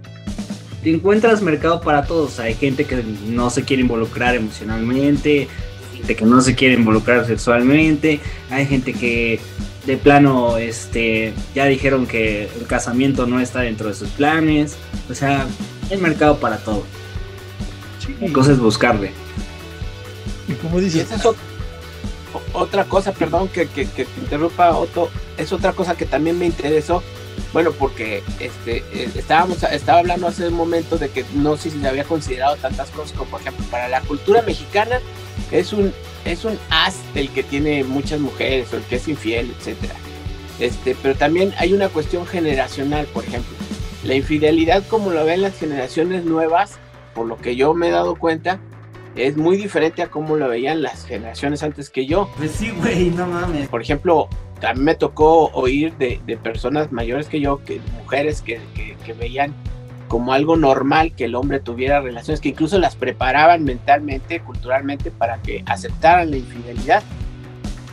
te 0.84 0.94
encuentras 0.94 1.42
mercado 1.42 1.82
para 1.82 2.06
todos. 2.06 2.40
Hay 2.40 2.54
gente 2.56 2.86
que 2.86 3.04
no 3.28 3.50
se 3.50 3.64
quiere 3.64 3.82
involucrar 3.82 4.36
emocionalmente, 4.36 5.48
hay 5.92 5.98
gente 5.98 6.16
que 6.16 6.26
no 6.26 6.42
se 6.42 6.56
quiere 6.56 6.76
involucrar 6.76 7.26
sexualmente, 7.26 8.20
hay 8.50 8.66
gente 8.66 8.94
que 8.94 9.40
de 9.86 9.98
plano 9.98 10.58
este 10.58 11.34
ya 11.54 11.66
dijeron 11.66 12.06
que 12.08 12.50
el 12.58 12.66
casamiento 12.68 13.26
no 13.28 13.40
está 13.40 13.62
dentro 13.62 13.88
de 13.90 13.94
sus 13.96 14.10
planes. 14.10 14.76
O 15.10 15.14
sea, 15.14 15.46
hay 15.92 15.98
mercado 15.98 16.38
para 16.40 16.58
todo. 16.58 16.84
La 18.22 18.32
cosa 18.34 18.52
es 18.54 18.60
buscarle. 18.60 19.12
Y 20.48 20.54
como 20.54 20.80
Y 20.80 20.84
dices, 20.86 21.04
esa 21.04 21.16
es 21.16 21.26
o- 21.26 21.36
otra 22.54 22.86
cosa, 22.86 23.12
perdón 23.14 23.48
que, 23.50 23.68
que, 23.68 23.88
que 23.88 24.06
te 24.06 24.20
interrumpa, 24.20 24.72
Otto, 24.76 25.10
es 25.38 25.52
otra 25.54 25.72
cosa 25.74 25.96
que 25.96 26.06
también 26.06 26.38
me 26.38 26.46
interesó. 26.46 27.02
Bueno, 27.52 27.72
porque 27.72 28.24
este, 28.40 28.78
eh, 28.94 29.10
estábamos, 29.16 29.62
estaba 29.64 30.00
hablando 30.00 30.28
hace 30.28 30.48
un 30.48 30.56
momento 30.56 30.98
de 30.98 31.10
que 31.10 31.24
no 31.36 31.56
sé 31.58 31.70
si 31.70 31.80
se 31.80 31.88
había 31.88 32.04
considerado 32.04 32.56
tantas 32.58 32.90
cosas 32.90 33.12
como, 33.18 33.30
por 33.30 33.42
ejemplo, 33.42 33.66
para 33.70 33.88
la 33.88 34.02
cultura 34.02 34.42
mexicana 34.42 35.00
es 35.52 35.72
un, 35.74 35.94
es 36.26 36.46
un 36.46 36.58
as 36.70 36.98
el 37.16 37.30
que 37.30 37.44
tiene 37.44 37.84
muchas 37.84 38.20
mujeres 38.20 38.74
o 38.74 38.78
el 38.78 38.84
que 38.84 38.96
es 38.96 39.08
infiel, 39.08 39.54
etcétera. 39.58 39.96
Este, 40.60 40.96
pero 41.02 41.16
también 41.16 41.54
hay 41.58 41.74
una 41.74 41.90
cuestión 41.90 42.26
generacional, 42.26 43.06
por 43.08 43.24
ejemplo. 43.24 43.56
La 44.04 44.16
infidelidad, 44.16 44.84
como 44.88 45.12
lo 45.12 45.26
ven 45.26 45.42
las 45.42 45.58
generaciones 45.58 46.26
nuevas, 46.26 46.78
por 47.14 47.28
lo 47.28 47.38
que 47.38 47.56
yo 47.56 47.74
me 47.74 47.88
he 47.88 47.92
dado 47.92 48.16
cuenta, 48.16 48.60
es 49.16 49.38
muy 49.38 49.58
diferente 49.58 50.02
a 50.02 50.10
cómo 50.10 50.36
lo 50.36 50.48
veían 50.48 50.82
las 50.82 51.06
generaciones 51.06 51.64
antes 51.64 51.90
que 51.90 52.06
yo. 52.06 52.30
Pues 52.38 52.52
sí, 52.52 52.72
güey, 52.72 53.12
no 53.12 53.28
mames. 53.28 53.70
Por 53.70 53.82
ejemplo, 53.82 54.28
a 54.64 54.74
mí 54.74 54.82
me 54.82 54.96
tocó 54.96 55.48
oír 55.54 55.94
de, 55.98 56.20
de 56.26 56.38
personas 56.38 56.92
mayores 56.92 57.28
que 57.28 57.40
yo, 57.40 57.64
que 57.64 57.82
mujeres 57.98 58.42
que, 58.42 58.60
que, 58.76 58.96
que 59.06 59.14
veían 59.14 59.54
como 60.08 60.34
algo 60.34 60.56
normal 60.58 61.14
que 61.16 61.26
el 61.26 61.36
hombre 61.36 61.60
tuviera 61.60 62.00
relaciones, 62.02 62.40
que 62.40 62.50
incluso 62.50 62.78
las 62.78 62.96
preparaban 62.96 63.64
mentalmente, 63.64 64.40
culturalmente, 64.42 65.10
para 65.12 65.38
que 65.42 65.64
aceptaran 65.66 66.30
la 66.32 66.38
infidelidad. 66.38 67.02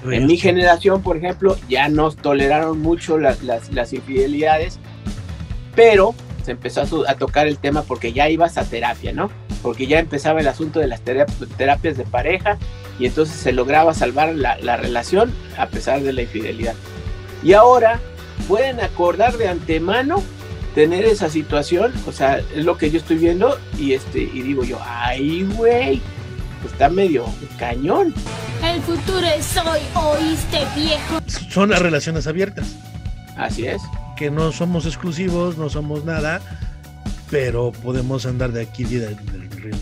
En 0.04 0.26
mi 0.26 0.36
generación, 0.36 1.02
por 1.02 1.16
ejemplo, 1.16 1.56
ya 1.68 1.88
nos 1.88 2.16
toleraron 2.16 2.80
mucho 2.80 3.18
las, 3.18 3.42
las, 3.42 3.72
las 3.72 3.92
infidelidades, 3.92 4.78
pero 5.74 6.14
se 6.44 6.52
empezó 6.52 6.82
a, 6.82 6.86
su- 6.86 7.04
a 7.06 7.14
tocar 7.14 7.46
el 7.46 7.58
tema 7.58 7.82
porque 7.82 8.12
ya 8.12 8.28
ibas 8.28 8.56
a 8.58 8.64
terapia, 8.64 9.12
¿no? 9.12 9.30
Porque 9.62 9.86
ya 9.86 9.98
empezaba 9.98 10.40
el 10.40 10.48
asunto 10.48 10.80
de 10.80 10.86
las 10.86 11.04
terap- 11.04 11.46
terapias 11.56 11.96
de 11.96 12.04
pareja 12.04 12.56
y 12.98 13.06
entonces 13.06 13.36
se 13.36 13.52
lograba 13.52 13.94
salvar 13.94 14.34
la, 14.34 14.58
la 14.58 14.76
relación 14.76 15.32
a 15.58 15.66
pesar 15.66 16.02
de 16.02 16.12
la 16.12 16.22
infidelidad. 16.22 16.74
Y 17.42 17.52
ahora 17.52 18.00
pueden 18.48 18.80
acordar 18.80 19.36
de 19.36 19.48
antemano 19.48 20.22
tener 20.74 21.04
esa 21.04 21.28
situación, 21.28 21.92
o 22.06 22.12
sea, 22.12 22.38
es 22.54 22.64
lo 22.64 22.76
que 22.78 22.90
yo 22.90 22.98
estoy 22.98 23.16
viendo 23.16 23.58
y 23.78 23.92
este 23.94 24.20
y 24.20 24.42
digo 24.42 24.62
yo, 24.64 24.78
ay, 24.84 25.42
güey, 25.56 26.00
está 26.64 26.88
medio 26.88 27.24
cañón. 27.58 28.14
El 28.62 28.80
futuro 28.82 29.26
es 29.26 29.56
hoy, 29.56 29.80
¿oíste, 29.94 30.58
viejo? 30.76 31.20
Son 31.50 31.70
las 31.70 31.80
relaciones 31.80 32.26
abiertas. 32.26 32.76
Así 33.36 33.66
es. 33.66 33.80
Que 34.16 34.30
no 34.30 34.52
somos 34.52 34.84
exclusivos, 34.86 35.56
no 35.56 35.70
somos 35.70 36.04
nada, 36.04 36.40
pero 37.30 37.72
podemos 37.72 38.26
andar 38.26 38.52
de 38.52 38.62
aquí 38.62 38.84
de, 38.84 39.00
de- 39.00 39.10
de- 39.14 39.76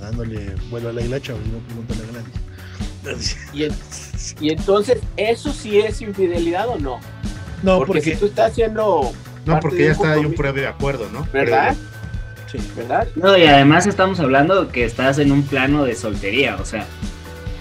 dándole 0.00 0.54
vuelo 0.70 0.88
a 0.88 0.92
la 0.92 1.00
hilacha 1.02 1.32
no 1.32 1.58
pregúntale 1.68 2.00
a 2.02 3.02
Gladys. 3.04 3.36
Y, 3.52 4.46
y 4.46 4.50
entonces, 4.50 4.98
¿eso 5.16 5.52
sí 5.52 5.78
es 5.78 6.00
infidelidad 6.02 6.68
o 6.68 6.78
no? 6.78 7.00
No, 7.62 7.78
porque, 7.78 7.86
porque- 7.94 8.14
si 8.14 8.16
tú 8.16 8.26
estás 8.26 8.50
haciendo... 8.52 9.12
No, 9.44 9.58
porque 9.60 9.86
ya 9.86 9.92
está 9.92 10.12
ahí 10.12 10.24
un 10.24 10.34
previo 10.34 10.68
acuerdo, 10.68 11.08
¿no? 11.12 11.26
¿Verdad? 11.32 11.74
Sí. 12.50 12.58
¿Verdad? 12.76 13.08
No, 13.16 13.36
y 13.36 13.44
además 13.44 13.86
estamos 13.86 14.20
hablando 14.20 14.68
que 14.68 14.84
estás 14.84 15.18
en 15.18 15.32
un 15.32 15.42
plano 15.42 15.84
de 15.84 15.94
soltería, 15.96 16.56
o 16.56 16.64
sea, 16.64 16.86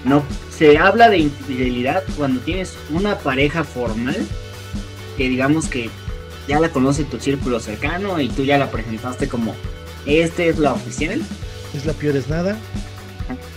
no 0.05 0.21
se 0.55 0.77
habla 0.77 1.09
de 1.09 1.19
infidelidad 1.19 2.03
cuando 2.17 2.39
tienes 2.41 2.75
una 2.91 3.17
pareja 3.17 3.63
formal 3.63 4.17
que 5.17 5.27
digamos 5.29 5.67
que 5.67 5.89
ya 6.51 6.59
la 6.59 6.69
conoce 6.69 7.05
tu 7.05 7.17
círculo 7.17 7.61
cercano 7.61 8.19
y 8.19 8.27
tú 8.27 8.43
ya 8.43 8.57
la 8.57 8.69
presentaste 8.69 9.29
como 9.29 9.55
este 10.05 10.49
es 10.49 10.59
la 10.59 10.73
oficial 10.73 11.21
Es 11.73 11.85
la 11.85 11.93
peor 11.93 12.17
es 12.17 12.27
nada. 12.27 12.57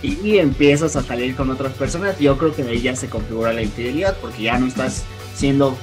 y 0.01 0.37
empiezas 0.37 0.95
a 0.95 1.03
salir 1.03 1.35
con 1.35 1.49
otras 1.49 1.73
personas, 1.73 2.17
yo 2.19 2.37
creo 2.37 2.55
que 2.55 2.63
de 2.63 2.71
ahí 2.71 2.81
ya 2.81 2.95
se 2.95 3.09
configura 3.09 3.51
la 3.51 3.63
infidelidad 3.63 4.15
porque 4.21 4.43
ya 4.43 4.57
no 4.57 4.67
estás 4.67 5.03
siendo 5.35 5.75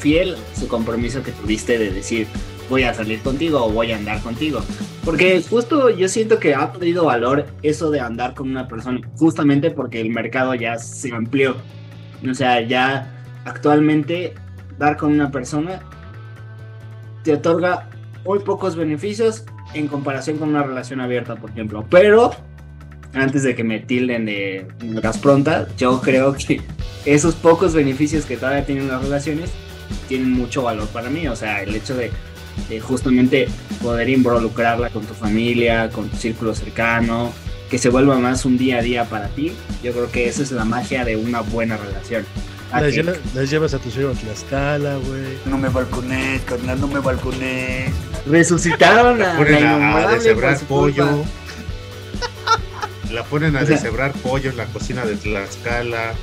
fiel 0.00 0.34
a 0.34 0.58
su 0.58 0.66
compromiso 0.66 1.22
que 1.22 1.30
tuviste 1.30 1.78
de 1.78 1.92
decir 1.92 2.26
voy 2.68 2.82
a 2.82 2.92
salir 2.92 3.20
contigo 3.20 3.64
o 3.64 3.70
voy 3.70 3.92
a 3.92 3.96
andar 3.96 4.20
contigo. 4.20 4.60
Porque 5.04 5.40
justo 5.48 5.90
yo 5.90 6.08
siento 6.08 6.40
que 6.40 6.54
ha 6.54 6.72
perdido 6.72 7.04
valor 7.04 7.46
eso 7.62 7.90
de 7.90 8.00
andar 8.00 8.34
con 8.34 8.50
una 8.50 8.66
persona, 8.66 9.00
justamente 9.16 9.70
porque 9.70 10.00
el 10.00 10.10
mercado 10.10 10.54
ya 10.56 10.78
se 10.78 11.12
amplió. 11.12 11.56
O 12.28 12.34
sea, 12.34 12.60
ya 12.62 13.12
actualmente 13.44 14.34
dar 14.78 14.96
con 14.96 15.12
una 15.12 15.30
persona 15.30 15.80
te 17.24 17.32
otorga 17.32 17.88
muy 18.24 18.38
pocos 18.38 18.76
beneficios 18.76 19.44
en 19.74 19.88
comparación 19.88 20.38
con 20.38 20.50
una 20.50 20.62
relación 20.62 21.00
abierta, 21.00 21.34
por 21.36 21.50
ejemplo. 21.50 21.84
Pero 21.90 22.30
antes 23.12 23.42
de 23.42 23.54
que 23.54 23.64
me 23.64 23.80
tilden 23.80 24.26
de 24.26 24.66
gas 25.02 25.18
pronta, 25.18 25.66
yo 25.76 26.00
creo 26.00 26.34
que 26.34 26.60
esos 27.04 27.34
pocos 27.34 27.74
beneficios 27.74 28.24
que 28.24 28.36
todavía 28.36 28.64
tienen 28.64 28.88
las 28.88 29.02
relaciones 29.02 29.50
tienen 30.08 30.30
mucho 30.30 30.62
valor 30.62 30.86
para 30.88 31.10
mí. 31.10 31.26
O 31.28 31.36
sea, 31.36 31.62
el 31.62 31.74
hecho 31.74 31.96
de 31.96 32.10
justamente 32.80 33.48
poder 33.82 34.08
involucrarla 34.08 34.90
con 34.90 35.04
tu 35.04 35.14
familia, 35.14 35.90
con 35.90 36.08
tu 36.08 36.16
círculo 36.16 36.54
cercano, 36.54 37.32
que 37.70 37.78
se 37.78 37.88
vuelva 37.88 38.18
más 38.18 38.44
un 38.44 38.56
día 38.56 38.78
a 38.78 38.82
día 38.82 39.04
para 39.04 39.28
ti. 39.28 39.52
Yo 39.82 39.92
creo 39.92 40.10
que 40.10 40.28
esa 40.28 40.42
es 40.42 40.52
la 40.52 40.64
magia 40.64 41.04
de 41.04 41.16
una 41.16 41.40
buena 41.40 41.76
relación. 41.76 42.24
A 42.74 42.80
Las, 42.80 42.90
que- 42.92 43.02
lleva- 43.02 43.16
las 43.34 43.50
llevas 43.50 43.74
a 43.74 43.78
tu 43.78 43.90
suegro 43.90 44.12
a 44.12 44.14
Tlaxcala, 44.14 44.96
güey. 44.96 45.38
No 45.46 45.56
me 45.58 45.68
balconé, 45.68 46.40
carnal, 46.44 46.80
no 46.80 46.88
me 46.88 46.98
balconé. 46.98 47.92
Resucitaron 48.26 49.22
a 49.22 49.34
La 49.34 49.36
ponen 49.38 49.62
la 49.64 49.96
a, 49.98 50.08
a 50.08 50.12
deshebrar 50.14 50.58
pollo. 50.60 51.24
La 53.12 53.22
ponen 53.24 53.56
a 53.56 53.60
O 53.62 53.66
sea- 53.66 53.76
deshebrar 53.76 54.12
pollo 54.12 54.50
en 54.50 54.56
la 54.56 54.64
cocina 54.66 55.04
de 55.04 55.14
Tlaxcala. 55.16 56.14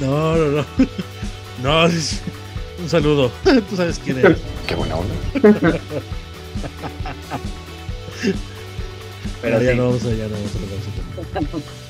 No, 0.00 0.36
no, 0.36 0.48
no. 0.48 0.64
No, 1.62 1.86
es- 1.86 2.20
un 2.80 2.88
saludo. 2.88 3.30
Tú 3.44 3.76
sabes 3.76 4.00
quién 4.02 4.18
eres. 4.18 4.38
Qué 4.66 4.74
buena 4.74 4.96
onda. 4.96 5.14
Pero 9.42 9.60
ya 9.60 9.72
sí. 9.72 9.76
no 9.76 9.84
vamos 9.86 10.04
a, 10.04 10.10
ya 10.10 10.26
no 10.28 10.34
vamos 10.34 10.50
a. 11.58 11.81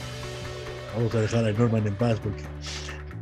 Vamos 0.94 1.14
a 1.14 1.20
dejar 1.20 1.44
a 1.46 1.52
Norman 1.52 1.86
en 1.86 1.94
paz 1.94 2.18
porque 2.22 2.42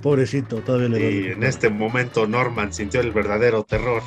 pobrecito, 0.02 0.56
todavía 0.56 0.88
le 0.88 0.98
Y 0.98 1.02
duele. 1.20 1.32
en 1.34 1.42
este 1.44 1.68
momento 1.70 2.26
Norman 2.26 2.72
sintió 2.72 3.00
el 3.00 3.12
verdadero 3.12 3.62
terror. 3.64 4.02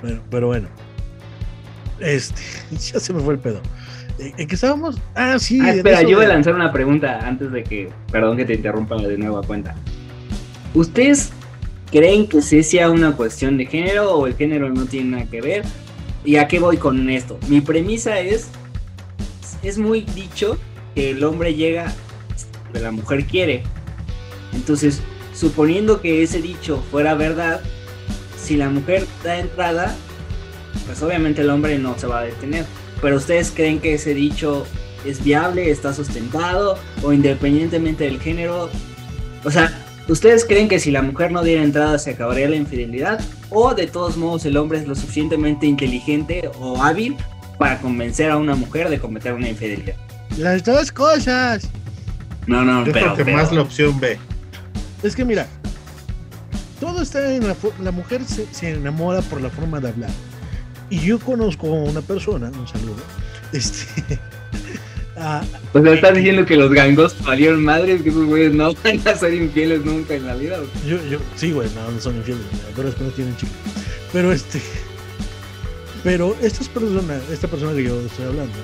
Bueno, 0.00 0.20
pero 0.30 0.46
bueno. 0.48 0.68
Este, 2.00 2.40
ya 2.70 2.98
se 3.00 3.12
me 3.12 3.20
fue 3.20 3.34
el 3.34 3.40
pedo. 3.40 3.60
¿En 4.18 4.46
qué 4.46 4.54
estábamos? 4.54 5.00
Ah, 5.14 5.38
sí. 5.38 5.60
Ah, 5.60 5.70
espera, 5.74 6.02
yo 6.02 6.16
voy 6.16 6.24
a 6.26 6.28
de- 6.28 6.34
lanzar 6.34 6.54
una 6.54 6.72
pregunta 6.72 7.20
antes 7.26 7.50
de 7.52 7.64
que, 7.64 7.88
perdón 8.10 8.36
que 8.36 8.44
te 8.44 8.54
interrumpa 8.54 8.96
de 8.96 9.16
nuevo 9.16 9.38
a 9.38 9.42
cuenta. 9.42 9.74
¿Ustedes 10.74 11.30
creen 11.90 12.26
que 12.28 12.40
sí 12.42 12.62
sea 12.62 12.90
una 12.90 13.12
cuestión 13.16 13.56
de 13.56 13.66
género 13.66 14.12
o 14.16 14.26
el 14.26 14.34
género 14.34 14.68
no 14.70 14.86
tiene 14.86 15.10
nada 15.10 15.24
que 15.30 15.40
ver? 15.40 15.62
¿Y 16.24 16.36
a 16.36 16.46
qué 16.46 16.58
voy 16.58 16.76
con 16.76 17.08
esto? 17.10 17.38
Mi 17.48 17.60
premisa 17.60 18.18
es, 18.20 18.48
es 19.62 19.78
muy 19.78 20.02
dicho 20.02 20.58
que 20.94 21.10
el 21.10 21.24
hombre 21.24 21.54
llega 21.54 21.92
que 22.72 22.80
la 22.80 22.90
mujer 22.90 23.26
quiere. 23.26 23.62
Entonces, 24.52 25.00
suponiendo 25.34 26.00
que 26.00 26.22
ese 26.22 26.42
dicho 26.42 26.82
fuera 26.90 27.14
verdad, 27.14 27.60
si 28.36 28.56
la 28.56 28.68
mujer 28.68 29.06
da 29.22 29.38
entrada, 29.38 29.94
pues 30.86 31.02
obviamente 31.02 31.42
el 31.42 31.50
hombre 31.50 31.78
no 31.78 31.98
se 31.98 32.06
va 32.06 32.20
a 32.20 32.24
detener. 32.24 32.64
Pero 33.00 33.16
ustedes 33.16 33.50
creen 33.50 33.80
que 33.80 33.94
ese 33.94 34.14
dicho 34.14 34.66
es 35.04 35.22
viable, 35.22 35.70
está 35.70 35.92
sustentado 35.92 36.78
o 37.02 37.12
independientemente 37.12 38.04
del 38.04 38.20
género. 38.20 38.70
O 39.44 39.50
sea, 39.50 39.72
¿ustedes 40.08 40.44
creen 40.44 40.68
que 40.68 40.78
si 40.78 40.90
la 40.90 41.02
mujer 41.02 41.32
no 41.32 41.42
diera 41.42 41.62
entrada 41.62 41.98
se 41.98 42.10
acabaría 42.10 42.48
la 42.48 42.56
infidelidad? 42.56 43.20
¿O 43.50 43.74
de 43.74 43.86
todos 43.86 44.16
modos 44.16 44.44
el 44.44 44.56
hombre 44.56 44.78
es 44.78 44.86
lo 44.86 44.94
suficientemente 44.94 45.66
inteligente 45.66 46.50
o 46.58 46.82
hábil 46.82 47.16
para 47.58 47.78
convencer 47.80 48.30
a 48.30 48.36
una 48.36 48.54
mujer 48.54 48.88
de 48.88 48.98
cometer 48.98 49.34
una 49.34 49.48
infidelidad? 49.48 49.94
Las 50.38 50.64
dos 50.64 50.90
cosas. 50.92 51.68
No, 52.46 52.64
no, 52.64 52.84
Yo 52.84 52.92
pero, 52.92 53.06
creo 53.06 53.16
que 53.16 53.24
pero- 53.24 53.36
más 53.36 53.52
la 53.52 53.60
opción 53.62 53.98
B. 54.00 54.18
Es 55.02 55.14
que 55.16 55.24
mira, 55.24 55.46
todo 56.80 57.02
está 57.02 57.34
en 57.34 57.46
la, 57.46 57.56
la 57.80 57.90
mujer 57.92 58.24
se, 58.24 58.46
se 58.52 58.70
enamora 58.70 59.20
por 59.22 59.40
la 59.40 59.50
forma 59.50 59.80
de 59.80 59.88
hablar. 59.88 60.10
Y 60.90 60.98
yo 61.00 61.18
conozco 61.18 61.68
a 61.68 61.74
una 61.90 62.00
persona, 62.02 62.50
un 62.50 62.68
saludo, 62.68 62.96
este, 63.52 64.18
ah, 65.16 65.42
O 65.72 65.82
sea, 65.82 65.94
estás 65.94 66.14
diciendo 66.14 66.44
que 66.44 66.56
los 66.56 66.70
gangos 66.72 67.16
valieron 67.24 67.64
madres, 67.64 68.02
que 68.02 68.10
esos 68.10 68.26
güeyes 68.26 68.52
no 68.52 68.74
van 68.84 69.00
a 69.08 69.14
ser 69.16 69.34
infieles 69.34 69.84
nunca 69.84 70.14
en 70.14 70.26
la 70.26 70.34
vida. 70.34 70.58
yo, 70.86 70.98
yo, 71.08 71.18
sí, 71.36 71.52
güey, 71.52 71.68
no, 71.74 71.90
no 71.90 72.00
son 72.00 72.16
infieles, 72.16 72.42
pero 72.76 72.88
es 72.88 72.94
que 72.94 73.04
no 73.04 73.10
tienen 73.10 73.36
chico. 73.36 73.52
Pero 74.12 74.32
este, 74.32 74.60
pero 76.02 76.36
estas 76.40 76.68
personas, 76.68 77.22
esta 77.30 77.48
persona 77.48 77.72
que 77.74 77.84
yo 77.84 78.00
estoy 78.00 78.26
hablando, 78.26 78.54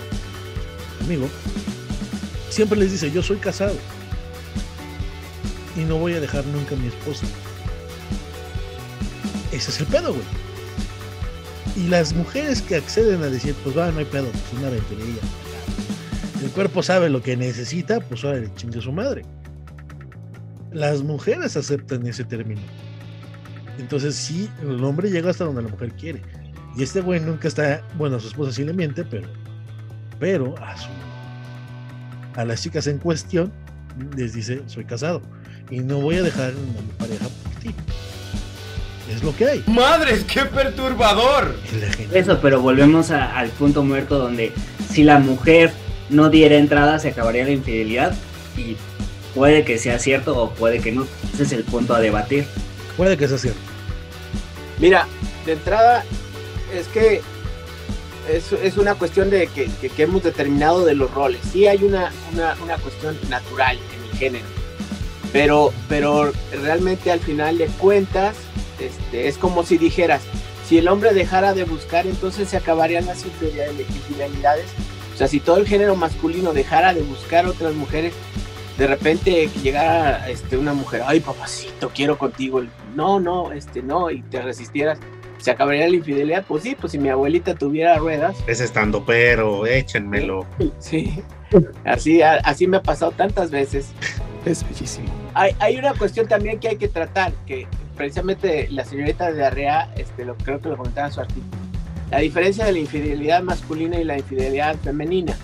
amigo, 1.05 1.29
siempre 2.51 2.79
les 2.79 2.93
dice, 2.93 3.11
yo 3.11 3.23
soy 3.23 3.37
casado 3.37 3.77
y 5.77 5.81
no 5.81 5.99
voy 5.99 6.15
a 6.15 6.21
dejar 6.21 6.45
nunca 6.47 6.75
a 6.75 6.79
mi 6.79 6.89
esposa. 6.89 7.27
Ese 9.53 9.71
es 9.71 9.81
el 9.81 9.87
pedo, 9.87 10.13
güey. 10.13 10.25
Y 11.77 11.89
las 11.89 12.13
mujeres 12.13 12.61
que 12.61 12.77
acceden 12.77 13.23
a 13.23 13.27
decir, 13.27 13.55
pues 13.63 13.79
va, 13.79 13.91
no 13.93 14.01
hay 14.01 14.05
pedo, 14.05 14.29
pues 14.31 14.45
una 14.59 14.67
aventurilla. 14.67 15.21
El 16.43 16.51
cuerpo 16.51 16.83
sabe 16.83 17.09
lo 17.09 17.23
que 17.23 17.37
necesita, 17.37 18.01
pues 18.01 18.25
ahora 18.25 18.41
le 18.41 18.55
chingue 18.55 18.81
su 18.81 18.93
madre. 18.93 19.25
Las 20.73 21.03
mujeres 21.03 21.57
aceptan 21.57 22.07
ese 22.07 22.25
término. 22.25 22.61
Entonces 23.79 24.17
sí, 24.17 24.51
el 24.61 24.83
hombre 24.83 25.11
llega 25.11 25.31
hasta 25.31 25.45
donde 25.45 25.63
la 25.63 25.69
mujer 25.69 25.93
quiere. 25.93 26.23
Y 26.79 26.83
este 26.85 27.01
güey 27.01 27.19
nunca 27.21 27.49
está, 27.49 27.83
bueno, 27.97 28.17
a 28.17 28.21
su 28.21 28.29
esposa 28.29 28.53
sí 28.53 28.65
le 28.65 28.73
miente, 28.73 29.05
pero, 29.05 29.27
pero 30.21 30.55
a 30.63 30.77
su, 30.77 30.89
a 32.37 32.45
las 32.45 32.63
chicas 32.63 32.87
en 32.87 32.99
cuestión 32.99 33.53
les 34.17 34.33
dice, 34.33 34.63
soy 34.67 34.85
casado 34.85 35.21
y 35.71 35.81
no 35.81 35.99
voy 36.01 36.17
a 36.17 36.23
dejar 36.23 36.51
a 36.51 36.53
mi 36.53 36.93
pareja 36.99 37.27
por 37.29 37.53
ti. 37.61 37.75
Es 39.13 39.25
lo 39.25 39.35
que 39.35 39.47
hay. 39.47 39.65
¡Madres, 39.67 40.23
qué 40.25 40.43
perturbador! 40.45 41.57
Eso, 42.13 42.39
pero 42.41 42.61
volvemos 42.61 43.11
a- 43.11 43.37
al 43.39 43.49
punto 43.51 43.83
muerto 43.83 44.19
donde 44.19 44.53
si 44.91 45.03
la 45.03 45.19
mujer 45.19 45.73
no 46.11 46.31
diera 46.31 46.57
entrada 46.57 46.99
se 47.01 47.09
acabaría 47.09 47.45
la 47.45 47.51
infidelidad. 47.51 48.15
y 48.57 48.77
puede 49.35 49.65
que 49.65 49.79
sea 49.79 49.99
cierto 49.99 50.37
o 50.37 50.51
puede 50.51 50.81
que 50.81 50.91
no. 50.93 51.07
Ese 51.33 51.45
es 51.45 51.53
el 51.53 51.63
punto 51.65 51.95
a 51.95 52.01
debatir. 52.01 52.45
Puede 52.97 53.17
que 53.17 53.29
sea 53.29 53.39
cierto. 53.39 53.61
Mira, 54.81 55.07
de 55.47 55.53
entrada 55.53 56.05
es 56.75 56.87
que 56.89 57.23
es, 58.31 58.53
es 58.53 58.77
una 58.77 58.95
cuestión 58.95 59.31
de 59.31 59.47
que, 59.47 59.69
que- 59.81 60.03
hemos 60.03 60.23
determinado 60.23 60.85
de 60.85 60.95
los 60.95 61.11
roles. 61.13 61.41
Sí 61.53 61.67
hay 61.67 61.83
una, 61.83 62.13
una, 62.33 62.57
una 62.63 62.77
cuestión 62.77 63.17
natural 63.29 63.79
en 63.97 64.11
el 64.11 64.19
género, 64.19 64.45
pero, 65.33 65.73
pero 65.89 66.33
realmente 66.63 67.11
al 67.11 67.21
final 67.21 67.59
de 67.59 67.67
cuentas 67.67 68.37
este, 68.79 69.29
es 69.29 69.39
como 69.39 69.65
si 69.65 69.79
dijeras, 69.79 70.23
si 70.69 70.77
el 70.79 70.89
hombre 70.89 71.15
dejara 71.15 71.55
de 71.55 71.65
buscar, 71.65 72.07
entonces 72.07 72.51
se 72.51 72.57
acabarían 72.59 73.07
las 73.07 73.25
infidelidades. 73.25 74.67
O 75.15 75.17
sea, 75.19 75.27
si 75.27 75.41
todo 75.41 75.57
el 75.57 75.67
género 75.67 75.97
masculino 75.97 76.53
dejara 76.53 76.93
de 76.95 77.01
buscar 77.03 77.47
otras 77.47 77.75
mujeres, 77.75 78.13
de 78.77 78.87
repente 78.87 79.49
llegara 79.63 80.29
este, 80.29 80.57
una 80.57 80.75
mujer, 80.75 81.03
ay 81.07 81.19
papacito, 81.21 81.91
quiero 81.93 82.17
contigo, 82.19 82.63
no, 82.95 83.19
no, 83.19 83.51
este, 83.53 83.83
no, 83.83 84.11
y 84.11 84.23
te 84.23 84.41
resistieras, 84.43 84.99
se 85.39 85.51
acabaría 85.51 85.89
la 85.89 85.95
infidelidad, 85.97 86.45
pues 86.47 86.63
sí, 86.63 86.77
pues 86.79 86.93
si 86.93 86.99
mi 86.99 87.09
abuelita 87.09 87.55
tuviera 87.55 87.97
ruedas, 87.99 88.37
Es 88.47 88.61
estando 88.61 89.05
pero, 89.05 89.67
échenmelo. 89.67 90.45
sí, 90.79 91.21
así, 91.85 92.23
a- 92.23 92.35
así 92.45 92.67
me 92.67 92.77
ha 92.79 92.83
pasado 92.83 93.13
tantas 93.13 93.51
veces. 93.51 93.89
Es 94.45 94.65
bellísimo. 94.69 95.09
Hay, 95.35 95.55
hay 95.59 95.77
una 95.79 95.93
cuestión 95.95 96.27
también 96.29 96.59
que 96.61 96.69
hay 96.69 96.77
que 96.77 96.89
tratar, 96.89 97.33
que 97.47 97.67
precisamente 97.97 98.69
la 98.71 98.85
señorita 98.85 99.33
de 99.33 99.45
Arrea, 99.45 99.91
este, 99.97 100.25
lo, 100.25 100.37
creo 100.37 100.61
que 100.61 100.69
lo 100.69 100.77
comentaba 100.77 101.09
en 101.09 101.13
su 101.13 101.21
artículo, 101.21 101.57
la 102.11 102.19
diferencia 102.21 102.65
de 102.65 102.73
la 102.73 102.79
infidelidad 102.79 103.43
masculina 103.43 103.99
y 104.01 104.05
la 104.05 104.17
infidelidad 104.19 104.77
femenina. 104.77 105.37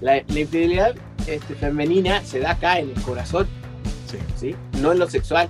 La, 0.00 0.22
la 0.28 0.40
infidelidad 0.40 0.94
este, 1.26 1.54
femenina 1.54 2.22
se 2.24 2.40
da 2.40 2.52
acá 2.52 2.78
en 2.78 2.90
el 2.90 3.02
corazón, 3.02 3.46
sí. 4.36 4.54
no 4.80 4.92
en 4.92 4.98
lo 4.98 5.08
sexual. 5.08 5.48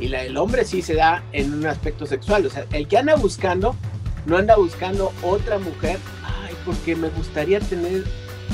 Y 0.00 0.08
la 0.08 0.22
del 0.22 0.36
hombre 0.36 0.64
sí 0.64 0.82
se 0.82 0.94
da 0.94 1.22
en 1.32 1.52
un 1.54 1.66
aspecto 1.66 2.06
sexual. 2.06 2.46
O 2.46 2.50
sea, 2.50 2.64
el 2.72 2.86
que 2.86 2.98
anda 2.98 3.16
buscando, 3.16 3.74
no 4.26 4.36
anda 4.36 4.56
buscando 4.56 5.12
otra 5.22 5.58
mujer, 5.58 5.98
ay, 6.24 6.54
porque 6.64 6.94
me 6.94 7.08
gustaría 7.08 7.60
tener 7.60 8.04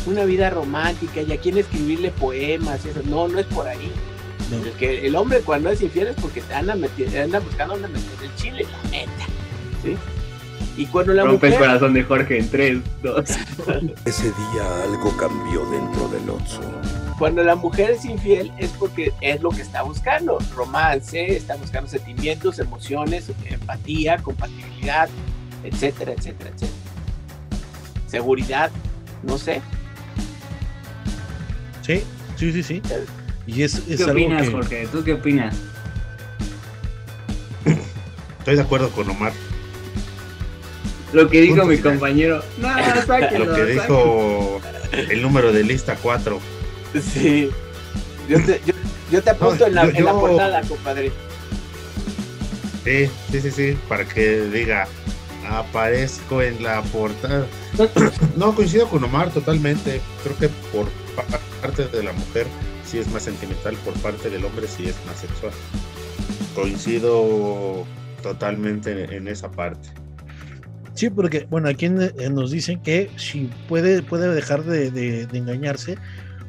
una 0.07 0.25
vida 0.25 0.51
romántica 0.51 1.21
y 1.23 1.33
a 1.33 1.37
quien 1.39 1.59
escribirle 1.59 2.11
poemas 2.11 2.85
y 2.85 2.89
eso. 2.89 3.01
No, 3.05 3.29
no 3.29 3.39
es 3.39 3.47
por 3.47 3.69
ahí. 3.69 3.93
El, 4.53 4.73
que, 4.73 5.07
el 5.07 5.17
hombre 5.17 5.41
cuando 5.41 5.71
es 5.71 5.81
infiel 5.83 6.09
es 6.09 6.17
porque 6.17 6.43
anda, 6.55 6.75
meti- 6.77 7.15
anda 7.23 7.41
buscando 7.41 7.75
anda 7.75 7.89
metiendo 7.89 8.25
el 8.25 8.35
chile, 8.37 8.67
la 8.85 8.91
neta. 8.91 9.27
¿sí? 9.83 9.97
Y 10.77 10.87
cuando 10.87 11.13
la 11.15 11.25
Rompe 11.25 11.49
el 11.49 11.55
corazón 11.57 11.95
de 11.95 12.03
Jorge 12.03 12.39
en 12.39 12.49
3, 12.51 12.79
2. 13.03 13.25
Ese 14.05 14.25
día 14.25 14.83
algo 14.83 15.17
cambió 15.17 15.65
dentro 15.71 16.09
del 16.09 16.29
Otso. 16.31 16.61
Cuando 17.19 17.45
la 17.45 17.55
mujer 17.55 17.91
es 17.93 18.05
infiel 18.05 18.53
es 18.59 18.71
porque 18.71 19.13
es 19.21 19.41
lo 19.41 19.51
que 19.51 19.63
está 19.63 19.83
buscando, 19.83 20.39
romance, 20.55 21.37
está 21.37 21.55
buscando 21.57 21.89
sentimientos, 21.89 22.59
emociones, 22.59 23.31
empatía, 23.45 24.19
compatibilidad, 24.19 25.09
etcétera, 25.63 26.13
etcétera, 26.13 26.51
etcétera. 26.51 26.79
Seguridad, 28.09 28.71
no 29.23 29.39
sé. 29.39 29.63
Sí, 31.83 32.03
sí, 32.37 32.53
sí, 32.53 32.63
sí. 32.63 32.83
Y 33.47 33.63
es, 33.63 33.75
es 33.75 33.85
¿Qué 33.99 34.03
algo 34.05 34.13
opinas, 34.13 34.43
que... 34.43 34.51
Jorge? 34.51 34.89
¿Tú 34.91 35.05
qué 35.05 35.13
opinas? 35.13 35.55
Estoy 38.41 38.57
de 38.57 38.63
acuerdo 38.63 38.91
con 38.91 39.09
Omar. 39.09 39.33
Lo 41.13 41.29
que 41.31 41.41
dijo 41.43 41.55
Punto 41.55 41.69
mi 41.69 41.77
final. 41.77 41.93
compañero. 41.93 42.43
No, 42.59 42.69
sáquenlo, 43.07 43.45
Lo 43.45 43.55
que 43.55 43.65
dijo 43.67 44.61
el 44.93 45.23
número 45.23 45.53
de 45.53 45.63
lista 45.63 45.97
4. 46.03 46.41
Sí. 47.03 47.51
Yo 48.29 48.43
te, 48.45 48.61
yo, 48.67 48.73
yo 49.11 49.23
te 49.23 49.31
apunto 49.31 49.57
No, 49.61 49.67
en, 49.67 49.75
la, 49.75 49.85
yo- 49.85 49.91
en 49.99 50.05
la 50.05 50.13
portada, 50.13 50.63
compadre. 50.63 51.13
Sí, 52.85 53.07
sí, 53.31 53.41
sí, 53.41 53.51
sí, 53.51 53.79
para 53.89 54.05
que 54.07 54.43
diga, 54.43 54.87
aparezco 55.49 56.43
en 56.43 56.63
la 56.63 56.83
portada. 56.83 57.47
No, 58.37 58.55
coincido 58.55 58.89
con 58.89 59.03
Omar 59.05 59.31
totalmente. 59.31 60.01
Creo 60.23 60.37
que 60.37 60.49
por 60.73 60.89
pa- 61.17 61.39
parte 61.63 61.87
de 61.87 62.03
la 62.03 62.13
mujer 62.13 62.47
sí 62.85 62.99
es 62.99 63.09
más 63.09 63.23
sentimental, 63.23 63.75
por 63.85 63.95
parte 63.95 64.29
del 64.31 64.45
hombre 64.45 64.67
sí 64.69 64.85
es 64.87 64.97
más 65.07 65.19
sexual. 65.19 65.53
Coincido 66.55 67.85
totalmente 68.23 69.17
en, 69.17 69.29
esa 69.29 69.51
parte. 69.51 69.89
Sí, 70.95 71.11
porque, 71.11 71.47
bueno, 71.51 71.69
aquí 71.69 71.89
nos 71.89 72.51
dicen 72.53 72.81
que 72.81 73.11
si 73.17 73.51
puede, 73.69 74.03
puede 74.03 74.33
dejar 74.33 74.63
de, 74.65 74.91
de- 74.91 75.27
de 75.27 75.39
engañarse 75.39 75.97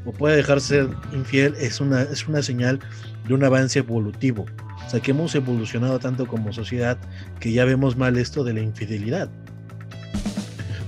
o 0.06 0.12
puede 0.12 0.38
dejar 0.38 0.62
ser 0.62 0.88
infiel, 1.12 1.56
es 1.60 1.82
una, 1.82 2.04
es 2.04 2.28
una 2.28 2.44
señal 2.44 2.80
de 3.28 3.34
un 3.34 3.44
avance 3.44 3.80
evolutivo. 3.80 4.46
O 4.86 4.90
sea, 4.90 5.00
que 5.00 5.12
hemos 5.12 5.34
evolucionado 5.36 6.00
tanto 6.00 6.28
como 6.28 6.54
sociedad 6.54 6.98
que 7.40 7.52
ya 7.52 7.66
vemos 7.66 7.98
mal 7.98 8.18
esto 8.18 8.44
de 8.44 8.54
la 8.54 8.62
infidelidad. 8.62 9.30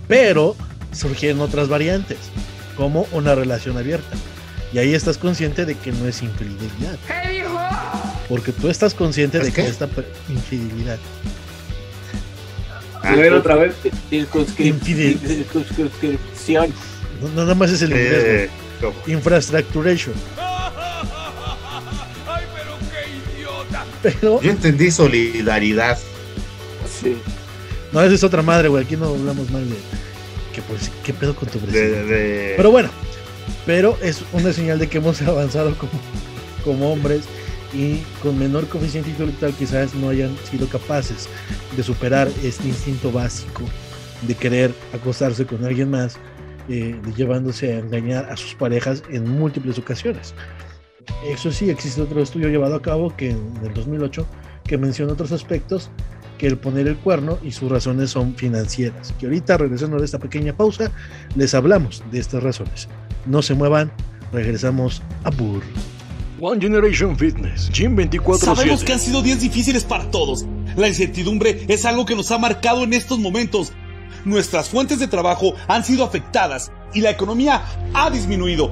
Pero 0.07 0.55
surgieron 0.91 1.41
otras 1.41 1.67
variantes, 1.67 2.17
como 2.75 3.07
una 3.11 3.35
relación 3.35 3.77
abierta. 3.77 4.15
Y 4.73 4.77
ahí 4.77 4.93
estás 4.93 5.17
consciente 5.17 5.65
de 5.65 5.75
que 5.75 5.91
no 5.91 6.07
es 6.07 6.21
infidelidad. 6.21 6.97
¿Qué 7.07 7.31
dijo? 7.31 7.59
Porque 8.29 8.51
tú 8.51 8.69
estás 8.69 8.93
consciente 8.93 9.39
de 9.39 9.51
que 9.51 9.65
esta 9.65 9.89
infidelidad. 10.29 10.99
A 13.01 13.15
ver 13.15 13.33
otra 13.33 13.55
vez. 13.55 13.73
Circunscripción. 14.09 16.73
No, 17.21 17.29
no 17.29 17.43
nada 17.43 17.55
más 17.55 17.71
es 17.71 17.81
el 17.81 17.91
inglés, 17.91 18.49
Güey. 18.81 18.93
Infrastructuration. 19.07 20.13
¡Ay, 22.27 22.43
pero 22.55 22.77
qué 22.91 23.39
idiota! 23.39 23.85
Pero 24.03 24.41
Yo 24.41 24.51
entendí 24.51 24.91
solidaridad. 24.91 25.97
Sí. 27.01 27.17
no, 27.91 28.01
esa 28.01 28.15
es 28.15 28.23
otra 28.23 28.41
madre, 28.41 28.67
güey. 28.69 28.83
Aquí 28.83 28.95
no 28.95 29.07
hablamos 29.07 29.49
mal 29.51 29.67
de. 29.69 29.75
Que 30.53 30.61
por 30.61 30.79
si- 30.79 30.91
¿Qué 31.03 31.13
pedo 31.13 31.35
con 31.35 31.47
tu 31.49 31.59
De, 31.59 31.65
presidente? 31.67 32.03
de- 32.13 32.53
Pero 32.57 32.71
bueno, 32.71 32.89
pero 33.65 33.97
es 34.01 34.23
una 34.33 34.51
señal 34.53 34.79
de 34.79 34.87
que 34.87 34.97
hemos 34.97 35.21
avanzado 35.23 35.75
como, 35.77 35.91
como 36.63 36.91
hombres 36.93 37.23
y 37.73 37.97
con 38.23 38.39
menor 38.39 38.67
coeficiente 38.67 39.09
intelectual 39.09 39.53
quizás 39.53 39.93
no 39.93 40.09
hayan 40.09 40.35
sido 40.49 40.67
capaces 40.69 41.27
de 41.75 41.83
superar 41.83 42.29
este 42.43 42.69
instinto 42.69 43.11
básico 43.11 43.61
de 44.21 44.33
querer 44.35 44.73
acostarse 44.93 45.45
con 45.45 45.63
alguien 45.65 45.91
más, 45.91 46.15
eh, 46.69 46.99
llevándose 47.15 47.73
a 47.73 47.79
engañar 47.79 48.29
a 48.29 48.37
sus 48.37 48.55
parejas 48.55 49.03
en 49.09 49.29
múltiples 49.29 49.77
ocasiones. 49.77 50.33
Eso 51.25 51.51
sí, 51.51 51.69
existe 51.69 52.01
otro 52.01 52.21
estudio 52.21 52.49
llevado 52.49 52.75
a 52.75 52.81
cabo 52.81 53.15
que 53.15 53.31
en 53.31 53.53
el 53.63 53.73
2008 53.73 54.25
que 54.63 54.77
menciona 54.77 55.13
otros 55.13 55.31
aspectos 55.31 55.89
que 56.37 56.47
el 56.47 56.57
poner 56.57 56.87
el 56.87 56.97
cuerno 56.97 57.39
y 57.41 57.51
sus 57.51 57.71
razones 57.71 58.11
son 58.11 58.35
financieras. 58.35 59.13
Que 59.19 59.25
ahorita, 59.25 59.57
regresando 59.57 59.97
de 59.97 60.05
esta 60.05 60.19
pequeña 60.19 60.53
pausa, 60.53 60.91
les 61.35 61.53
hablamos 61.53 62.03
de 62.11 62.19
estas 62.19 62.43
razones. 62.43 62.87
No 63.25 63.41
se 63.41 63.55
muevan, 63.55 63.91
regresamos 64.31 65.01
a 65.23 65.31
Burr. 65.31 65.63
One 66.39 66.61
Generation 66.61 67.17
Fitness, 67.17 67.71
Gym 67.71 67.95
24 67.95 68.55
Sabemos 68.55 68.83
que 68.83 68.93
han 68.93 68.99
sido 68.99 69.23
días 69.23 69.41
difíciles 69.41 69.83
para 69.83 70.11
todos. 70.11 70.45
La 70.75 70.87
incertidumbre 70.87 71.65
es 71.67 71.85
algo 71.85 72.05
que 72.05 72.15
nos 72.15 72.29
ha 72.31 72.37
marcado 72.37 72.83
en 72.83 72.93
estos 72.93 73.17
momentos. 73.17 73.73
Nuestras 74.27 74.67
fuentes 74.67 74.99
de 74.99 75.07
trabajo 75.07 75.53
han 75.69 75.85
sido 75.85 76.03
afectadas 76.03 76.69
y 76.93 76.99
la 76.99 77.11
economía 77.11 77.63
ha 77.93 78.09
disminuido. 78.09 78.69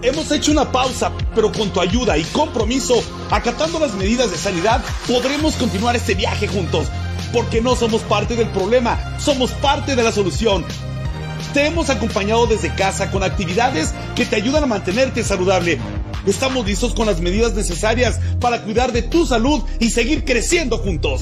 Hemos 0.00 0.32
hecho 0.32 0.52
una 0.52 0.72
pausa, 0.72 1.12
pero 1.34 1.52
con 1.52 1.70
tu 1.70 1.82
ayuda 1.82 2.16
y 2.16 2.24
compromiso, 2.24 2.94
acatando 3.30 3.78
las 3.78 3.92
medidas 3.92 4.30
de 4.30 4.38
sanidad, 4.38 4.82
podremos 5.06 5.56
continuar 5.56 5.96
este 5.96 6.14
viaje 6.14 6.48
juntos. 6.48 6.86
Porque 7.30 7.60
no 7.60 7.76
somos 7.76 8.00
parte 8.00 8.36
del 8.36 8.48
problema, 8.48 9.18
somos 9.18 9.50
parte 9.50 9.94
de 9.94 10.02
la 10.02 10.12
solución. 10.12 10.64
Te 11.52 11.66
hemos 11.66 11.90
acompañado 11.90 12.46
desde 12.46 12.74
casa 12.74 13.10
con 13.10 13.22
actividades 13.22 13.92
que 14.16 14.24
te 14.24 14.36
ayudan 14.36 14.62
a 14.62 14.66
mantenerte 14.66 15.22
saludable. 15.22 15.78
Estamos 16.24 16.64
listos 16.64 16.94
con 16.94 17.04
las 17.04 17.20
medidas 17.20 17.52
necesarias 17.52 18.18
para 18.40 18.62
cuidar 18.62 18.92
de 18.92 19.02
tu 19.02 19.26
salud 19.26 19.62
y 19.78 19.90
seguir 19.90 20.24
creciendo 20.24 20.78
juntos. 20.78 21.20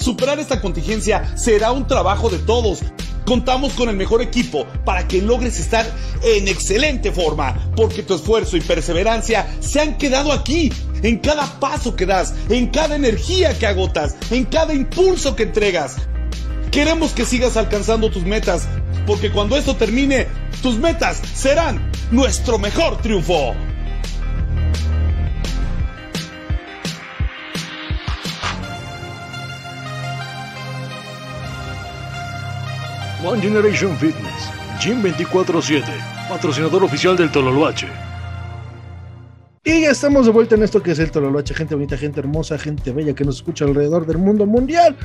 Superar 0.00 0.40
esta 0.40 0.62
contingencia 0.62 1.36
será 1.36 1.72
un 1.72 1.86
trabajo 1.86 2.30
de 2.30 2.38
todos. 2.38 2.80
Contamos 3.26 3.74
con 3.74 3.90
el 3.90 3.96
mejor 3.96 4.22
equipo 4.22 4.66
para 4.84 5.06
que 5.06 5.20
logres 5.20 5.60
estar 5.60 5.86
en 6.22 6.48
excelente 6.48 7.12
forma, 7.12 7.70
porque 7.76 8.02
tu 8.02 8.14
esfuerzo 8.14 8.56
y 8.56 8.62
perseverancia 8.62 9.46
se 9.60 9.78
han 9.78 9.98
quedado 9.98 10.32
aquí, 10.32 10.72
en 11.02 11.18
cada 11.18 11.60
paso 11.60 11.94
que 11.94 12.06
das, 12.06 12.34
en 12.48 12.68
cada 12.68 12.96
energía 12.96 13.56
que 13.58 13.66
agotas, 13.66 14.16
en 14.30 14.46
cada 14.46 14.72
impulso 14.72 15.36
que 15.36 15.44
entregas. 15.44 15.96
Queremos 16.70 17.12
que 17.12 17.26
sigas 17.26 17.58
alcanzando 17.58 18.10
tus 18.10 18.24
metas, 18.24 18.66
porque 19.06 19.30
cuando 19.30 19.56
esto 19.56 19.76
termine, 19.76 20.28
tus 20.62 20.78
metas 20.78 21.20
serán 21.34 21.92
nuestro 22.10 22.58
mejor 22.58 23.02
triunfo. 23.02 23.54
One 33.22 33.42
Generation 33.42 33.94
Fitness, 33.98 34.50
Gym 34.80 35.02
24-7, 35.02 35.84
patrocinador 36.30 36.82
oficial 36.84 37.18
del 37.18 37.30
Tololoache. 37.30 37.86
Y 39.62 39.82
ya 39.82 39.90
estamos 39.90 40.24
de 40.24 40.32
vuelta 40.32 40.54
en 40.54 40.62
esto 40.62 40.82
que 40.82 40.92
es 40.92 40.98
el 40.98 41.10
Tololoche, 41.10 41.52
gente 41.52 41.74
bonita, 41.74 41.98
gente 41.98 42.20
hermosa, 42.20 42.56
gente 42.56 42.92
bella 42.92 43.14
que 43.14 43.26
nos 43.26 43.36
escucha 43.36 43.66
alrededor 43.66 44.06
del 44.06 44.16
mundo 44.16 44.46
mundial 44.46 44.96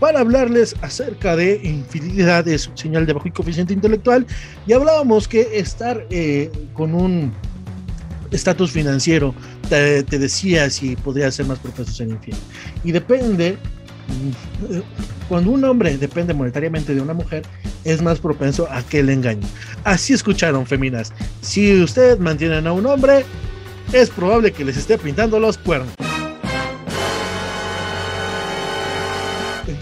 para 0.00 0.18
hablarles 0.18 0.74
acerca 0.82 1.36
de 1.36 1.60
infidelidad 1.62 2.48
es 2.48 2.68
señal 2.74 3.06
de 3.06 3.12
bajo 3.12 3.28
y 3.28 3.30
coeficiente 3.30 3.72
intelectual 3.72 4.26
y 4.66 4.72
hablábamos 4.72 5.28
que 5.28 5.56
estar 5.56 6.04
eh, 6.10 6.50
con 6.72 6.92
un 6.96 7.32
estatus 8.32 8.72
financiero 8.72 9.36
te, 9.68 10.02
decía 10.02 10.68
si 10.68 10.96
podría 10.96 11.30
ser 11.30 11.46
más 11.46 11.60
propenso 11.60 11.92
a 11.92 11.94
ser 11.94 12.18
y 12.82 12.90
depende 12.90 13.56
cuando 15.28 15.50
un 15.50 15.64
hombre 15.64 15.96
depende 15.98 16.34
monetariamente 16.34 16.94
de 16.94 17.00
una 17.00 17.14
mujer 17.14 17.42
es 17.84 18.02
más 18.02 18.18
propenso 18.20 18.68
a 18.70 18.82
que 18.82 19.02
le 19.02 19.12
engañe 19.12 19.46
así 19.84 20.12
escucharon 20.12 20.66
feminas 20.66 21.12
si 21.40 21.80
ustedes 21.82 22.18
mantienen 22.18 22.66
a 22.66 22.72
un 22.72 22.86
hombre 22.86 23.24
es 23.92 24.10
probable 24.10 24.52
que 24.52 24.64
les 24.64 24.76
esté 24.76 24.98
pintando 24.98 25.40
los 25.40 25.58
cuernos 25.58 25.94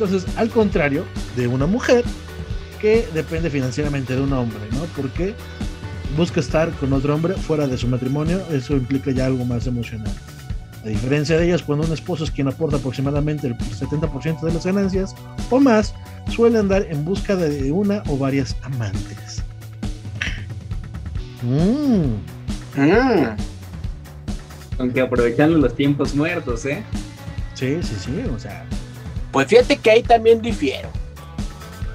Entonces, 0.00 0.24
al 0.38 0.48
contrario 0.48 1.04
de 1.36 1.46
una 1.46 1.66
mujer 1.66 2.04
que 2.80 3.06
depende 3.12 3.50
financieramente 3.50 4.16
de 4.16 4.22
un 4.22 4.32
hombre, 4.32 4.58
¿no? 4.72 4.84
Porque 4.96 5.34
busca 6.16 6.40
estar 6.40 6.70
con 6.72 6.94
otro 6.94 7.14
hombre 7.14 7.34
fuera 7.34 7.66
de 7.66 7.76
su 7.76 7.86
matrimonio, 7.86 8.40
eso 8.50 8.74
implica 8.74 9.10
ya 9.10 9.26
algo 9.26 9.44
más 9.44 9.66
emocional. 9.66 10.10
A 10.84 10.88
diferencia 10.88 11.36
de 11.36 11.46
ellas, 11.46 11.62
cuando 11.62 11.86
un 11.86 11.92
esposo 11.92 12.24
es 12.24 12.30
quien 12.30 12.48
aporta 12.48 12.78
aproximadamente 12.78 13.46
el 13.46 13.56
70% 13.56 14.40
de 14.40 14.52
las 14.52 14.64
ganancias 14.64 15.14
o 15.50 15.60
más, 15.60 15.94
suele 16.30 16.58
andar 16.58 16.86
en 16.88 17.04
busca 17.04 17.36
de 17.36 17.70
una 17.70 18.02
o 18.08 18.16
varias 18.16 18.56
amantes. 18.62 19.42
Mm. 21.42 22.14
Ah. 22.78 23.36
Aunque 24.78 25.00
aprovechando 25.00 25.58
los 25.58 25.74
tiempos 25.74 26.14
muertos, 26.14 26.64
¿eh? 26.64 26.82
Sí, 27.54 27.78
sí, 27.82 27.94
sí, 27.98 28.22
o 28.34 28.38
sea, 28.38 28.64
pues 29.32 29.48
fíjate 29.48 29.76
que 29.76 29.90
ahí 29.90 30.02
también 30.02 30.42
difiero. 30.42 30.88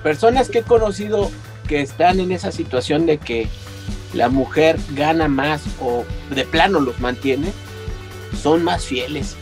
Personas 0.04 0.50
que 0.50 0.60
he 0.60 0.64
conocido 0.64 1.32
que 1.68 1.82
están 1.82 2.20
en 2.20 2.32
esa 2.32 2.52
situación 2.52 3.06
de 3.06 3.18
que 3.18 3.48
la 4.14 4.30
mujer 4.30 4.78
gana 4.94 5.28
más 5.28 5.64
o 5.82 6.06
de 6.34 6.46
plano 6.46 6.80
los 6.80 7.00
mantiene, 7.00 7.52
son 8.42 8.64
más 8.64 8.86
fieles. 8.86 9.36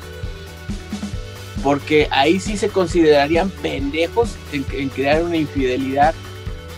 Porque 1.64 2.08
ahí 2.12 2.40
sí 2.40 2.58
se 2.58 2.70
considerarían 2.70 3.50
pendejos 3.50 4.32
en, 4.52 4.90
crear 4.90 5.24
una 5.24 5.38
infidelidad 5.38 6.14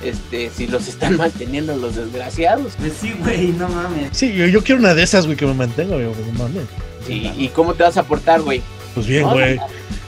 este, 0.04 0.52
si 0.52 0.68
los 0.68 0.88
están 0.88 1.18
manteniendo 1.18 1.76
los 1.76 1.96
desgraciados. 1.96 2.74
Pues 2.78 2.94
sí, 3.02 3.14
güey, 3.20 3.48
no 3.48 3.68
mames. 3.70 4.10
Sí, 4.12 4.34
yo, 4.34 4.46
yo, 4.46 4.64
quiero 4.64 4.80
una 4.80 4.94
de 4.94 5.04
esas, 5.04 5.26
güey, 5.26 5.38
que 5.38 5.46
me 5.46 5.54
mantenga, 5.54 5.96
güey, 5.96 6.08
no 6.08 6.44
mames. 6.44 6.66
Sí, 7.08 7.32
¿y 7.38 7.48
cómo 7.50 7.74
te 7.74 7.84
vas 7.84 7.98
a 7.98 8.04
portar, 8.04 8.42
güey? 8.42 8.62
Pues 8.94 9.08
bien, 9.08 9.24
güey. 9.24 9.60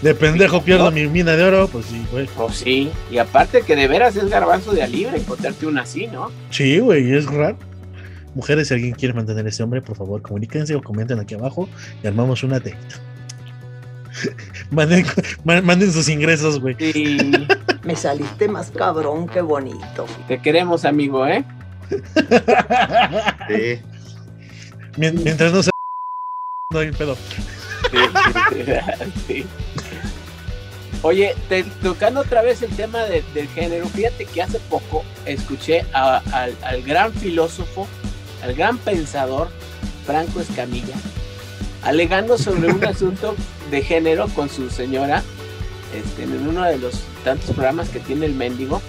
De 0.02 0.14
pendejo 0.14 0.62
pierdo 0.62 0.91
mi 0.91 1.08
mina 1.08 1.36
de 1.36 1.43
oro, 1.43 1.68
pues 1.68 1.88
sí, 1.88 2.06
güey. 2.12 2.28
Pues 2.36 2.58
sí, 2.58 2.89
y 3.12 3.18
aparte 3.18 3.64
que 3.64 3.76
de 3.76 3.88
veras 3.88 4.16
es 4.16 4.30
garbanzo 4.30 4.72
de 4.74 4.84
a 4.84 4.88
libre 4.88 5.18
encontrarte 5.18 5.66
una 5.66 5.82
así, 5.82 6.08
¿no? 6.08 6.32
Sí, 6.52 6.80
güey, 6.80 7.14
es 7.14 7.26
raro. 7.26 7.58
Mujeres, 8.38 8.67
si 8.67 8.75
alguien 8.75 8.93
quiere 8.93 9.15
mantener 9.15 9.47
a 9.47 9.49
este 9.49 9.63
hombre, 9.63 9.81
por 9.81 9.97
favor, 9.97 10.21
comuníquense 10.21 10.75
o 10.75 10.83
comenten 10.83 11.17
aquí 11.19 11.33
abajo 11.33 11.67
y 12.03 12.07
armamos 12.07 12.43
una 12.43 12.59
teta. 12.59 12.77
manden, 14.69 15.07
manden, 15.43 15.91
sus 15.91 16.07
ingresos, 16.07 16.59
güey. 16.59 16.75
Sí. 16.77 17.17
Me 17.83 17.95
saliste 17.95 18.47
más 18.47 18.69
cabrón 18.69 19.27
que 19.27 19.41
bonito. 19.41 20.05
Te 20.27 20.39
queremos, 20.39 20.85
amigo, 20.85 21.25
¿eh? 21.25 21.43
sí. 23.49 23.81
Mientras 24.97 25.51
no 25.51 25.63
se... 25.63 25.71
No 26.71 26.77
hay 26.77 26.91
pedo. 26.91 27.17
Oye, 31.01 31.33
tocando 31.81 32.21
otra 32.21 32.43
vez 32.43 32.61
el 32.61 32.75
tema 32.75 32.99
del 33.05 33.47
género, 33.55 33.88
fíjate 33.88 34.25
que 34.25 34.43
hace 34.43 34.59
poco 34.59 35.03
escuché 35.25 35.85
al, 35.93 36.83
gran 36.85 37.13
filósofo, 37.13 37.88
al 38.43 38.53
gran 38.53 38.77
pensador 38.77 39.49
Franco 40.05 40.39
Escamilla, 40.39 40.95
alegando 41.83 42.38
sobre 42.38 42.71
un 42.71 42.83
asunto 42.85 43.35
de 43.71 43.81
género 43.81 44.27
con 44.29 44.49
su 44.49 44.69
señora 44.69 45.23
este, 45.93 46.23
en 46.23 46.47
uno 46.47 46.63
de 46.63 46.77
los 46.77 47.01
tantos 47.23 47.51
programas 47.51 47.89
que 47.89 47.99
tiene 47.99 48.25
el 48.25 48.33
mendigo. 48.33 48.81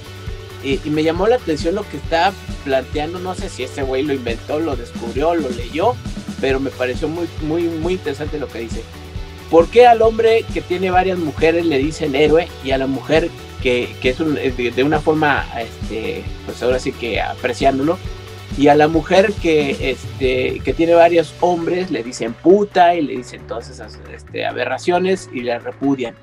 Y, 0.62 0.80
y, 0.84 0.90
me 0.90 1.04
llamó 1.04 1.28
la 1.28 1.36
atención 1.36 1.76
lo 1.76 1.88
que 1.88 1.98
está 1.98 2.32
planteando, 2.64 3.20
no 3.20 3.36
sé 3.36 3.48
si 3.48 3.62
ese 3.62 3.82
güey 3.82 4.02
lo 4.02 4.12
inventó, 4.12 4.58
lo 4.58 4.74
descubrió, 4.74 5.36
lo 5.36 5.48
leyó, 5.50 5.94
pero 6.40 6.58
me 6.58 6.70
pareció 6.70 7.08
muy, 7.08 7.28
muy, 7.42 7.62
muy 7.64 7.94
interesante 7.94 8.40
lo 8.40 8.48
que 8.48 8.60
dice. 8.60 8.82
¿Por 9.50 9.68
qué 9.68 9.86
al 9.86 10.02
hombre 10.02 10.44
que 10.52 10.60
tiene 10.60 10.90
varias 10.90 11.18
mujeres 11.18 11.64
le 11.64 11.78
dicen 11.78 12.14
héroe 12.14 12.48
y 12.64 12.72
a 12.72 12.78
la 12.78 12.86
mujer 12.86 13.30
que, 13.62 13.94
que 14.00 14.10
es 14.10 14.18
de, 14.18 14.84
una 14.84 15.00
forma, 15.00 15.46
este, 15.58 16.22
pues 16.44 16.62
ahora 16.62 16.78
sí 16.78 16.92
que 16.92 17.20
apreciándolo, 17.20 17.98
y 18.56 18.68
a 18.68 18.74
la 18.74 18.88
mujer 18.88 19.32
que, 19.42 19.90
este, 19.90 20.60
que 20.60 20.72
tiene 20.72 20.94
varios 20.94 21.34
hombres 21.40 21.90
le 21.90 22.02
dicen 22.02 22.32
puta 22.32 22.94
y 22.94 23.02
le 23.02 23.16
dicen 23.16 23.46
todas 23.46 23.68
esas 23.68 23.98
este, 24.12 24.46
aberraciones 24.46 25.28
y 25.32 25.42
la 25.42 25.58
repudian? 25.58 26.14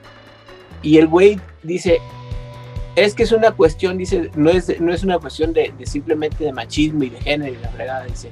Y 0.81 0.97
el 0.97 1.07
güey 1.07 1.39
dice, 1.63 1.99
es 2.95 3.13
que 3.13 3.23
es 3.23 3.31
una 3.31 3.51
cuestión, 3.51 3.97
dice, 3.97 4.31
no 4.35 4.49
es, 4.49 4.79
no 4.79 4.93
es 4.93 5.03
una 5.03 5.19
cuestión 5.19 5.53
de, 5.53 5.73
simplemente 5.83 6.43
de 6.43 6.53
machismo 6.53 7.03
y 7.03 7.09
de 7.09 7.21
género 7.21 7.53
y 7.53 7.57
la 7.57 7.69
fregada, 7.69 8.05
dice, 8.05 8.31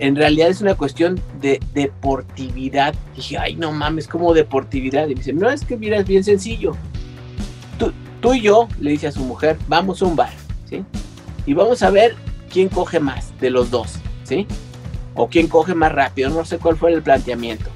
en 0.00 0.16
realidad 0.16 0.48
es 0.48 0.60
una 0.60 0.74
cuestión 0.74 1.20
de 1.40 1.60
deportividad. 1.74 2.94
dije, 3.14 3.36
ay, 3.36 3.54
no 3.56 3.70
mames, 3.70 4.08
como 4.08 4.32
deportividad. 4.32 5.08
Y 5.08 5.14
dice, 5.14 5.34
no, 5.34 5.50
es 5.50 5.62
que 5.62 5.76
mira, 5.76 5.98
es 5.98 6.06
bien 6.06 6.24
sencillo. 6.24 6.72
Tú, 7.78 7.92
tú 8.20 8.32
y 8.32 8.40
yo, 8.40 8.66
le 8.80 8.92
dice 8.92 9.08
a 9.08 9.12
su 9.12 9.20
mujer, 9.20 9.58
vamos 9.68 10.00
a 10.00 10.06
un 10.06 10.16
bar, 10.16 10.32
¿sí? 10.68 10.82
Y 11.44 11.52
vamos 11.52 11.82
a 11.82 11.90
ver 11.90 12.16
quién 12.50 12.68
coge 12.68 13.00
más 13.00 13.38
de 13.40 13.50
los 13.50 13.70
dos, 13.70 13.94
¿sí? 14.24 14.46
O 15.14 15.28
quién 15.28 15.48
coge 15.48 15.74
más 15.74 15.92
rápido, 15.92 16.30
no 16.30 16.44
sé 16.44 16.58
cuál 16.58 16.76
fue 16.76 16.92
el 16.92 17.02
planteamiento. 17.02 17.70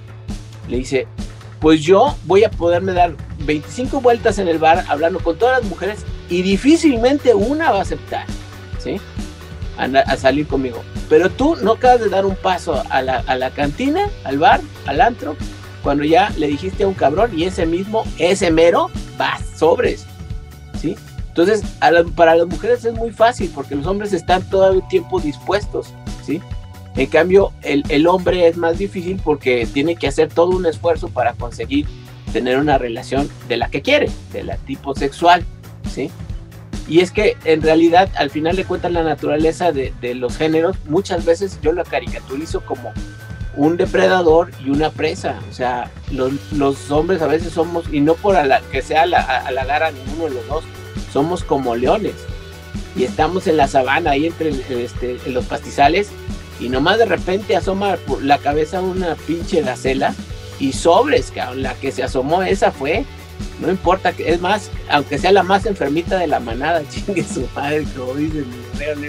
Le 0.68 0.78
dice, 0.78 1.06
pues 1.60 1.82
yo 1.82 2.16
voy 2.24 2.44
a 2.44 2.50
poderme 2.50 2.92
dar 2.92 3.14
25 3.40 4.00
vueltas 4.00 4.38
en 4.38 4.48
el 4.48 4.58
bar 4.58 4.84
hablando 4.88 5.20
con 5.20 5.38
todas 5.38 5.60
las 5.60 5.70
mujeres 5.70 6.04
y 6.28 6.42
difícilmente 6.42 7.34
una 7.34 7.70
va 7.70 7.78
a 7.78 7.82
aceptar, 7.82 8.26
¿sí? 8.78 9.00
a, 9.78 10.16
salir 10.16 10.46
conmigo. 10.46 10.82
Pero 11.08 11.30
tú 11.30 11.56
no 11.56 11.72
acabas 11.72 12.00
de 12.00 12.08
dar 12.08 12.26
un 12.26 12.36
paso 12.36 12.82
a 12.90 13.02
la, 13.02 13.18
a 13.26 13.36
la, 13.36 13.50
cantina, 13.50 14.08
al 14.24 14.38
bar, 14.38 14.60
al 14.86 15.00
antro, 15.00 15.36
cuando 15.82 16.04
ya 16.04 16.30
le 16.36 16.46
dijiste 16.46 16.84
a 16.84 16.88
un 16.88 16.94
cabrón 16.94 17.38
y 17.38 17.44
ese 17.44 17.66
mismo, 17.66 18.04
ese 18.18 18.50
mero, 18.50 18.90
va 19.20 19.38
sobres. 19.56 20.06
¿Sí? 20.80 20.96
Entonces, 21.34 21.62
para 22.14 22.36
las 22.36 22.46
mujeres 22.46 22.84
es 22.84 22.94
muy 22.94 23.10
fácil 23.10 23.50
porque 23.52 23.74
los 23.74 23.86
hombres 23.86 24.12
están 24.12 24.48
todo 24.48 24.72
el 24.72 24.86
tiempo 24.86 25.18
dispuestos. 25.18 25.92
¿Sí? 26.24 26.40
En 26.94 27.06
cambio, 27.06 27.52
el, 27.62 27.82
el 27.88 28.06
hombre 28.06 28.46
es 28.46 28.56
más 28.56 28.78
difícil 28.78 29.20
porque 29.22 29.66
tiene 29.66 29.96
que 29.96 30.06
hacer 30.06 30.32
todo 30.32 30.50
un 30.50 30.64
esfuerzo 30.64 31.08
para 31.08 31.32
conseguir 31.32 31.86
tener 32.32 32.58
una 32.58 32.78
relación 32.78 33.28
de 33.48 33.56
la 33.56 33.68
que 33.68 33.82
quiere, 33.82 34.10
de 34.32 34.44
la 34.44 34.58
tipo 34.58 34.94
sexual. 34.94 35.44
¿Sí? 35.92 36.08
Y 36.86 37.00
es 37.00 37.10
que 37.10 37.36
en 37.44 37.62
realidad, 37.62 38.10
al 38.16 38.30
final 38.30 38.54
de 38.54 38.64
cuentas, 38.64 38.92
la 38.92 39.02
naturaleza 39.02 39.72
de, 39.72 39.92
los 40.14 40.36
géneros, 40.36 40.76
muchas 40.86 41.24
veces 41.24 41.58
yo 41.62 41.72
la 41.72 41.82
caricaturizo 41.82 42.60
como 42.60 42.92
un 43.56 43.76
depredador 43.76 44.50
y 44.64 44.70
una 44.70 44.90
presa. 44.90 45.40
O 45.50 45.52
sea, 45.52 45.90
los, 46.12 46.90
hombres 46.92 47.22
a 47.22 47.26
veces 47.26 47.52
somos, 47.52 47.86
y 47.92 48.00
no 48.00 48.14
por 48.14 48.36
que 48.70 48.82
sea 48.82 49.02
halagar 49.02 49.82
a 49.82 49.90
ninguno 49.90 50.24
de 50.24 50.30
los 50.30 50.46
dos, 50.46 50.64
somos 51.14 51.42
como 51.44 51.74
leones. 51.74 52.16
Y 52.94 53.04
estamos 53.04 53.46
en 53.46 53.56
la 53.56 53.66
sabana, 53.66 54.10
ahí 54.10 54.26
entre 54.26 54.50
este, 54.50 55.16
en 55.24 55.32
los 55.32 55.46
pastizales, 55.46 56.10
y 56.60 56.68
nomás 56.68 56.98
de 56.98 57.06
repente 57.06 57.56
asoma 57.56 57.96
por 58.06 58.22
la 58.22 58.36
cabeza 58.36 58.82
una 58.82 59.14
pinche 59.14 59.62
gacela, 59.62 60.14
y 60.60 60.72
sobres, 60.72 61.30
que 61.30 61.42
la 61.56 61.74
que 61.74 61.90
se 61.90 62.02
asomó 62.02 62.42
esa 62.42 62.70
fue 62.70 63.04
no 63.60 63.70
importa, 63.70 64.12
que 64.12 64.30
es 64.30 64.40
más, 64.40 64.70
aunque 64.88 65.18
sea 65.18 65.32
la 65.32 65.42
más 65.42 65.66
enfermita 65.66 66.18
de 66.18 66.26
la 66.26 66.40
manada, 66.40 66.82
chingue 66.90 67.22
su 67.22 67.48
madre, 67.54 67.84
como 67.96 68.14
dice 68.14 68.44
mi 68.96 69.08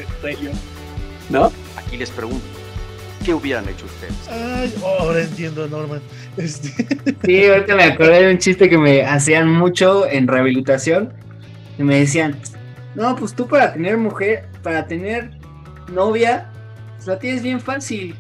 ¿no? 1.30 1.52
Aquí 1.76 1.98
les 1.98 2.10
pregunto, 2.12 2.46
¿qué 3.24 3.34
hubieran 3.34 3.68
hecho 3.68 3.86
ustedes? 3.86 4.14
Ay, 4.30 4.74
ahora 5.00 5.22
entiendo, 5.22 5.68
Norman. 5.68 6.02
Este... 6.38 6.70
Sí, 7.26 7.46
ahorita 7.48 7.76
me 7.76 7.84
acordé 7.84 8.26
de 8.26 8.32
un 8.32 8.38
chiste 8.38 8.70
que 8.70 8.78
me 8.78 9.04
hacían 9.04 9.50
mucho 9.50 10.08
en 10.08 10.28
rehabilitación. 10.28 11.14
Y 11.78 11.84
me 11.84 12.00
decían, 12.00 12.38
no, 12.96 13.16
pues 13.16 13.34
tú 13.34 13.48
para 13.48 13.74
tener 13.74 13.98
mujer, 13.98 14.48
para 14.64 14.88
tener 14.88 15.32
novia, 15.92 16.50
pues 16.96 17.08
la 17.08 17.20
tienes 17.20 17.44
bien 17.44 17.60
fácil. 17.60 18.16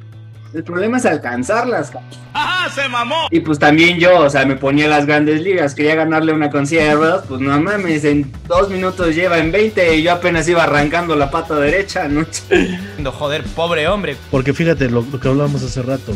El 0.56 0.64
problema 0.64 0.98
es 0.98 1.06
alcanzarlas. 1.06 1.92
¡Ajá! 2.34 2.70
¡Se 2.70 2.88
mamó! 2.88 3.28
Y 3.30 3.42
pues 3.42 3.60
también 3.60 4.00
yo, 4.00 4.20
o 4.20 4.30
sea, 4.30 4.46
me 4.46 4.56
ponía 4.56 4.88
las 4.88 5.06
grandes 5.06 5.42
ligas. 5.42 5.76
Quería 5.76 5.96
ganarle 5.96 6.32
una 6.32 6.50
consilla 6.50 6.86
de 6.86 6.94
ruedas. 6.96 7.26
Pues 7.28 7.42
no 7.42 7.60
mames, 7.60 8.06
en 8.06 8.32
dos 8.48 8.70
minutos 8.70 9.14
lleva 9.14 9.40
en 9.40 9.52
20 9.52 9.98
y 9.98 10.04
yo 10.04 10.14
apenas 10.14 10.48
iba 10.48 10.64
arrancando 10.64 11.14
la 11.18 11.30
pata 11.30 11.56
derecha, 11.60 12.08
¿no? 12.08 12.26
Joder, 13.12 13.44
pobre 13.54 13.90
hombre. 13.90 14.16
Porque 14.32 14.54
fíjate 14.54 14.90
lo, 14.90 15.04
que 15.20 15.28
hablábamos 15.28 15.62
hace 15.62 15.82
rato. 15.82 16.14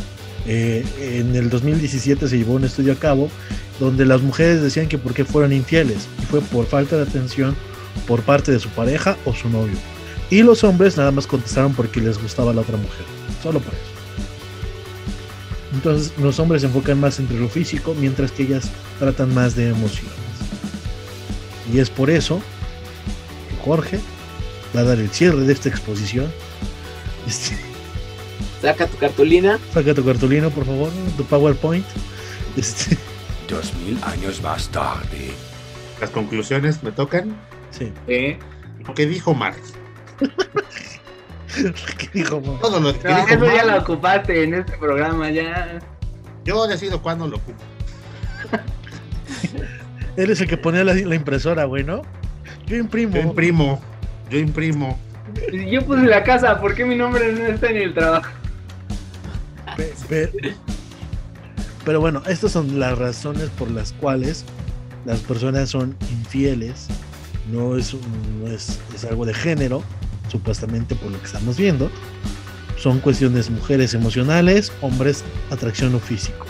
Eh, 0.52 0.84
en 1.00 1.36
el 1.36 1.52
2017 1.52 2.28
se 2.28 2.38
llevó 2.40 2.56
un 2.56 2.64
estudio 2.64 2.94
a 2.94 2.96
cabo 2.96 3.30
donde 3.80 4.04
las 4.04 4.24
mujeres 4.24 4.64
decían 4.64 4.88
que 4.88 4.98
por 4.98 5.14
qué 5.14 5.24
fueron 5.24 5.54
infieles 5.54 6.08
y 6.20 6.26
fue 6.26 6.42
por 6.42 6.66
falta 6.66 6.96
de 6.98 7.04
atención 7.04 7.56
por 8.08 8.24
parte 8.24 8.52
de 8.52 8.60
su 8.60 8.68
pareja 8.70 9.16
o 9.26 9.34
su 9.36 9.48
novio. 9.48 9.78
Y 10.32 10.42
los 10.42 10.64
hombres 10.64 10.98
nada 10.98 11.12
más 11.12 11.28
contestaron 11.28 11.76
porque 11.76 12.02
les 12.02 12.20
gustaba 12.20 12.52
la 12.52 12.62
otra 12.62 12.78
mujer, 12.78 13.06
solo 13.44 13.60
por 13.60 13.72
eso. 13.76 13.84
Entonces 15.72 16.14
los 16.18 16.40
hombres 16.40 16.64
se 16.64 16.68
enfocan 16.68 17.00
más 17.00 17.20
entre 17.20 17.40
lo 17.40 17.48
físico, 17.48 17.94
mientras 18.00 18.32
que 18.32 18.42
ellas 18.42 18.72
tratan 18.98 19.32
más 19.36 19.56
de 19.56 19.70
emociones. 19.70 20.18
Y 21.72 21.78
es 21.78 21.92
por 21.92 22.10
eso 22.10 22.42
que 23.50 23.56
Jorge 23.64 24.00
va 24.76 24.80
a 24.82 24.84
dar 24.86 24.98
el 24.98 25.12
cierre 25.12 25.42
de 25.42 25.54
esta 25.54 25.70
exposición. 25.70 26.26
Este, 27.28 27.69
Saca 28.62 28.88
tu 28.88 28.98
cartulina. 28.98 29.58
saca 29.74 29.94
tu 29.94 30.04
cartulina, 30.06 30.50
por 30.50 30.66
favor, 30.66 30.90
tu 31.18 31.24
PowerPoint. 31.26 31.86
Este, 32.58 32.98
Dos 33.48 33.74
mil 33.86 33.98
años 34.04 34.42
más 34.42 34.68
tarde. 34.70 35.32
Las 36.02 36.10
conclusiones 36.10 36.84
me 36.84 36.92
tocan. 36.92 37.36
sí. 37.72 37.92
Lo 38.86 38.94
que 38.94 39.06
dijo 39.06 39.34
Marx. 39.34 39.74
¿Qué 41.98 42.10
dijo, 42.14 42.40
Mo? 42.42 42.54
Todo 42.62 42.80
lo 42.80 42.98
que 42.98 43.08
No, 43.08 43.16
dijo 43.16 43.28
eso 43.30 43.46
ya 43.46 43.52
Marx, 43.52 43.68
lo 43.68 43.78
ocupaste 43.80 44.44
en 44.44 44.54
este 44.56 44.78
programa, 44.78 45.30
ya. 45.30 45.80
Yo 46.46 46.66
decido 46.68 47.02
cuándo 47.02 47.28
lo 47.28 47.38
ocupo. 47.38 47.62
Él 50.18 50.30
es 50.32 50.42
el 50.42 50.48
que 50.48 50.58
ponía 50.58 50.84
la, 50.84 50.94
la 50.94 51.16
impresora, 51.16 51.66
güey, 51.66 51.84
¿no? 51.84 52.02
Yo 52.66 52.76
imprimo. 52.78 53.16
Yo 53.16 53.22
imprimo. 53.22 53.82
Yo 54.30 54.40
imprimo. 54.40 55.00
Yo 55.70 55.86
puse 55.86 56.04
la 56.04 56.24
casa, 56.24 56.60
¿por 56.60 56.74
qué 56.76 56.86
mi 56.86 56.96
nombre 56.96 57.32
no 57.34 57.46
está 57.48 57.68
en 57.70 57.78
el 57.78 57.94
trabajo? 57.94 58.30
Pe- 60.08 60.28
pe- 60.28 60.56
Pero 61.86 62.00
bueno, 62.02 62.22
estas 62.28 62.52
son 62.52 62.80
las 62.80 62.98
razones 62.98 63.50
por 63.58 63.72
las 63.72 63.94
cuales 63.94 64.44
las 65.06 65.20
personas 65.22 65.70
son 65.70 65.96
infieles. 66.12 66.88
No 67.52 67.76
es, 67.78 67.96
no 68.40 68.48
es, 68.48 68.78
algo 69.10 69.26
de 69.26 69.34
género, 69.34 69.84
supuestamente 70.30 70.96
por 70.96 71.12
lo 71.12 71.20
que 71.20 71.26
estamos 71.26 71.58
viendo. 71.58 71.90
Son 72.78 73.00
cuestiones 73.00 73.50
mujeres 73.50 73.94
emocionales, 73.94 74.72
hombres 74.82 75.24
atracción 75.50 75.96
o 75.96 76.00
físico. 76.00 76.46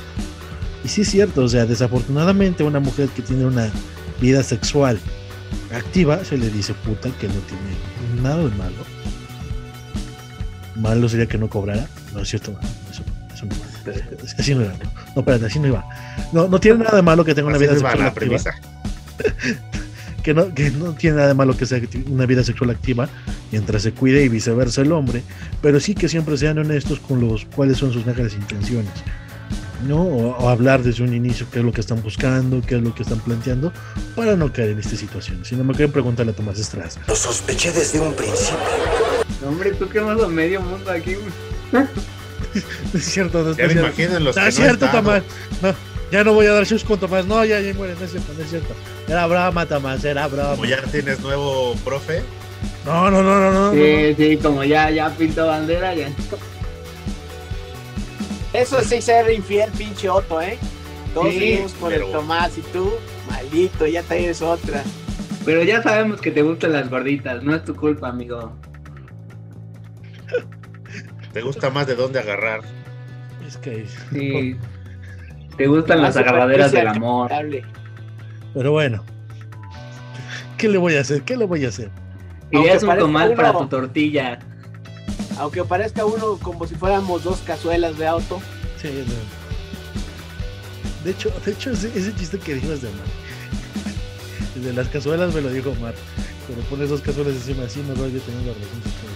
Y 0.83 0.87
sí 0.87 1.01
es 1.01 1.09
cierto, 1.11 1.43
o 1.43 1.47
sea, 1.47 1.65
desafortunadamente 1.65 2.63
una 2.63 2.79
mujer 2.79 3.09
que 3.09 3.21
tiene 3.21 3.45
una 3.45 3.69
vida 4.19 4.43
sexual 4.43 4.99
activa 5.73 6.23
se 6.25 6.37
le 6.37 6.49
dice 6.49 6.73
puta 6.73 7.09
que 7.19 7.27
no 7.27 7.33
tiene 7.33 8.21
nada 8.23 8.37
de 8.37 8.49
malo. 8.55 8.83
Malo 10.75 11.09
sería 11.09 11.27
que 11.27 11.37
no 11.37 11.49
cobrara. 11.49 11.87
No 12.13 12.21
es 12.21 12.29
cierto, 12.29 12.57
eso, 12.91 13.03
eso 13.39 13.45
no 13.45 13.55
va. 13.55 14.23
Es 14.23 14.33
que 14.33 14.41
Así 14.41 14.55
no 14.55 14.61
iba. 14.61 14.73
No, 14.73 14.91
no, 15.15 15.19
espérate, 15.21 15.45
así 15.45 15.59
no 15.59 15.67
iba. 15.67 15.85
No, 16.31 16.47
no 16.47 16.59
tiene 16.59 16.83
nada 16.83 16.95
de 16.95 17.01
malo 17.01 17.23
que 17.23 17.33
tenga 17.33 17.47
una 17.47 17.57
Así 17.57 17.65
vida 17.65 17.73
sexual 17.73 17.99
la 17.99 18.05
activa. 18.07 18.37
que 20.23 20.33
no, 20.33 20.53
que 20.53 20.71
no 20.71 20.93
tiene 20.93 21.17
nada 21.17 21.29
de 21.29 21.33
malo 21.33 21.55
que 21.55 21.65
sea 21.65 21.81
una 22.07 22.25
vida 22.25 22.43
sexual 22.43 22.69
activa 22.69 23.09
mientras 23.51 23.83
se 23.83 23.93
cuide 23.93 24.23
y 24.23 24.29
viceversa 24.29 24.81
el 24.81 24.91
hombre, 24.91 25.23
pero 25.61 25.79
sí 25.79 25.95
que 25.95 26.09
siempre 26.09 26.37
sean 26.37 26.57
honestos 26.57 26.99
con 26.99 27.21
los 27.21 27.45
cuáles 27.45 27.77
son 27.77 27.91
sus 27.93 28.05
mejores 28.05 28.33
intenciones. 28.33 28.91
¿no? 29.87 30.01
O, 30.01 30.37
o 30.37 30.49
hablar 30.49 30.83
desde 30.83 31.03
un 31.03 31.13
inicio 31.13 31.47
qué 31.51 31.59
es 31.59 31.65
lo 31.65 31.71
que 31.71 31.79
están 31.79 32.03
buscando, 32.03 32.61
qué 32.61 32.75
es 32.75 32.81
lo 32.81 32.93
que 32.93 33.03
están 33.03 33.19
planteando, 33.19 33.71
para 34.15 34.35
no 34.35 34.51
caer 34.51 34.71
en 34.71 34.79
estas 34.79 34.99
situaciones. 34.99 35.47
Si 35.47 35.55
no 35.55 35.63
me 35.63 35.73
quieren 35.73 35.91
preguntarle 35.91 36.33
a 36.33 36.35
Tomás 36.35 36.59
Estrada. 36.59 36.89
Lo 37.07 37.15
sospeché 37.15 37.71
desde 37.71 37.99
un 38.01 38.13
principio. 38.13 38.57
Hombre, 39.47 39.71
tú 39.71 39.87
quemas 39.87 40.21
a 40.21 40.27
medio 40.27 40.59
mundo 40.61 40.91
aquí. 40.91 41.15
Es 42.93 43.03
cierto, 43.05 43.43
no, 43.43 43.55
Ya 43.55 43.63
no 43.65 43.69
es 43.69 43.75
me 43.75 43.91
cierto. 43.93 44.19
los 44.19 44.35
No 44.35 44.41
que 44.43 44.47
es 44.49 44.59
no 44.59 44.65
cierto, 44.65 44.85
están. 44.85 45.03
Tomás. 45.03 45.23
No, 45.61 45.75
ya 46.11 46.23
no 46.23 46.33
voy 46.33 46.45
a 46.47 46.53
dar 46.53 46.65
shows 46.65 46.83
con 46.83 46.99
Tomás. 46.99 47.25
No, 47.25 47.43
ya, 47.45 47.59
ya 47.61 47.73
muere, 47.73 47.95
no 47.99 48.05
es 48.05 48.11
cierto, 48.11 48.33
no 48.37 48.43
es 48.43 48.49
cierto. 48.49 48.73
Era 49.07 49.25
broma, 49.27 49.65
Tomás, 49.65 50.03
era 50.03 50.27
broma. 50.27 50.51
Como 50.51 50.65
ya 50.65 50.81
tienes 50.83 51.19
nuevo 51.19 51.75
profe, 51.85 52.23
No, 52.85 53.09
no, 53.11 53.21
no, 53.23 53.39
no, 53.39 53.51
no. 53.51 53.71
no, 53.71 53.73
Sí, 53.73 54.15
sí, 54.17 54.37
como 54.37 54.63
ya, 54.63 54.89
ya 54.89 55.09
pintó 55.15 55.45
bandera, 55.47 55.93
ya. 55.95 56.09
Eso 58.53 58.81
sí 58.81 59.01
ser 59.01 59.31
infiel, 59.31 59.69
pinche 59.77 60.09
Otto, 60.09 60.41
¿eh? 60.41 60.57
Todos 61.13 61.29
Sí, 61.33 61.39
seguimos 61.39 61.73
con 61.73 61.89
pero- 61.91 62.05
el 62.07 62.11
Tomás 62.11 62.57
y 62.57 62.61
tú, 62.61 62.91
maldito, 63.29 63.85
ya 63.85 64.01
tienes 64.03 64.41
otra. 64.41 64.83
Pero 65.45 65.63
ya 65.63 65.81
sabemos 65.81 66.19
que 66.19 66.31
te 66.31 66.41
gustan 66.41 66.73
las 66.73 66.89
gorditas, 66.89 67.43
no 67.43 67.55
es 67.55 67.63
tu 67.63 67.75
culpa, 67.75 68.09
amigo. 68.09 68.51
Te 71.33 71.41
gusta 71.41 71.69
más 71.69 71.87
de 71.87 71.95
dónde 71.95 72.19
agarrar. 72.19 72.61
Es 73.47 73.57
que. 73.57 73.85
Sí. 74.11 74.57
Te 75.57 75.67
gustan 75.67 76.01
las 76.01 76.15
agarraderas 76.15 76.71
del 76.71 76.87
amor. 76.87 77.31
Pero 78.53 78.71
bueno. 78.71 79.03
¿Qué 80.57 80.67
le 80.67 80.77
voy 80.77 80.95
a 80.95 81.01
hacer? 81.01 81.21
¿Qué 81.23 81.37
le 81.37 81.45
voy 81.45 81.65
a 81.65 81.69
hacer? 81.69 81.89
Querías 82.51 82.83
Aunque 82.83 83.03
un 83.03 83.07
comal 83.07 83.33
para 83.33 83.53
tu 83.53 83.67
tortilla. 83.67 84.39
Aunque 85.37 85.63
parezca 85.63 86.05
uno 86.05 86.37
como 86.41 86.67
si 86.67 86.75
fuéramos 86.75 87.23
dos 87.23 87.39
cazuelas 87.41 87.97
de 87.97 88.07
auto. 88.07 88.41
Sí, 88.77 88.89
no. 89.07 89.13
De 91.03 91.11
hecho, 91.11 91.31
de 91.45 91.51
hecho 91.51 91.71
ese, 91.71 91.87
ese 91.97 92.13
chiste 92.15 92.37
que 92.39 92.55
dijo 92.55 92.73
es 92.73 92.81
de 92.81 92.89
Omar. 92.89 93.05
El 94.55 94.63
de 94.65 94.73
las 94.73 94.89
cazuelas 94.89 95.33
me 95.33 95.41
lo 95.41 95.49
dijo 95.49 95.69
Omar. 95.69 95.93
Cuando 96.45 96.65
pones 96.65 96.89
dos 96.89 97.01
cazuelas 97.01 97.35
encima 97.35 97.63
así, 97.63 97.79
no 97.81 97.95
yo 97.95 98.19
teniendo 98.19 98.53
relación 98.53 98.83
sexual. 98.83 99.13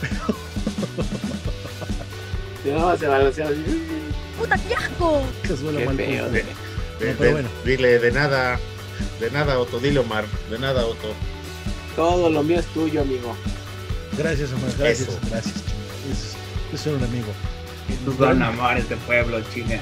Si 0.00 1.22
no, 1.22 1.25
se 2.98 3.06
balancea 3.06 3.46
así. 3.48 3.64
¡Puta, 4.38 4.58
qué 4.58 4.74
asco! 4.74 5.22
Qué 5.42 5.48
mal 5.84 5.96
feo, 5.96 6.24
puesta. 6.26 6.28
De- 6.28 6.28
güey. 6.28 6.30
de- 6.30 6.42
No, 6.42 6.48
pero 6.98 7.14
de- 7.24 7.32
bueno. 7.32 7.48
Dile 7.64 7.98
de 7.98 8.12
nada, 8.12 8.60
de 9.20 9.30
nada, 9.30 9.58
Otto. 9.58 9.78
Dile, 9.78 10.00
Omar. 10.00 10.24
De 10.50 10.58
nada, 10.58 10.84
Otto. 10.86 11.12
Todo 11.94 12.28
lo 12.30 12.42
mío 12.42 12.58
es 12.60 12.66
tuyo, 12.66 13.00
amigo. 13.02 13.34
Gracias, 14.18 14.50
Omar. 14.52 14.70
Gracias, 14.78 15.08
Eso. 15.08 15.18
gracias. 15.30 15.54
Es, 16.10 16.34
es 16.74 16.80
ser 16.80 16.94
un 16.94 17.04
amigo. 17.04 17.28
Estos 17.88 18.16
son 18.16 18.42
amores 18.42 18.88
de 18.88 18.96
pueblo, 18.96 19.40
chinga. 19.54 19.80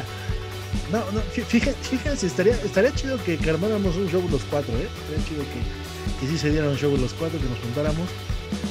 No, 0.93 0.99
no, 1.13 1.21
fí- 1.35 1.45
fíjense, 1.45 1.79
fíjense 1.83 2.27
estaría, 2.27 2.55
estaría 2.57 2.93
chido 2.95 3.23
que, 3.25 3.37
que 3.39 3.51
armáramos 3.51 3.97
un 3.97 4.09
show 4.11 4.23
los 4.31 4.43
cuatro, 4.51 4.73
¿eh? 4.75 4.89
Estaría 5.09 5.27
chido 5.29 5.43
que, 5.45 6.21
que 6.27 6.31
sí 6.33 6.37
se 6.39 6.51
diera 6.51 6.69
un 6.69 6.77
show 6.77 6.95
los 6.97 7.13
cuatro, 7.15 7.39
que 7.39 7.47
nos 7.49 7.59
juntáramos, 7.61 8.09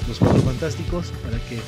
los 0.08 0.20
cuatro 0.20 0.42
fantásticos, 0.42 1.08
para 1.24 1.38
que... 1.50 1.60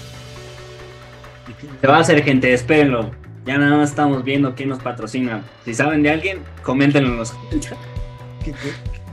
Se 1.82 1.88
va 1.88 1.98
a 1.98 2.00
hacer 2.00 2.24
gente, 2.24 2.54
espérenlo. 2.54 3.12
Ya 3.46 3.58
nada 3.58 3.78
más 3.78 3.90
estamos 3.92 4.24
viendo 4.24 4.56
quién 4.56 4.70
nos 4.70 4.80
patrocina. 4.80 5.44
Si 5.66 5.74
saben 5.74 6.02
de 6.02 6.10
alguien, 6.10 6.40
coméntenlo 6.64 7.10
en 7.10 7.18
los 7.18 7.32
comentarios. 7.32 7.80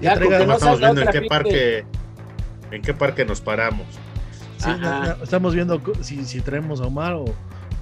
Ya, 0.00 0.16
no 0.16 0.24
Estamos 0.30 0.78
viendo 0.80 1.02
en 1.02 1.08
qué 1.08 1.22
parque, 1.22 1.84
en 2.70 2.82
qué 2.82 2.94
parque 2.94 3.24
nos 3.24 3.40
paramos. 3.40 3.86
Sí, 4.56 4.70
Ajá. 4.70 4.76
no, 4.78 5.16
no, 5.16 5.24
estamos 5.24 5.54
viendo 5.54 5.80
si, 6.00 6.24
si 6.24 6.40
traemos 6.40 6.80
a 6.80 6.84
Omar 6.86 7.14
o, 7.14 7.24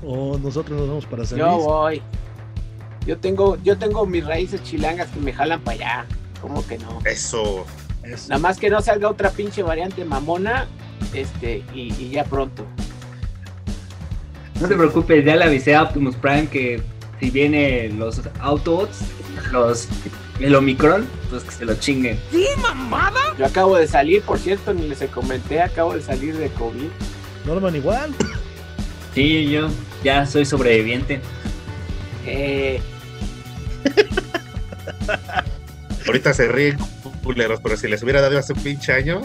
o 0.03 0.39
nosotros 0.39 0.79
nos 0.79 0.89
vamos 0.89 1.07
para 1.07 1.25
San 1.25 1.39
Yo 1.39 1.51
Luis. 1.53 1.65
voy. 1.65 2.03
Yo 3.07 3.19
tengo, 3.19 3.57
yo 3.63 3.79
tengo 3.79 4.05
mis 4.07 4.25
raíces 4.27 4.63
chilangas 4.63 5.09
que 5.09 5.21
me 5.21 5.33
jalan 5.33 5.61
para 5.61 5.77
allá. 5.77 6.07
¿Cómo 6.43 6.67
que 6.67 6.79
no? 6.79 7.01
Eso. 7.05 7.65
Eso. 8.03 8.29
Nada 8.29 8.41
más 8.41 8.59
que 8.59 8.71
no 8.71 8.81
salga 8.81 9.09
otra 9.09 9.31
pinche 9.31 9.63
variante 9.63 10.05
mamona. 10.05 10.67
Este, 11.15 11.63
y, 11.75 11.93
y 11.99 12.11
ya 12.11 12.25
pronto. 12.25 12.65
No 14.61 14.69
te 14.69 14.77
preocupes, 14.77 15.25
ya 15.25 15.37
le 15.37 15.45
avisé 15.45 15.75
a 15.75 15.85
Optimus 15.85 16.17
Prime 16.17 16.47
que 16.49 16.83
si 17.19 17.31
viene 17.31 17.89
los 17.91 18.21
Autobots, 18.41 18.99
los 19.53 19.89
el 20.39 20.55
Omicron, 20.55 21.07
pues 21.29 21.45
que 21.45 21.51
se 21.51 21.65
lo 21.65 21.75
chinguen. 21.75 22.19
Yo 23.39 23.47
acabo 23.47 23.77
de 23.77 23.87
salir, 23.87 24.23
por 24.23 24.39
cierto, 24.39 24.73
ni 24.73 24.89
les 24.89 25.03
comenté, 25.11 25.61
acabo 25.61 25.95
de 25.95 26.03
salir 26.03 26.37
de 26.37 26.49
COVID. 26.51 26.89
Norman 27.47 27.77
igual. 27.77 28.11
Sí, 29.15 29.51
yo 29.51 29.69
ya 30.05 30.27
soy 30.27 30.45
sobreviviente. 30.45 31.21
Eh, 32.27 32.81
Ahorita 36.07 36.35
se 36.35 36.49
ríen, 36.49 36.79
culeros, 37.23 37.61
pero 37.63 37.77
si 37.77 37.89
les 37.89 38.03
hubiera 38.03 38.21
dado 38.21 38.39
hace 38.39 38.53
un 38.53 38.61
pinche 38.61 38.93
año, 38.93 39.21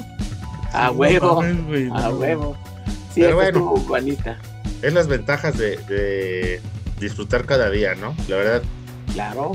a 0.74 0.88
No 0.88 0.92
huevo, 0.94 1.42
a 1.94 2.10
huevo. 2.10 2.58
Sí, 3.14 3.22
Pero 3.22 3.36
bueno. 3.36 3.60
bonita. 3.88 4.38
Es 4.86 4.94
las 4.94 5.08
ventajas 5.08 5.58
de, 5.58 5.78
de 5.88 6.62
disfrutar 7.00 7.46
cada 7.46 7.70
día, 7.70 7.96
¿no? 7.96 8.16
La 8.28 8.36
verdad, 8.38 8.62
Claro. 9.14 9.54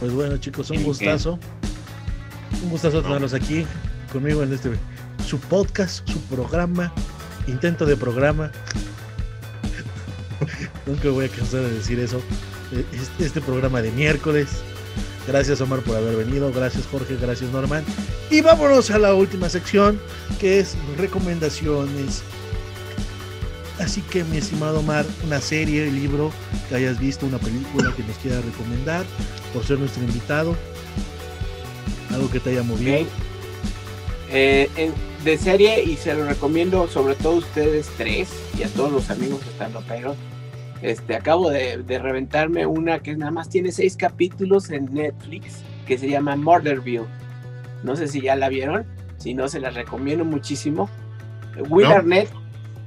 Pues 0.00 0.12
bueno, 0.12 0.36
chicos, 0.38 0.70
un 0.70 0.82
gustazo. 0.82 1.38
Un 2.62 2.70
gustazo 2.70 3.02
tenerlos 3.02 3.34
aquí 3.34 3.66
conmigo 4.12 4.42
en 4.42 4.52
este 4.52 4.70
su 5.26 5.38
podcast, 5.38 6.06
su 6.08 6.18
programa, 6.22 6.92
intento 7.46 7.86
de 7.86 7.96
programa. 7.96 8.50
Nunca 10.86 11.08
voy 11.10 11.26
a 11.26 11.28
cansar 11.28 11.60
de 11.62 11.72
decir 11.74 11.98
eso. 12.00 12.18
Eh, 12.72 12.84
Este, 12.92 13.26
este 13.26 13.40
programa 13.40 13.82
de 13.82 13.90
miércoles. 13.92 14.48
Gracias 15.26 15.60
Omar 15.62 15.80
por 15.80 15.96
haber 15.96 16.16
venido, 16.16 16.52
gracias 16.52 16.86
Jorge, 16.86 17.16
gracias 17.20 17.50
Norman. 17.50 17.82
Y 18.30 18.42
vámonos 18.42 18.90
a 18.90 18.98
la 18.98 19.14
última 19.14 19.48
sección, 19.48 19.98
que 20.38 20.60
es 20.60 20.76
recomendaciones 20.98 22.22
Así 23.80 24.02
que, 24.02 24.22
mi 24.24 24.36
estimado 24.38 24.80
Omar, 24.80 25.04
una 25.26 25.40
serie, 25.40 25.90
libro 25.90 26.30
que 26.68 26.76
hayas 26.76 26.98
visto, 27.00 27.26
una 27.26 27.38
película 27.38 27.92
que 27.96 28.04
nos 28.04 28.16
quiera 28.18 28.40
recomendar 28.40 29.04
por 29.52 29.64
ser 29.64 29.78
nuestro 29.80 30.02
invitado. 30.04 30.56
Algo 32.12 32.30
que 32.30 32.38
te 32.40 32.50
haya 32.50 32.62
movido. 32.62 32.94
Ok. 33.02 33.06
Eh, 34.30 34.70
en- 34.76 34.92
de 35.24 35.38
serie 35.38 35.82
y 35.82 35.96
se 35.96 36.12
lo 36.14 36.26
recomiendo 36.26 36.86
sobre 36.86 37.14
todo 37.14 37.34
a 37.34 37.36
ustedes 37.36 37.88
tres 37.96 38.28
y 38.58 38.62
a 38.62 38.68
todos 38.68 38.92
los 38.92 39.08
amigos 39.10 39.40
estando 39.46 39.82
pero 39.88 40.16
este 40.82 41.16
acabo 41.16 41.48
de, 41.48 41.78
de 41.78 41.98
reventarme 41.98 42.66
una 42.66 42.98
que 42.98 43.16
nada 43.16 43.30
más 43.30 43.48
tiene 43.48 43.72
seis 43.72 43.96
capítulos 43.96 44.68
en 44.68 44.92
Netflix 44.92 45.60
que 45.86 45.96
se 45.96 46.10
llama 46.10 46.36
Murderville 46.36 47.06
no 47.84 47.96
sé 47.96 48.06
si 48.06 48.20
ya 48.20 48.36
la 48.36 48.50
vieron 48.50 48.84
si 49.16 49.32
no 49.32 49.48
se 49.48 49.60
la 49.60 49.70
recomiendo 49.70 50.26
muchísimo 50.26 50.90
Will 51.70 51.88
No. 51.88 51.94
Arnett 51.94 52.28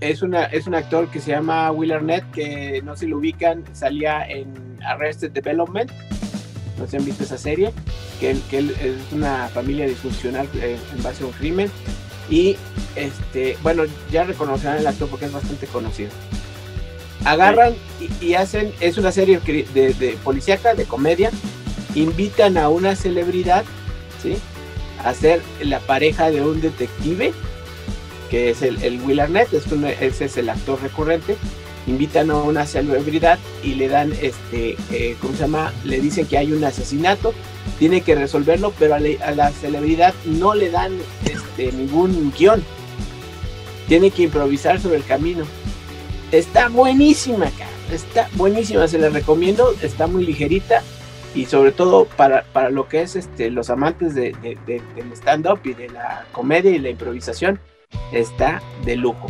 es 0.01 0.21
una 0.21 0.43
es 0.45 0.67
un 0.67 0.75
actor 0.75 1.09
que 1.09 1.19
se 1.19 1.31
llama 1.31 1.71
Will 1.71 1.91
Arnett 1.91 2.29
que 2.31 2.81
no 2.83 2.95
se 2.95 3.07
lo 3.07 3.17
ubican 3.17 3.63
salía 3.73 4.27
en 4.27 4.77
Arrested 4.85 5.31
Development. 5.31 5.91
No 6.77 6.85
si 6.85 6.97
han 6.97 7.05
visto 7.05 7.23
esa 7.23 7.37
serie 7.37 7.71
que 8.19 8.31
es 8.31 8.41
una 9.11 9.47
familia 9.49 9.87
disfuncional 9.87 10.47
eh, 10.55 10.77
en 10.95 11.03
base 11.03 11.23
a 11.23 11.27
un 11.27 11.33
crimen. 11.33 11.71
Y 12.29 12.57
este 12.95 13.57
bueno 13.63 13.83
ya 14.11 14.23
reconocerán 14.23 14.77
el 14.77 14.87
actor 14.87 15.09
porque 15.09 15.25
es 15.25 15.33
bastante 15.33 15.65
conocido. 15.67 16.11
Agarran 17.25 17.73
y, 18.21 18.35
hacen 18.35 18.71
es 18.79 18.97
una 18.97 19.11
serie 19.11 19.39
de 19.39 20.17
policíaca 20.23 20.75
de 20.75 20.85
comedia. 20.85 21.31
Invitan 21.95 22.57
a 22.57 22.69
una 22.69 22.95
celebridad 22.95 23.65
sí 24.21 24.37
a 25.03 25.13
ser 25.13 25.41
la 25.61 25.79
pareja 25.79 26.29
de 26.31 26.41
un 26.41 26.61
detective 26.61 27.33
que 28.29 28.49
es 28.49 28.61
el, 28.61 29.01
Will 29.01 29.19
Arnett 29.19 29.53
es 29.53 29.65
ese 30.01 30.25
es 30.25 30.37
el 30.37 30.49
actor 30.49 30.81
recurrente 30.81 31.37
invitan 31.87 32.29
a 32.31 32.35
una 32.35 32.65
celebridad 32.65 33.39
y 33.63 33.75
le 33.75 33.87
dan 33.87 34.11
este 34.21 34.75
eh, 34.91 35.15
cómo 35.21 35.33
se 35.33 35.39
llama 35.43 35.71
le 35.85 36.01
dicen 36.01 36.25
que 36.25 36.37
hay 36.37 36.51
un 36.51 36.63
asesinato 36.63 37.33
tiene 37.79 38.01
que 38.01 38.15
resolverlo 38.15 38.73
pero 38.77 38.95
a, 38.95 38.99
la 38.99 39.51
celebridad 39.51 40.13
no 40.25 40.53
le 40.53 40.69
dan 40.69 40.97
este 41.25 41.71
ningún 41.71 42.33
guion. 42.37 42.63
Tiene 43.87 44.11
que 44.11 44.23
improvisar 44.23 44.79
sobre 44.81 44.97
el 44.97 45.05
camino. 45.05 45.45
Está 46.31 46.67
buenísima 46.69 47.45
cara 47.51 47.71
está 47.93 48.27
buenísima 48.33 48.85
se 48.89 48.99
la 48.99 49.07
recomiendo 49.07 49.73
está 49.81 50.07
muy 50.07 50.25
ligerita 50.25 50.83
y 51.33 51.45
sobre 51.45 51.71
todo 51.71 52.03
para, 52.17 52.43
para 52.51 52.69
lo 52.69 52.89
que 52.89 53.01
es 53.01 53.15
este 53.15 53.49
los 53.49 53.69
amantes 53.69 54.13
de, 54.13 54.33
de- 54.41 54.57
de- 54.65 54.81
del 54.95 55.13
stand 55.13 55.47
up 55.47 55.61
y 55.63 55.73
de 55.73 55.87
la 55.87 56.25
comedia 56.33 56.71
y 56.71 56.79
la 56.79 56.89
improvisación 56.89 57.61
está 58.11 58.61
de 58.85 58.95
lujo 58.95 59.27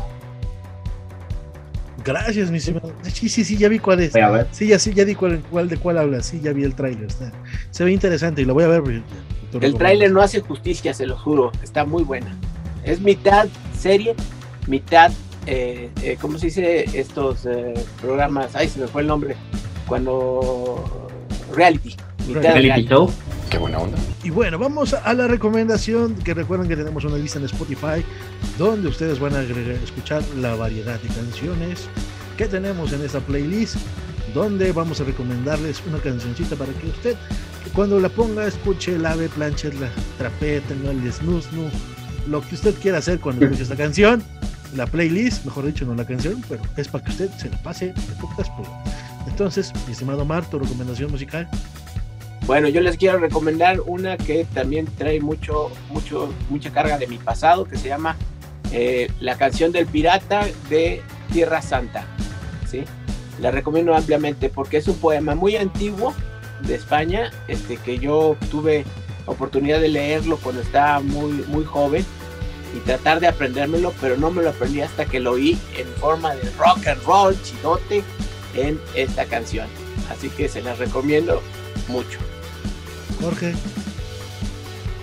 Gracias, 2.08 2.49
mi 2.49 2.58
estimado. 2.58 2.93
Sí, 3.03 3.28
sí, 3.28 3.43
sí, 3.43 3.58
ya 3.58 3.68
vi 3.68 3.80
cuál 3.80 3.99
es. 3.99 4.14
Voy 4.14 4.22
a 4.22 4.30
ver. 4.30 4.47
Sí, 4.51 4.68
ya, 4.68 4.80
sí, 4.80 4.93
ya 4.93 5.03
di 5.03 5.14
cuál, 5.14 5.43
cuál 5.51 5.68
de 5.68 5.76
cuál 5.76 5.97
habla. 5.97 6.24
Sí, 6.24 6.39
ya 6.39 6.53
vi 6.53 6.64
el 6.64 6.74
tráiler. 6.74 7.10
Se 7.72 7.84
ve 7.84 7.91
interesante 7.91 8.41
y 8.41 8.45
lo 8.45 8.53
voy 8.53 8.64
a 8.64 8.68
ver. 8.68 9.03
El 9.60 9.76
tráiler 9.76 10.10
no 10.14 10.22
hace 10.22 10.39
justicia, 10.39 10.93
se 10.93 11.05
lo 11.05 11.18
juro. 11.18 11.51
Está 11.62 11.84
muy 11.84 12.03
buena. 12.03 12.34
Es 12.86 13.01
mitad 13.01 13.49
serie, 13.78 14.16
mitad, 14.68 15.12
eh, 15.47 15.89
eh, 16.01 16.18
¿cómo 16.22 16.38
se 16.38 16.45
dice? 16.45 16.86
Estos 16.97 17.45
eh, 17.45 17.74
programas. 17.99 18.55
Ay, 18.55 18.70
se 18.70 18.80
me 18.80 18.88
fue 18.88 19.01
el 19.01 19.08
nombre. 19.08 19.36
Cuando. 19.86 21.10
Reality. 21.53 21.97
Reality 22.34 22.88
show. 22.88 23.12
Qué 23.50 23.58
buena 23.58 23.80
onda. 23.80 23.98
Y 24.24 24.30
bueno, 24.30 24.60
vamos 24.60 24.94
a 24.94 25.14
la 25.14 25.28
recomendación, 25.28 26.16
que 26.16 26.34
recuerden 26.34 26.68
que 26.68 26.76
tenemos 26.76 27.06
una 27.06 27.18
lista 27.18 27.40
en 27.40 27.46
Spotify, 27.46 28.04
donde 28.58 28.90
ustedes 28.90 29.20
van 29.20 29.36
a 29.36 29.40
agregar- 29.40 29.82
escuchar 29.84 30.22
la 30.38 30.56
variedad 30.56 31.00
de 31.00 31.08
canciones 31.08 31.88
que 32.36 32.46
tenemos 32.48 32.92
en 32.92 33.04
esta 33.06 33.20
playlist, 33.22 33.78
donde 34.34 34.72
vamos 34.74 35.00
a 35.00 35.06
recomendarles 35.06 35.82
una 35.88 36.00
cancioncita 36.00 36.56
para 36.58 36.74
que 36.74 36.88
usted, 36.88 37.16
que 37.64 37.70
cuando 37.72 38.00
la 38.00 38.10
ponga, 38.10 38.46
escuche, 38.46 38.98
lave, 39.00 39.30
planche, 39.30 39.72
la 39.74 39.90
trapee, 40.18 40.60
tenga 40.62 40.92
el 40.92 41.12
snusnu, 41.12 41.70
lo 42.28 42.42
que 42.42 42.56
usted 42.56 42.76
quiera 42.76 42.98
hacer 42.98 43.20
cuando 43.22 43.46
escuche 43.46 43.64
esta 43.64 43.78
canción, 43.78 44.22
la 44.76 44.86
playlist, 44.86 45.46
mejor 45.46 45.66
dicho, 45.66 45.86
no 45.86 45.96
la 45.96 46.06
canción, 46.06 46.44
pero 46.50 46.62
es 46.76 46.90
para 46.90 47.06
que 47.06 47.12
usted 47.12 47.30
se 47.38 47.50
la 47.50 47.58
pase 47.64 47.88
de 47.88 48.16
pocas. 48.20 48.52
Entonces, 49.26 49.72
mi 49.86 49.94
estimado 49.94 50.26
Mar, 50.26 50.46
tu 50.50 50.60
recomendación 50.60 51.10
musical. 51.12 51.48
Bueno, 52.48 52.70
yo 52.70 52.80
les 52.80 52.95
quiero 52.95 53.20
recomendar 53.20 53.82
una 53.82 54.16
que 54.16 54.45
también 54.45 54.86
trae 54.98 55.20
mucho, 55.20 55.70
mucho, 55.89 56.34
mucha 56.50 56.72
carga 56.72 56.98
de 56.98 57.06
mi 57.06 57.18
pasado, 57.18 57.66
que 57.66 57.76
se 57.78 57.89
llama 57.89 58.16
eh, 58.72 59.12
La 59.20 59.38
canción 59.38 59.74
del 59.74 59.86
pirata 59.86 60.48
de 60.70 61.02
Tierra 61.34 61.62
Santa. 61.62 62.06
¿sí? 62.66 62.86
La 63.41 63.52
recomiendo 63.52 63.93
ampliamente 63.93 64.48
porque 64.48 64.78
es 64.78 64.88
un 64.88 64.95
poema 64.95 65.36
muy 65.36 65.58
antiguo 65.58 66.14
de 66.62 66.76
España, 66.76 67.32
este, 67.50 67.76
que 67.76 68.00
yo 68.00 68.38
tuve 68.50 68.86
oportunidad 69.26 69.82
de 69.82 69.89
leerlo 69.89 70.38
cuando 70.38 70.62
estaba 70.62 71.02
muy, 71.02 71.43
muy 71.50 71.66
joven 71.66 72.06
y 72.74 72.80
tratar 72.80 73.20
de 73.20 73.28
aprendérmelo, 73.28 73.93
pero 74.00 74.16
no 74.16 74.32
me 74.32 74.41
lo 74.41 74.52
aprendí 74.52 74.80
hasta 74.80 75.04
que 75.04 75.20
lo 75.20 75.32
oí 75.32 75.60
en 75.78 75.88
forma 76.00 76.34
de 76.34 76.50
rock 76.58 76.88
and 76.88 77.04
roll 77.04 77.36
chidote 77.43 78.04
en 78.56 78.80
esta 78.95 79.26
canción. 79.26 79.68
Así 80.10 80.30
que 80.30 80.48
se 80.48 80.62
las 80.62 80.80
recomiendo 80.80 81.41
mucho. 81.89 82.20
Jorge. 83.22 83.53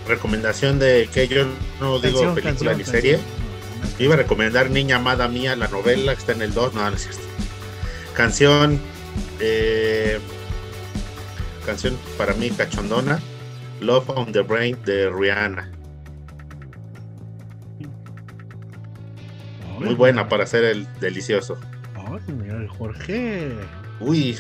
Recomendación 0.07 0.79
de 0.79 1.09
que 1.13 1.29
yo 1.29 1.47
no 1.81 1.99
digo 1.99 2.21
Canción, 2.21 2.35
película 2.35 2.73
canción, 2.73 2.79
ni 2.79 2.85
serie. 2.85 3.13
canción. 3.19 3.35
Iba 3.99 4.15
a 4.15 4.17
recomendar 4.19 4.71
Niña 4.71 4.97
Amada 4.97 5.29
Mía, 5.29 5.57
la 5.57 5.69
novela 5.69 6.13
que 6.15 6.19
está 6.21 6.33
en 6.33 6.43
el 6.43 6.53
2. 6.53 6.75
No, 6.75 6.89
no 6.91 6.97
es 6.97 7.03
cierto. 7.03 7.21
Canción. 8.15 8.81
eh, 9.41 10.19
canción 11.65 11.97
para 12.19 12.35
mí 12.35 12.51
cachondona. 12.51 13.21
Love 13.81 14.11
on 14.11 14.33
the 14.33 14.41
Brain 14.43 14.79
de 14.85 15.11
Rihanna. 15.11 15.71
Muy 19.79 19.95
buena 19.95 20.29
para 20.29 20.45
hacer 20.45 20.65
el 20.65 20.87
delicioso. 21.01 21.59
Ay, 21.97 22.33
mira, 22.35 22.65
Jorge. 22.79 23.53
Uy, 24.01 24.39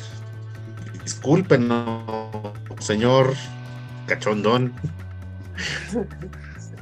disculpen, 1.02 1.68
no, 1.68 2.52
señor 2.78 3.34
cachondón. 4.06 4.72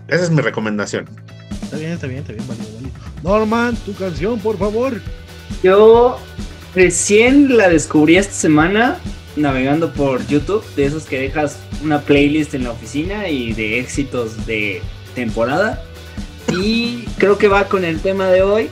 Esa 0.08 0.24
es 0.24 0.30
mi 0.30 0.40
recomendación. 0.40 1.08
Está 1.62 1.76
bien, 1.76 1.92
está 1.92 2.06
bien, 2.06 2.20
está 2.20 2.32
bien, 2.32 2.46
válido, 2.46 2.66
válido. 2.74 2.92
Norman, 3.22 3.76
tu 3.76 3.94
canción, 3.94 4.38
por 4.40 4.58
favor. 4.58 5.00
Yo 5.62 6.18
recién 6.74 7.56
la 7.56 7.68
descubrí 7.68 8.16
esta 8.16 8.34
semana 8.34 8.98
navegando 9.36 9.92
por 9.92 10.26
YouTube, 10.26 10.64
de 10.76 10.84
esos 10.84 11.04
que 11.04 11.18
dejas 11.18 11.58
una 11.82 12.00
playlist 12.00 12.54
en 12.54 12.64
la 12.64 12.72
oficina 12.72 13.28
y 13.28 13.52
de 13.52 13.80
éxitos 13.80 14.46
de 14.46 14.82
temporada. 15.14 15.82
Y 16.48 17.04
creo 17.18 17.38
que 17.38 17.48
va 17.48 17.68
con 17.68 17.84
el 17.84 18.00
tema 18.00 18.26
de 18.26 18.42
hoy. 18.42 18.68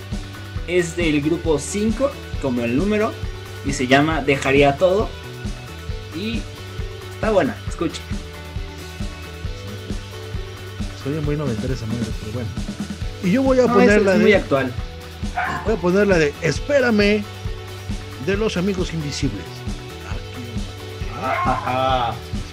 Es 0.66 0.96
del 0.96 1.20
grupo 1.22 1.59
5, 1.59 2.11
como 2.42 2.62
el 2.62 2.76
número, 2.76 3.12
y 3.64 3.72
se 3.72 3.86
llama 3.86 4.22
Dejaría 4.22 4.76
todo. 4.76 5.09
Y 6.14 6.40
está 7.14 7.30
buena, 7.30 7.57
escuchen. 7.68 8.03
Soy 11.11 11.20
muy 11.24 11.36
noventera 11.36 11.74
esa 11.74 11.86
madre, 11.86 12.06
pero 12.20 12.32
bueno. 12.32 12.48
Y 13.24 13.32
yo 13.32 13.42
voy 13.42 13.58
a 13.58 13.66
No, 13.66 13.72
poner 13.74 13.98
es 13.98 14.04
la 14.04 14.14
muy 14.14 14.30
de. 14.30 14.36
actual. 14.36 14.72
Voy 15.64 15.74
a 15.74 15.76
poner 15.76 16.06
la 16.06 16.18
de 16.18 16.32
Espérame 16.40 17.22
de 18.26 18.36
los 18.36 18.56
amigos 18.56 18.92
invisibles. 18.94 19.42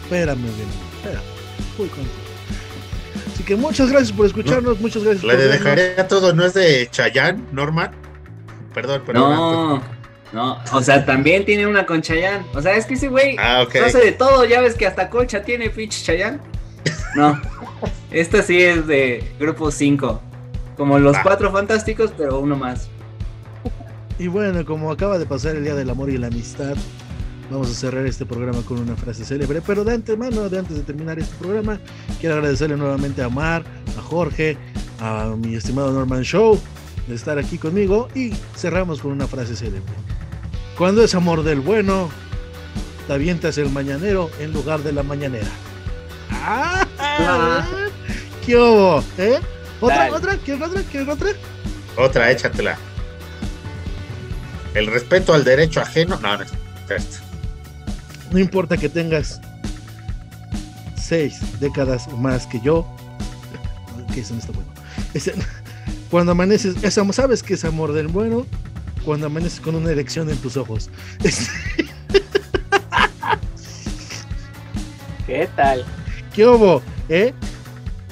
Espérame, 0.03 0.41
bien. 0.41 0.67
Espérame. 0.97 1.23
Voy 1.77 1.87
contigo. 1.89 2.13
Así 3.33 3.43
que 3.43 3.55
muchas 3.55 3.89
gracias 3.91 4.11
por 4.11 4.25
escucharnos, 4.25 4.79
muchas 4.79 5.03
gracias 5.03 5.23
La 5.23 5.33
por 5.33 5.41
de 5.41 5.47
vernos. 5.49 5.63
dejaré 5.63 6.01
a 6.01 6.07
todo, 6.07 6.33
¿no 6.33 6.43
es 6.45 6.53
de 6.55 6.87
Chayanne, 6.91 7.43
Norman? 7.51 7.91
Perdón, 8.73 9.03
perdón. 9.05 9.35
No, 9.35 9.83
no, 10.33 10.61
o 10.73 10.81
sea, 10.81 11.05
también 11.05 11.45
tiene 11.45 11.67
una 11.67 11.85
con 11.85 12.01
Chayanne. 12.01 12.45
O 12.55 12.61
sea, 12.61 12.75
es 12.75 12.85
que 12.85 12.95
ese 12.95 13.07
güey 13.07 13.35
Ah, 13.39 13.61
ok. 13.61 13.75
hace 13.85 13.99
de 13.99 14.11
todo, 14.13 14.43
ya 14.45 14.61
ves 14.61 14.73
que 14.75 14.87
hasta 14.87 15.09
colcha 15.09 15.43
tiene 15.43 15.69
pinche 15.69 16.03
Chayanne. 16.03 16.39
No, 17.15 17.39
esta 18.19 18.41
sí 18.41 18.61
es 18.61 18.87
de 18.87 19.23
grupo 19.39 19.71
5. 19.71 20.21
Como 20.75 20.99
los 20.99 21.15
Ah. 21.17 21.21
cuatro 21.23 21.51
fantásticos, 21.51 22.11
pero 22.17 22.39
uno 22.39 22.55
más. 22.55 22.89
Y 24.19 24.27
bueno, 24.27 24.65
como 24.65 24.91
acaba 24.91 25.17
de 25.17 25.25
pasar 25.25 25.55
el 25.55 25.63
Día 25.63 25.75
del 25.75 25.89
Amor 25.89 26.09
y 26.09 26.17
la 26.17 26.27
Amistad, 26.27 26.75
vamos 27.51 27.69
a 27.69 27.73
cerrar 27.73 28.05
este 28.05 28.25
programa 28.25 28.61
con 28.63 28.79
una 28.79 28.95
frase 28.95 29.23
célebre. 29.25 29.61
Pero 29.65 29.83
de 29.83 29.93
antemano, 29.93 30.49
de 30.49 30.59
antes 30.59 30.75
de 30.77 30.83
terminar 30.83 31.19
este 31.19 31.35
programa, 31.35 31.79
quiero 32.19 32.35
agradecerle 32.35 32.77
nuevamente 32.77 33.21
a 33.23 33.29
Mar, 33.29 33.63
a 33.97 34.01
Jorge, 34.01 34.57
a 34.99 35.33
mi 35.37 35.55
estimado 35.55 35.91
Norman 35.91 36.23
Show 36.23 36.59
de 37.07 37.15
estar 37.15 37.37
aquí 37.39 37.57
conmigo 37.57 38.07
y 38.15 38.31
cerramos 38.55 39.01
con 39.01 39.11
una 39.11 39.27
frase 39.27 39.55
célebre. 39.55 39.81
Cuando 40.77 41.03
es 41.03 41.15
amor 41.15 41.43
del 41.43 41.59
bueno, 41.61 42.09
te 43.07 43.13
avientas 43.13 43.57
el 43.57 43.69
mañanero 43.69 44.29
en 44.39 44.51
lugar 44.53 44.81
de 44.81 44.91
la 44.93 45.03
mañanera. 45.03 45.47
¡Ah! 46.31 46.85
¿Qué 48.47 48.55
hubo? 48.55 49.03
¿Eh? 49.17 49.39
¿Otra, 49.81 49.97
Dale. 49.97 50.11
otra? 50.15 50.37
¿Quieres 50.37 50.63
otra? 50.65 50.81
¿Quieres 50.83 51.09
otra? 51.09 51.29
Otra, 51.97 52.31
échatela. 52.31 52.77
El 54.73 54.87
respeto 54.87 55.33
al 55.33 55.43
derecho 55.43 55.81
ajeno. 55.81 56.17
No, 56.21 56.37
no, 56.37 56.43
esto. 56.43 57.17
No 58.31 58.39
importa 58.39 58.77
que 58.77 58.87
tengas 58.87 59.41
seis 60.97 61.39
décadas 61.59 62.07
o 62.07 62.15
más 62.15 62.47
que 62.47 62.61
yo. 62.61 62.87
Que 64.13 64.21
eso 64.21 64.33
no 64.33 64.39
está 64.39 64.53
bueno. 64.53 64.69
Ese- 65.13 65.33
cuando 66.09 66.31
amaneces, 66.31 66.81
es 66.81 66.93
¿sabes 67.13 67.43
qué 67.43 67.55
es 67.55 67.65
amor 67.65 67.91
del 67.91 68.07
bueno? 68.07 68.45
Cuando 69.03 69.27
amaneces 69.27 69.59
con 69.59 69.75
una 69.75 69.91
erección 69.91 70.29
en 70.29 70.37
tus 70.37 70.55
ojos. 70.55 70.89
Es- 71.21 71.49
¿Qué 75.25 75.49
tal? 75.57 75.83
¿Qué 76.33 76.47
hubo? 76.47 76.81
¿Eh? 77.09 77.33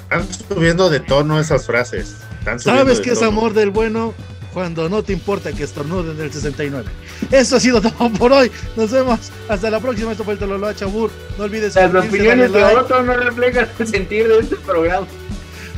Están 0.09 0.27
subiendo 0.49 0.89
de 0.89 0.99
tono 0.99 1.39
esas 1.39 1.65
frases. 1.65 2.15
Están 2.39 2.59
¿Sabes 2.59 2.99
qué 2.99 3.11
es 3.11 3.19
tono. 3.19 3.29
amor 3.31 3.53
del 3.53 3.69
bueno? 3.71 4.13
Cuando 4.53 4.87
no 4.87 5.03
te 5.03 5.11
importa 5.11 5.51
que 5.51 5.63
estornuden 5.63 6.17
el 6.21 6.31
69. 6.31 6.89
Eso 7.31 7.57
ha 7.57 7.59
sido 7.59 7.81
todo 7.81 8.09
por 8.13 8.31
hoy. 8.31 8.49
Nos 8.77 8.91
vemos. 8.91 9.19
Hasta 9.49 9.69
la 9.69 9.79
próxima. 9.81 10.11
Esto 10.11 10.23
fue 10.23 10.33
el 10.33 10.39
Tololoa 10.39 10.73
Chabur. 10.73 11.11
No 11.37 11.43
olvides 11.43 11.75
Las 11.75 11.91
suscribirse, 11.91 12.15
opiniones 12.17 12.53
de 12.53 12.61
like. 12.61 12.77
otro 12.79 13.03
no 13.03 13.13
reflejan 13.17 13.67
el 13.79 13.87
sentir 13.87 14.27
de 14.29 14.39
este 14.39 14.55
programa. 14.57 15.07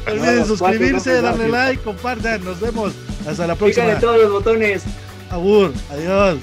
No 0.05 0.11
olviden 0.13 0.45
suscribirse, 0.45 1.15
no 1.15 1.21
darle 1.23 1.47
like, 1.49 1.82
compartan. 1.82 2.43
Nos 2.45 2.59
vemos. 2.59 2.93
Hasta 3.28 3.47
la 3.47 3.55
próxima. 3.55 3.86
Pícale 3.86 3.99
todos 4.01 4.21
los 4.21 4.32
botones. 4.32 4.84
Abur. 5.32 5.73
Adiós. 5.91 6.38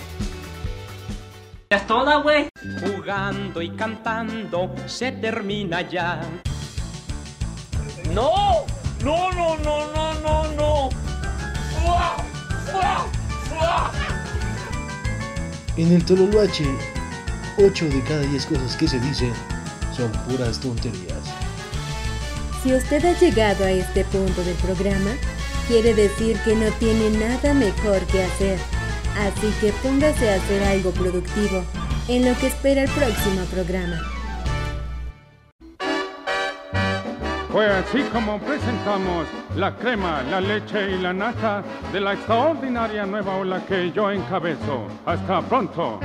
Ya 1.71 1.77
es 1.77 1.87
toda, 1.87 2.17
güey. 2.17 2.49
Jugando 2.83 3.63
y 3.63 3.71
cantando 3.71 4.75
se 4.87 5.13
termina 5.13 5.89
ya. 5.89 6.21
¡No! 8.13 8.67
¡No, 9.03 9.31
no, 9.33 9.57
no, 9.59 9.93
no, 9.93 10.15
no, 10.21 10.53
no! 10.53 10.91
¡Fua! 11.81 12.17
¡Fua! 12.71 13.07
¡Fua! 13.49 13.93
En 15.77 15.93
el 15.93 16.05
Tololoache, 16.05 16.67
8 17.59 17.85
de 17.87 18.03
cada 18.05 18.21
10 18.21 18.47
cosas 18.47 18.77
que 18.77 18.89
se 18.89 19.01
dicen 19.01 19.33
son 19.97 20.11
puras 20.29 20.59
tonterías. 20.61 21.19
Si 22.63 22.73
usted 22.73 23.05
ha 23.05 23.19
llegado 23.19 23.65
a 23.65 23.71
este 23.71 24.05
punto 24.07 24.43
del 24.43 24.57
programa, 24.57 25.11
quiere 25.69 25.95
decir 25.95 26.39
que 26.45 26.55
no 26.55 26.71
tiene 26.79 27.11
nada 27.11 27.55
mejor 27.55 28.01
que 28.07 28.23
hacer. 28.23 28.59
Así 29.19 29.53
que 29.61 29.73
póngase 29.83 30.31
a 30.31 30.37
hacer 30.37 30.63
algo 30.65 30.91
productivo 30.91 31.65
en 32.09 32.25
lo 32.25 32.37
que 32.39 32.49
espera 32.49 32.83
el 32.83 32.91
próximo 32.91 33.45
programa. 33.51 34.14
Fue 37.55 37.69
así 37.69 38.03
como 38.13 38.41
presentamos 38.41 39.29
la 39.55 39.77
crema, 39.77 40.25
la 40.29 40.41
leche 40.41 40.91
y 40.91 40.99
la 41.01 41.13
nata 41.13 41.63
de 41.93 42.01
la 42.01 42.15
extraordinaria 42.15 43.07
nueva 43.07 43.37
ola 43.37 43.65
que 43.65 43.93
yo 43.93 44.11
encabezo. 44.11 44.89
Hasta 45.07 45.41
pronto. 45.43 46.01